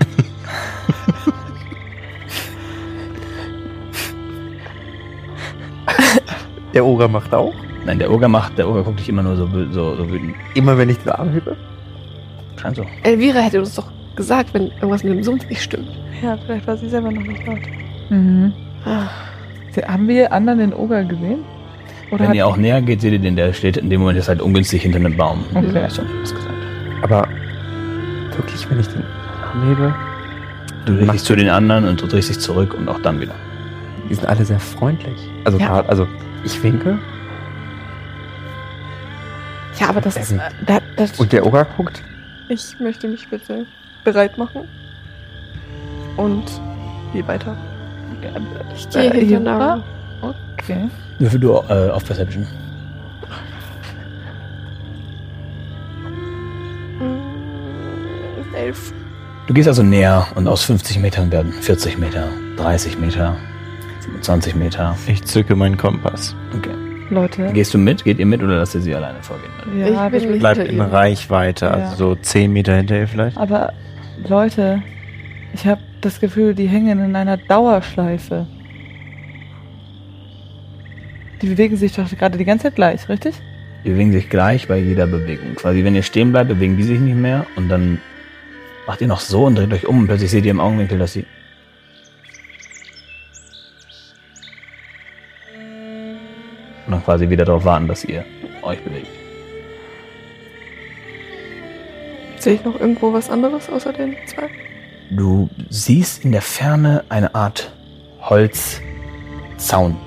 Der 6.74 6.86
Oger 6.86 7.08
macht 7.08 7.34
auch. 7.34 7.54
Nein, 7.86 7.98
der 8.00 8.12
Ogre 8.12 8.28
macht, 8.28 8.58
der 8.58 8.70
Ogre 8.70 8.84
guckt 8.84 9.00
dich 9.00 9.10
immer 9.10 9.24
nur 9.24 9.36
so, 9.36 9.48
so, 9.72 9.96
so 9.96 10.10
wütend. 10.12 10.36
Immer 10.54 10.78
wenn 10.78 10.90
ich 10.90 10.98
den 11.00 11.12
Arm 11.12 11.32
hebe. 11.32 11.56
Scheint 12.62 12.76
so. 12.76 12.86
Elvira 13.04 13.40
hätte 13.40 13.60
uns 13.60 13.74
doch 13.76 13.90
gesagt, 14.16 14.54
wenn 14.54 14.68
irgendwas 14.68 15.04
mit 15.04 15.14
dem 15.14 15.24
Sumpf 15.24 15.48
nicht 15.50 15.62
stimmt. 15.62 15.88
Ja, 16.22 16.38
vielleicht 16.46 16.68
war 16.68 16.78
sie 16.78 16.90
selber 16.90 17.10
noch 17.10 17.24
nicht 17.24 17.42
dort. 17.48 17.60
Mhm. 18.10 18.54
Ah, 18.86 19.08
Haben 19.88 20.08
wir 20.08 20.32
anderen 20.34 20.60
den 20.60 20.74
Oger 20.74 21.04
gesehen? 21.04 21.40
Oder 22.12 22.28
Wenn 22.28 22.34
ihr 22.36 22.46
auch 22.48 22.58
näher 22.58 22.82
geht, 22.82 23.02
seht 23.02 23.14
ihr 23.14 23.20
den, 23.20 23.36
der 23.36 23.54
steht 23.54 23.78
in 23.78 23.90
dem 23.90 24.02
Moment 24.02 24.18
jetzt 24.18 24.28
halt 24.28 24.42
ungünstig 24.42 24.82
hinter 24.82 24.98
einem 24.98 25.16
Baum. 25.16 25.44
Okay. 25.54 25.82
Hast 25.84 26.00
du 26.00 26.02
was 26.22 26.34
gesagt. 26.34 26.54
Aber 27.02 27.28
wirklich, 28.36 28.70
wenn 28.70 28.80
ich 28.80 28.88
den 28.88 29.04
Hebe, 29.64 29.94
Du 30.86 30.96
drehst 30.96 31.14
dich 31.14 31.24
zu 31.24 31.36
den 31.36 31.50
anderen 31.50 31.88
und 31.88 32.02
du 32.02 32.08
drehst 32.08 32.30
dich 32.30 32.40
zurück 32.40 32.74
und 32.74 32.88
auch 32.90 33.00
dann 33.02 33.20
wieder. 33.20 33.36
die 34.10 34.16
sind 34.16 34.26
alle 34.28 34.44
sehr 34.44 34.60
freundlich. 34.60 35.18
Also, 35.46 35.60
Ja. 35.60 35.68
grad- 35.68 35.90
also 35.90 36.08
ich 36.44 36.62
winke 36.64 36.98
ja, 39.80 39.88
aber 39.90 40.02
das 40.02 40.18
ist. 40.18 40.32
äh, 40.34 40.40
Da, 40.66 40.80
das 40.98 41.18
und 41.20 41.32
der 41.32 41.46
Oger 41.46 41.66
guckt. 41.78 42.02
Ich 42.50 42.78
möchte 42.80 43.08
mich 43.08 43.28
bitte 43.30 43.66
bereit 44.04 44.38
machen. 44.38 44.68
Und 46.18 46.44
gehe 47.14 47.26
weiter. 47.28 47.56
ich 48.76 48.90
gehe 48.90 49.14
Äh, 49.14 49.26
hinter. 49.26 49.82
Okay. 50.22 50.90
Würfel 51.20 51.40
du 51.40 51.54
äh, 51.70 51.90
auf 51.92 52.04
Perception. 52.04 52.46
Du 59.50 59.56
gehst 59.56 59.68
also 59.68 59.82
näher 59.82 60.28
und 60.36 60.48
aus 60.48 60.64
50 60.66 61.00
Metern 61.00 61.32
werden 61.32 61.52
40 61.52 61.98
Meter, 61.98 62.28
30 62.58 63.00
Meter, 63.00 63.36
25 64.02 64.54
Meter. 64.54 64.96
Ich 65.08 65.24
zücke 65.24 65.56
meinen 65.56 65.76
Kompass. 65.76 66.36
Okay. 66.56 66.70
Leute. 67.10 67.52
Gehst 67.54 67.74
du 67.74 67.80
mit? 67.80 68.04
Geht 68.04 68.20
ihr 68.20 68.28
mit 68.28 68.44
oder 68.44 68.58
lasst 68.60 68.76
ihr 68.76 68.82
sie 68.82 68.94
alleine 68.94 69.18
vorgehen? 69.24 69.50
Ja, 69.76 70.08
ich 70.14 70.28
mit- 70.28 70.38
Bleib 70.40 70.60
in 70.60 70.76
ihm. 70.76 70.82
Reichweite, 70.82 71.72
also 71.72 71.82
Ja. 71.90 71.96
so 71.96 72.16
10 72.16 72.54
Meter 72.54 72.76
hinter 72.76 73.00
ihr 73.00 73.08
vielleicht. 73.08 73.38
Aber 73.38 73.74
Leute, 74.28 74.84
ich 75.56 75.66
habe 75.66 75.82
das 76.02 76.20
Gefühl, 76.20 76.54
die 76.54 76.68
hängen 76.68 77.04
in 77.04 77.16
einer 77.16 77.38
Dauerschleife. 77.38 78.46
Die 81.42 81.48
bewegen 81.48 81.76
sich 81.76 81.94
doch 81.96 82.08
gerade 82.08 82.38
die 82.38 82.46
ganze 82.46 82.66
Zeit 82.66 82.76
gleich, 82.76 83.10
richtig? 83.10 83.34
Die 83.84 83.90
bewegen 83.90 84.12
sich 84.12 84.30
gleich 84.30 84.68
bei 84.68 84.78
jeder 84.78 85.08
Bewegung. 85.08 85.56
Quasi, 85.56 85.84
wenn 85.84 85.96
ihr 85.96 86.04
stehen 86.04 86.32
bleibt, 86.32 86.50
bewegen 86.50 86.78
die 86.78 86.84
sich 86.84 87.00
nicht 87.00 87.16
mehr 87.18 87.48
und 87.56 87.70
dann 87.70 88.00
macht 88.90 89.02
ihr 89.02 89.08
noch 89.08 89.20
so 89.20 89.46
und 89.46 89.54
dreht 89.54 89.72
euch 89.72 89.86
um 89.86 90.00
und 90.00 90.08
plötzlich 90.08 90.32
seht 90.32 90.46
ihr 90.46 90.50
im 90.50 90.60
Augenwinkel, 90.60 90.98
dass 90.98 91.14
sie. 91.14 91.24
Und 96.88 96.94
dann 96.94 97.04
quasi 97.04 97.30
wieder 97.30 97.46
darauf 97.46 97.66
warten, 97.66 97.88
dass 97.88 98.04
ihr 98.04 98.26
euch 98.64 98.84
bewegt. 98.84 99.06
Sehe 102.40 102.56
ich 102.56 102.66
noch 102.66 102.80
irgendwo 102.80 103.14
was 103.14 103.30
anderes 103.30 103.70
außer 103.70 103.94
den 103.94 104.16
zwei? 104.26 104.50
Du 105.12 105.52
siehst 105.70 106.26
in 106.26 106.32
der 106.32 106.42
Ferne 106.42 107.04
eine 107.10 107.36
Art 107.36 107.72
Holzzaun. 108.22 109.98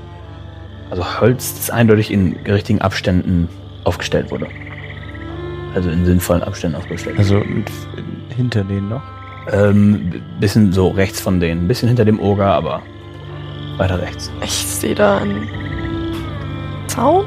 Also 0.90 1.20
Holz, 1.20 1.54
das 1.54 1.70
eindeutig 1.70 2.10
in 2.10 2.32
richtigen 2.48 2.80
Abständen 2.80 3.48
aufgestellt 3.84 4.32
wurde. 4.32 4.48
Also 5.72 5.88
in 5.88 6.04
sinnvollen 6.04 6.42
Abständen 6.42 6.76
aufgestellt. 6.76 7.16
Also 7.16 7.38
mit, 7.38 7.70
hinter 8.32 8.64
denen 8.64 8.88
noch. 8.88 9.02
Ähm, 9.52 10.22
bisschen 10.40 10.72
so 10.72 10.88
rechts 10.88 11.20
von 11.20 11.40
denen. 11.40 11.66
Bisschen 11.68 11.88
hinter 11.88 12.04
dem 12.04 12.20
Oger, 12.20 12.46
aber 12.46 12.82
weiter 13.76 14.00
rechts. 14.00 14.30
Ich 14.44 14.52
sehe 14.52 14.94
da 14.94 15.18
einen 15.18 15.48
Zaun. 16.86 17.24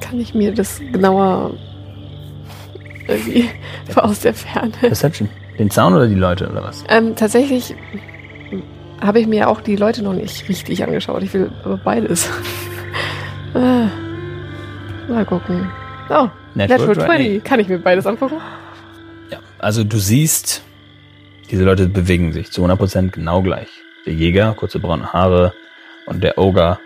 Kann 0.00 0.20
ich 0.20 0.34
mir 0.34 0.52
das 0.54 0.80
genauer 0.92 1.52
irgendwie 3.08 3.48
aus 3.96 4.20
der 4.20 4.34
Ferne? 4.34 4.72
Perception. 4.80 5.28
Den 5.58 5.70
Zaun 5.70 5.94
oder 5.94 6.06
die 6.06 6.14
Leute 6.14 6.48
oder 6.50 6.62
was? 6.62 6.84
Ähm, 6.88 7.16
tatsächlich 7.16 7.74
habe 9.00 9.20
ich 9.20 9.26
mir 9.26 9.48
auch 9.48 9.60
die 9.60 9.76
Leute 9.76 10.02
noch 10.02 10.12
nicht 10.12 10.48
richtig 10.48 10.82
angeschaut. 10.84 11.22
Ich 11.22 11.32
will 11.32 11.50
aber 11.64 11.78
beides. 11.78 12.28
äh, 13.54 13.86
mal 15.10 15.24
gucken. 15.24 15.68
Oh, 16.08 16.28
Natural 16.54 16.94
20. 16.94 17.44
Kann 17.44 17.60
ich 17.60 17.68
mir 17.68 17.78
beides 17.78 18.06
angucken? 18.06 18.40
Ja, 19.30 19.38
also 19.58 19.84
du 19.84 19.98
siehst, 19.98 20.62
diese 21.50 21.64
Leute 21.64 21.88
bewegen 21.88 22.32
sich 22.32 22.50
zu 22.50 22.64
100% 22.64 23.10
genau 23.10 23.42
gleich. 23.42 23.68
Der 24.06 24.14
Jäger, 24.14 24.54
kurze 24.54 24.78
braune 24.78 25.12
Haare 25.12 25.52
und 26.06 26.22
der 26.22 26.38
Ogre 26.38 26.78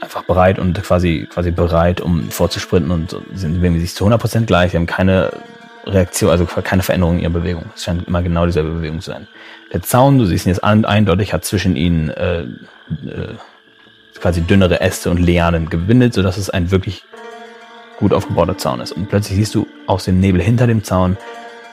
einfach 0.00 0.22
bereit 0.22 0.58
und 0.58 0.80
quasi, 0.82 1.26
quasi 1.28 1.50
bereit, 1.50 2.00
um 2.00 2.30
vorzusprinten 2.30 2.92
und 2.92 3.16
sind, 3.34 3.54
bewegen 3.54 3.80
sich 3.80 3.94
zu 3.94 4.06
100% 4.06 4.44
gleich. 4.46 4.70
Sie 4.70 4.76
haben 4.76 4.86
keine 4.86 5.32
Reaktion, 5.86 6.30
also 6.30 6.46
keine 6.46 6.82
Veränderung 6.82 7.16
in 7.16 7.22
ihrer 7.22 7.32
Bewegung. 7.32 7.64
Es 7.74 7.84
scheint 7.84 8.06
immer 8.06 8.22
genau 8.22 8.46
dieselbe 8.46 8.70
Bewegung 8.70 9.00
zu 9.00 9.10
sein. 9.10 9.26
Der 9.72 9.82
Zaun, 9.82 10.18
du 10.18 10.24
siehst 10.26 10.46
ihn 10.46 10.50
jetzt 10.50 10.62
eindeutig, 10.62 11.32
hat 11.32 11.44
zwischen 11.44 11.76
ihnen 11.76 12.10
äh, 12.10 12.42
äh, 12.42 13.34
quasi 14.18 14.42
dünnere 14.42 14.80
Äste 14.80 15.10
und 15.10 15.18
Lianen 15.18 15.68
gebindet, 15.68 16.14
sodass 16.14 16.36
es 16.36 16.50
ein 16.50 16.70
wirklich 16.70 17.04
gut 17.96 18.12
aufgebauter 18.12 18.58
Zaun 18.58 18.80
ist. 18.80 18.92
Und 18.92 19.08
plötzlich 19.08 19.38
siehst 19.38 19.54
du 19.54 19.66
aus 19.86 20.04
dem 20.04 20.20
Nebel 20.20 20.40
hinter 20.40 20.66
dem 20.66 20.84
Zaun 20.84 21.16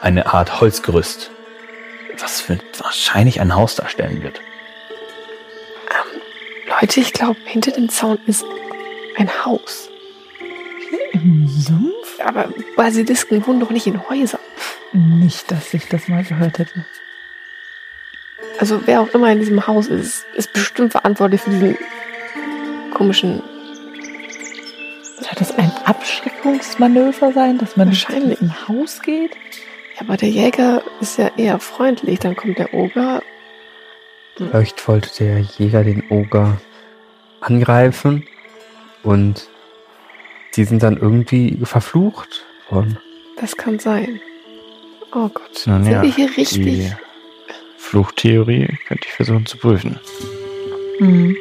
eine 0.02 0.34
Art 0.34 0.62
Holzgerüst, 0.62 1.32
was 2.20 2.42
für 2.42 2.60
wahrscheinlich 2.80 3.42
ein 3.42 3.56
Haus 3.56 3.76
darstellen 3.76 4.24
wird. 4.24 4.42
Leute, 6.82 7.00
ich 7.00 7.14
glaube, 7.14 7.38
hinter 7.46 7.72
dem 7.72 7.90
Zaun 7.90 8.18
ist 8.26 8.44
ein 9.18 9.30
Haus. 9.46 9.90
Im 11.12 11.48
Sumpf? 11.48 12.20
Aber 12.24 12.50
Basilisken 12.76 13.46
wohnen 13.46 13.60
doch 13.60 13.70
nicht 13.70 13.88
in 13.88 14.10
Häusern. 14.10 14.40
Nicht, 14.94 15.52
dass 15.52 15.74
ich 15.74 15.88
das 15.88 16.08
mal 16.08 16.24
gehört 16.24 16.60
hätte. 16.60 16.86
Also 18.60 18.82
wer 18.86 19.02
auch 19.02 19.10
immer 19.10 19.32
in 19.32 19.40
diesem 19.40 19.66
Haus 19.68 19.88
ist, 19.88 20.26
ist 20.36 20.54
bestimmt 20.54 20.92
verantwortlich 20.92 21.42
für 21.42 21.52
diesen 21.52 21.78
komischen. 22.94 23.42
Soll 25.22 25.36
das 25.38 25.56
ein 25.56 25.72
Abschreckungsmanöver 25.86 27.32
sein, 27.32 27.60
dass 27.60 27.78
man 27.78 27.90
Wahrscheinlich. 27.90 28.42
in 28.42 28.48
ein 28.48 28.68
Haus 28.68 29.02
geht? 29.04 29.36
Ja, 29.96 30.02
aber 30.02 30.18
der 30.18 30.30
Jäger 30.30 30.82
ist 31.00 31.20
ja 31.20 31.30
eher 31.38 31.60
freundlich. 31.60 32.20
Dann 32.20 32.36
kommt 32.36 32.58
der 32.58 32.74
Oger. 32.74 33.22
Vielleicht 34.36 34.88
wollte 34.88 35.24
der 35.24 35.40
Jäger 35.40 35.84
den 35.84 36.04
Oger 36.10 36.60
angreifen 37.40 38.26
und 39.04 39.48
die 40.56 40.64
sind 40.64 40.82
dann 40.82 40.98
irgendwie 40.98 41.60
verflucht 41.64 42.46
worden. 42.70 42.98
Das 43.40 43.56
kann 43.58 43.78
sein. 43.78 44.20
Oh 45.14 45.30
Gott. 45.30 45.64
Nun 45.68 45.84
Sind 45.84 45.94
ja, 45.94 46.02
wir 46.02 46.12
hier 46.12 46.36
richtig? 46.36 46.64
Die 46.64 46.92
Fluchtheorie 47.78 48.78
könnte 48.88 49.06
ich 49.08 49.14
versuchen 49.14 49.46
zu 49.46 49.58
prüfen. 49.58 50.00
Mhm. 51.00 51.36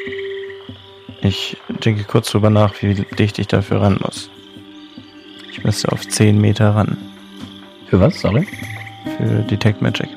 Ich 1.22 1.56
denke 1.84 2.04
kurz 2.04 2.30
drüber 2.30 2.50
nach, 2.50 2.74
wie 2.82 2.94
dicht 3.18 3.38
ich 3.38 3.46
dafür 3.46 3.82
ran 3.82 3.98
muss. 4.02 4.30
Ich 5.52 5.62
müsste 5.64 5.92
auf 5.92 6.06
10 6.06 6.40
Meter 6.40 6.70
ran 6.74 6.96
Für 7.88 8.00
was? 8.00 8.20
Sorry? 8.20 8.46
für 9.16 9.42
Detect 9.42 9.80
Magic. 9.82 10.08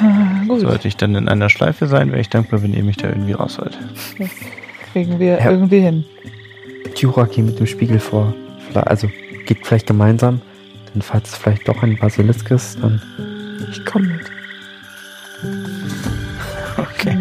Ah, 0.00 0.42
Gut, 0.46 0.60
Sollte 0.60 0.88
ich 0.88 0.96
dann 0.96 1.14
in 1.14 1.28
einer 1.28 1.48
Schleife 1.48 1.86
sein, 1.86 2.10
wäre 2.10 2.20
ich 2.20 2.28
dankbar, 2.28 2.62
wenn 2.62 2.74
ihr 2.74 2.82
mich 2.82 2.96
da 2.96 3.08
irgendwie 3.08 3.32
rausholt. 3.32 3.78
das 4.18 4.30
kriegen 4.92 5.18
wir 5.18 5.38
Ja. 5.38 5.50
irgendwie 5.50 5.80
hin. 5.80 6.04
Jura 6.96 7.24
geht 7.24 7.44
mit 7.44 7.58
dem 7.58 7.66
Spiegel 7.66 7.98
vor. 8.00 8.34
Also 8.74 9.08
geht 9.46 9.66
vielleicht 9.66 9.86
gemeinsam. 9.86 10.40
Denn 10.94 11.02
falls 11.02 11.30
es 11.30 11.36
vielleicht 11.36 11.66
doch 11.68 11.82
ein 11.82 11.96
Basilisk 11.98 12.50
ist, 12.50 12.78
dann 12.82 13.00
Ich 13.70 13.84
komme 13.84 14.06
mit. 14.08 14.30
Okay. 16.76 17.16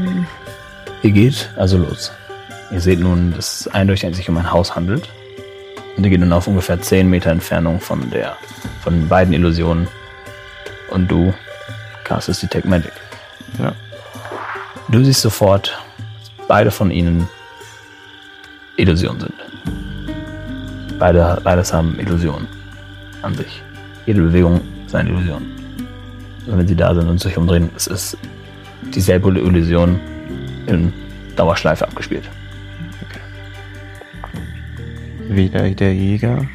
Ihr 1.03 1.11
geht 1.11 1.51
also 1.57 1.77
los. 1.77 2.11
Ihr 2.73 2.81
seht 2.81 2.99
nun, 2.99 3.33
dass 3.35 3.61
es 3.61 3.67
eindeutig 3.67 4.15
sich 4.15 4.27
um 4.29 4.37
ein 4.37 4.51
Haus 4.51 4.75
handelt. 4.75 5.07
Und 5.95 6.03
ihr 6.03 6.09
geht 6.09 6.19
nun 6.19 6.33
auf 6.33 6.47
ungefähr 6.47 6.81
10 6.81 7.07
Meter 7.07 7.29
Entfernung 7.29 7.79
von 7.79 8.09
der, 8.09 8.35
von 8.81 8.93
den 8.93 9.07
beiden 9.07 9.31
Illusionen. 9.31 9.87
Und 10.89 11.09
du 11.09 11.31
castest 12.03 12.41
Detect 12.41 12.65
Magic. 12.65 12.91
Ja. 13.59 13.73
Du 14.89 15.03
siehst 15.03 15.21
sofort, 15.21 15.77
dass 16.19 16.47
beide 16.47 16.71
von 16.71 16.89
ihnen 16.89 17.27
Illusionen 18.77 19.19
sind. 19.19 19.35
Beide, 20.97 21.39
beides 21.43 21.71
haben 21.71 21.99
Illusionen 21.99 22.47
an 23.21 23.35
sich. 23.35 23.61
Jede 24.07 24.21
Bewegung 24.21 24.61
ist 24.87 24.95
eine 24.95 25.09
Illusion. 25.09 25.43
Und 26.47 26.57
wenn 26.57 26.67
sie 26.67 26.75
da 26.75 26.95
sind 26.95 27.07
und 27.07 27.19
sich 27.19 27.37
umdrehen, 27.37 27.69
es 27.75 27.85
ist 27.85 28.17
dieselbe 28.95 29.29
Illusion 29.29 29.99
in 30.65 30.91
Dauerschleife 31.35 31.87
abgespielt. 31.87 32.27
Weder 35.35 35.69
der 35.71 35.93
Jäger 35.93 36.45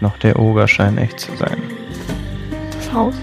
noch 0.00 0.16
der 0.18 0.38
Oger 0.38 0.68
scheinen 0.68 0.98
echt 0.98 1.20
zu 1.20 1.34
sein. 1.36 1.58
Das 2.72 2.92
Haus. 2.92 3.14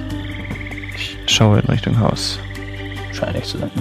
Ich 0.96 1.18
schaue 1.28 1.60
in 1.60 1.66
Richtung 1.68 2.00
Haus. 2.00 2.40
Scheint 3.14 3.36
echt 3.36 3.48
zu 3.48 3.58
sein. 3.58 3.72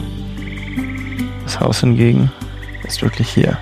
Das 1.45 1.59
Haus 1.61 1.81
hingegen 1.81 2.31
ist 2.85 3.03
wirklich 3.03 3.29
hier. 3.29 3.57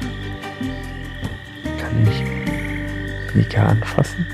kann 1.78 2.06
ich 2.10 3.32
den 3.32 3.42
Jäger 3.42 3.68
anfassen. 3.68 4.26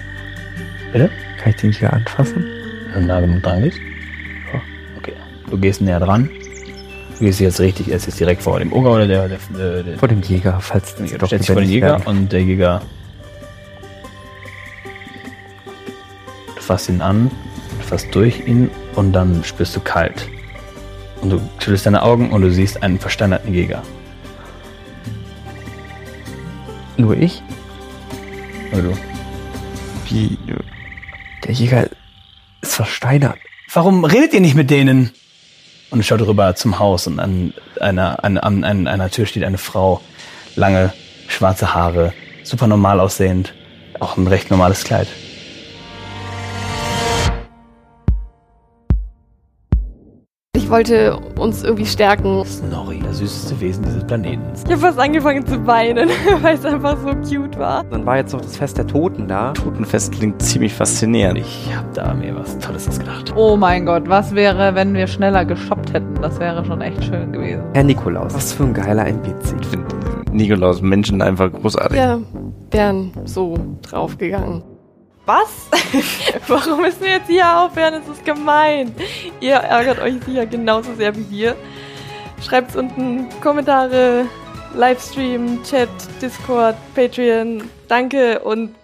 Bitte? 0.93 1.11
Kann 1.39 1.51
ich 1.51 1.57
den 1.57 1.73
Jäger 1.73 1.93
anfassen? 1.93 2.45
Wenn 2.93 3.03
du 3.03 3.07
nah 3.09 3.21
genug 3.21 3.43
dran 3.43 3.63
gehst? 3.63 3.79
Ja. 4.53 4.61
Okay. 4.97 5.13
Du 5.51 5.59
gehst 5.59 5.81
näher 5.81 6.01
dran. 6.01 6.31
Du 7.19 7.25
gehst 7.25 7.41
jetzt 7.41 7.61
richtig, 7.61 7.89
er 7.89 7.97
ist 7.97 8.07
jetzt 8.07 8.21
direkt 8.21 8.43
vor 8.43 8.59
dem 8.59 8.73
Oger 8.73 8.93
oder 8.93 9.07
der, 9.07 9.29
der, 9.29 9.39
der, 9.57 9.83
der 9.83 9.99
Vor 9.99 10.09
dem 10.09 10.23
Jäger, 10.23 10.61
falls 10.61 10.91
stellst 10.91 11.11
dich 11.11 11.47
vor 11.47 11.57
lebendig 11.57 11.71
Jäger 11.71 11.87
werden. 11.99 12.07
und 12.07 12.33
der 12.33 12.43
Jäger. 12.43 12.83
Fasst 16.69 16.91
ihn 16.91 17.01
an, 17.01 17.31
du 17.79 17.87
fasst 17.87 18.15
durch 18.15 18.47
ihn 18.47 18.71
und 18.95 19.15
dann 19.15 19.43
spürst 19.43 19.75
du 19.75 19.81
kalt. 19.81 20.29
Und 21.23 21.31
du 21.31 21.41
schüttelst 21.59 21.87
deine 21.87 22.03
Augen 22.03 22.31
und 22.31 22.43
du 22.43 22.51
siehst 22.53 22.83
einen 22.83 22.99
versteinerten 22.99 23.55
Jäger. 23.55 23.83
Nur 26.99 27.17
ich? 27.17 27.43
Oder 28.73 28.83
du. 28.83 28.99
Wie, 30.11 30.39
Der 31.45 31.53
Jäger 31.53 31.89
ist 32.61 32.75
versteinert. 32.75 33.39
Warum 33.73 34.05
redet 34.05 34.35
ihr 34.35 34.41
nicht 34.41 34.55
mit 34.55 34.69
denen? 34.69 35.13
Und 35.91 36.05
schaut 36.05 36.21
rüber 36.21 36.55
zum 36.55 36.79
Haus 36.79 37.07
und 37.07 37.19
an 37.19 37.55
einer, 37.81 38.23
an, 38.23 38.37
an, 38.37 38.65
an 38.65 38.87
einer 38.87 39.09
Tür 39.09 39.25
steht 39.25 39.45
eine 39.45 39.57
Frau. 39.57 40.03
Lange, 40.55 40.93
schwarze 41.29 41.73
Haare, 41.73 42.13
super 42.43 42.67
normal 42.67 43.01
aussehend. 43.01 43.55
Auch 44.01 44.19
ein 44.19 44.27
recht 44.27 44.51
normales 44.51 44.85
Kleid. 44.85 45.09
Wollte 50.71 51.17
uns 51.39 51.63
irgendwie 51.63 51.87
stärken. 51.87 52.45
Snorri, 52.45 53.01
das 53.01 53.19
süßeste 53.19 53.61
Wesen 53.61 53.85
dieses 53.85 54.05
Planeten. 54.05 54.43
Ich 54.55 54.73
habe 54.73 54.81
fast 54.81 54.99
angefangen 54.99 55.47
zu 55.47 55.67
weinen, 55.67 56.09
weil 56.43 56.55
es 56.55 56.65
einfach 56.65 56.97
so 56.99 57.09
cute 57.29 57.59
war. 57.59 57.85
Dann 57.85 58.05
war 58.07 58.17
jetzt 58.17 58.33
noch 58.33 58.41
das 58.41 58.57
Fest 58.57 58.79
der 58.79 58.87
Toten 58.87 59.29
da. 59.29 59.53
Totenfest 59.53 60.13
klingt 60.13 60.43
ziemlich 60.43 60.75
faszinierend. 60.75 61.39
Ich 61.39 61.75
habe 61.75 61.89
da 61.95 62.15
mir 62.15 62.37
was 62.37 62.59
Tolles 62.59 62.89
ausgedacht. 62.89 63.33
Oh 63.37 63.57
mein 63.57 63.87
Gott, 63.87 64.09
was 64.09 64.35
wäre, 64.35 64.75
wenn 64.75 64.95
wir 64.95 65.07
schneller 65.07 65.45
geshoppt 65.45 65.93
hätten? 65.93 66.15
Das 66.21 66.39
wäre 66.39 66.65
schon 66.65 66.81
echt 66.81 67.05
schön 67.05 67.33
gewesen. 67.33 67.63
Herr 67.75 67.85
Nikolaus, 67.85 68.35
was 68.35 68.53
für 68.53 68.65
ein 68.65 68.75
geiler 68.75 69.07
NPC. 69.07 69.55
Ich 69.61 69.67
finde 69.67 69.87
Nikolaus 70.33 70.83
Menschen 70.83 71.23
einfach 71.23 71.53
großartig. 71.53 71.97
Ja, 71.99 72.19
wären 72.71 73.13
so 73.25 73.55
draufgegangen. 73.83 74.63
Was? 75.29 75.69
Warum 76.49 76.81
müssen 76.81 77.03
wir 77.03 77.11
jetzt 77.11 77.27
hier 77.27 77.55
aufhören? 77.55 77.93
Das 78.01 78.17
ist 78.17 78.25
gemein. 78.25 78.95
Ihr 79.41 79.57
ärgert 79.57 79.99
euch 79.99 80.15
sicher 80.25 80.47
genauso 80.47 80.95
sehr 80.95 81.15
wie 81.15 81.31
wir. 81.31 81.57
Schreibt 82.43 82.75
unten 82.75 83.29
Kommentare, 83.43 84.25
Livestream, 84.75 85.63
Chat, 85.65 85.91
Discord, 86.23 86.77
Patreon. 86.95 87.69
Danke 87.89 88.39
und 88.39 88.75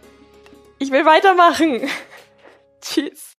ich 0.78 0.90
will 0.90 1.06
weitermachen. 1.06 1.88
Tschüss. 2.82 3.24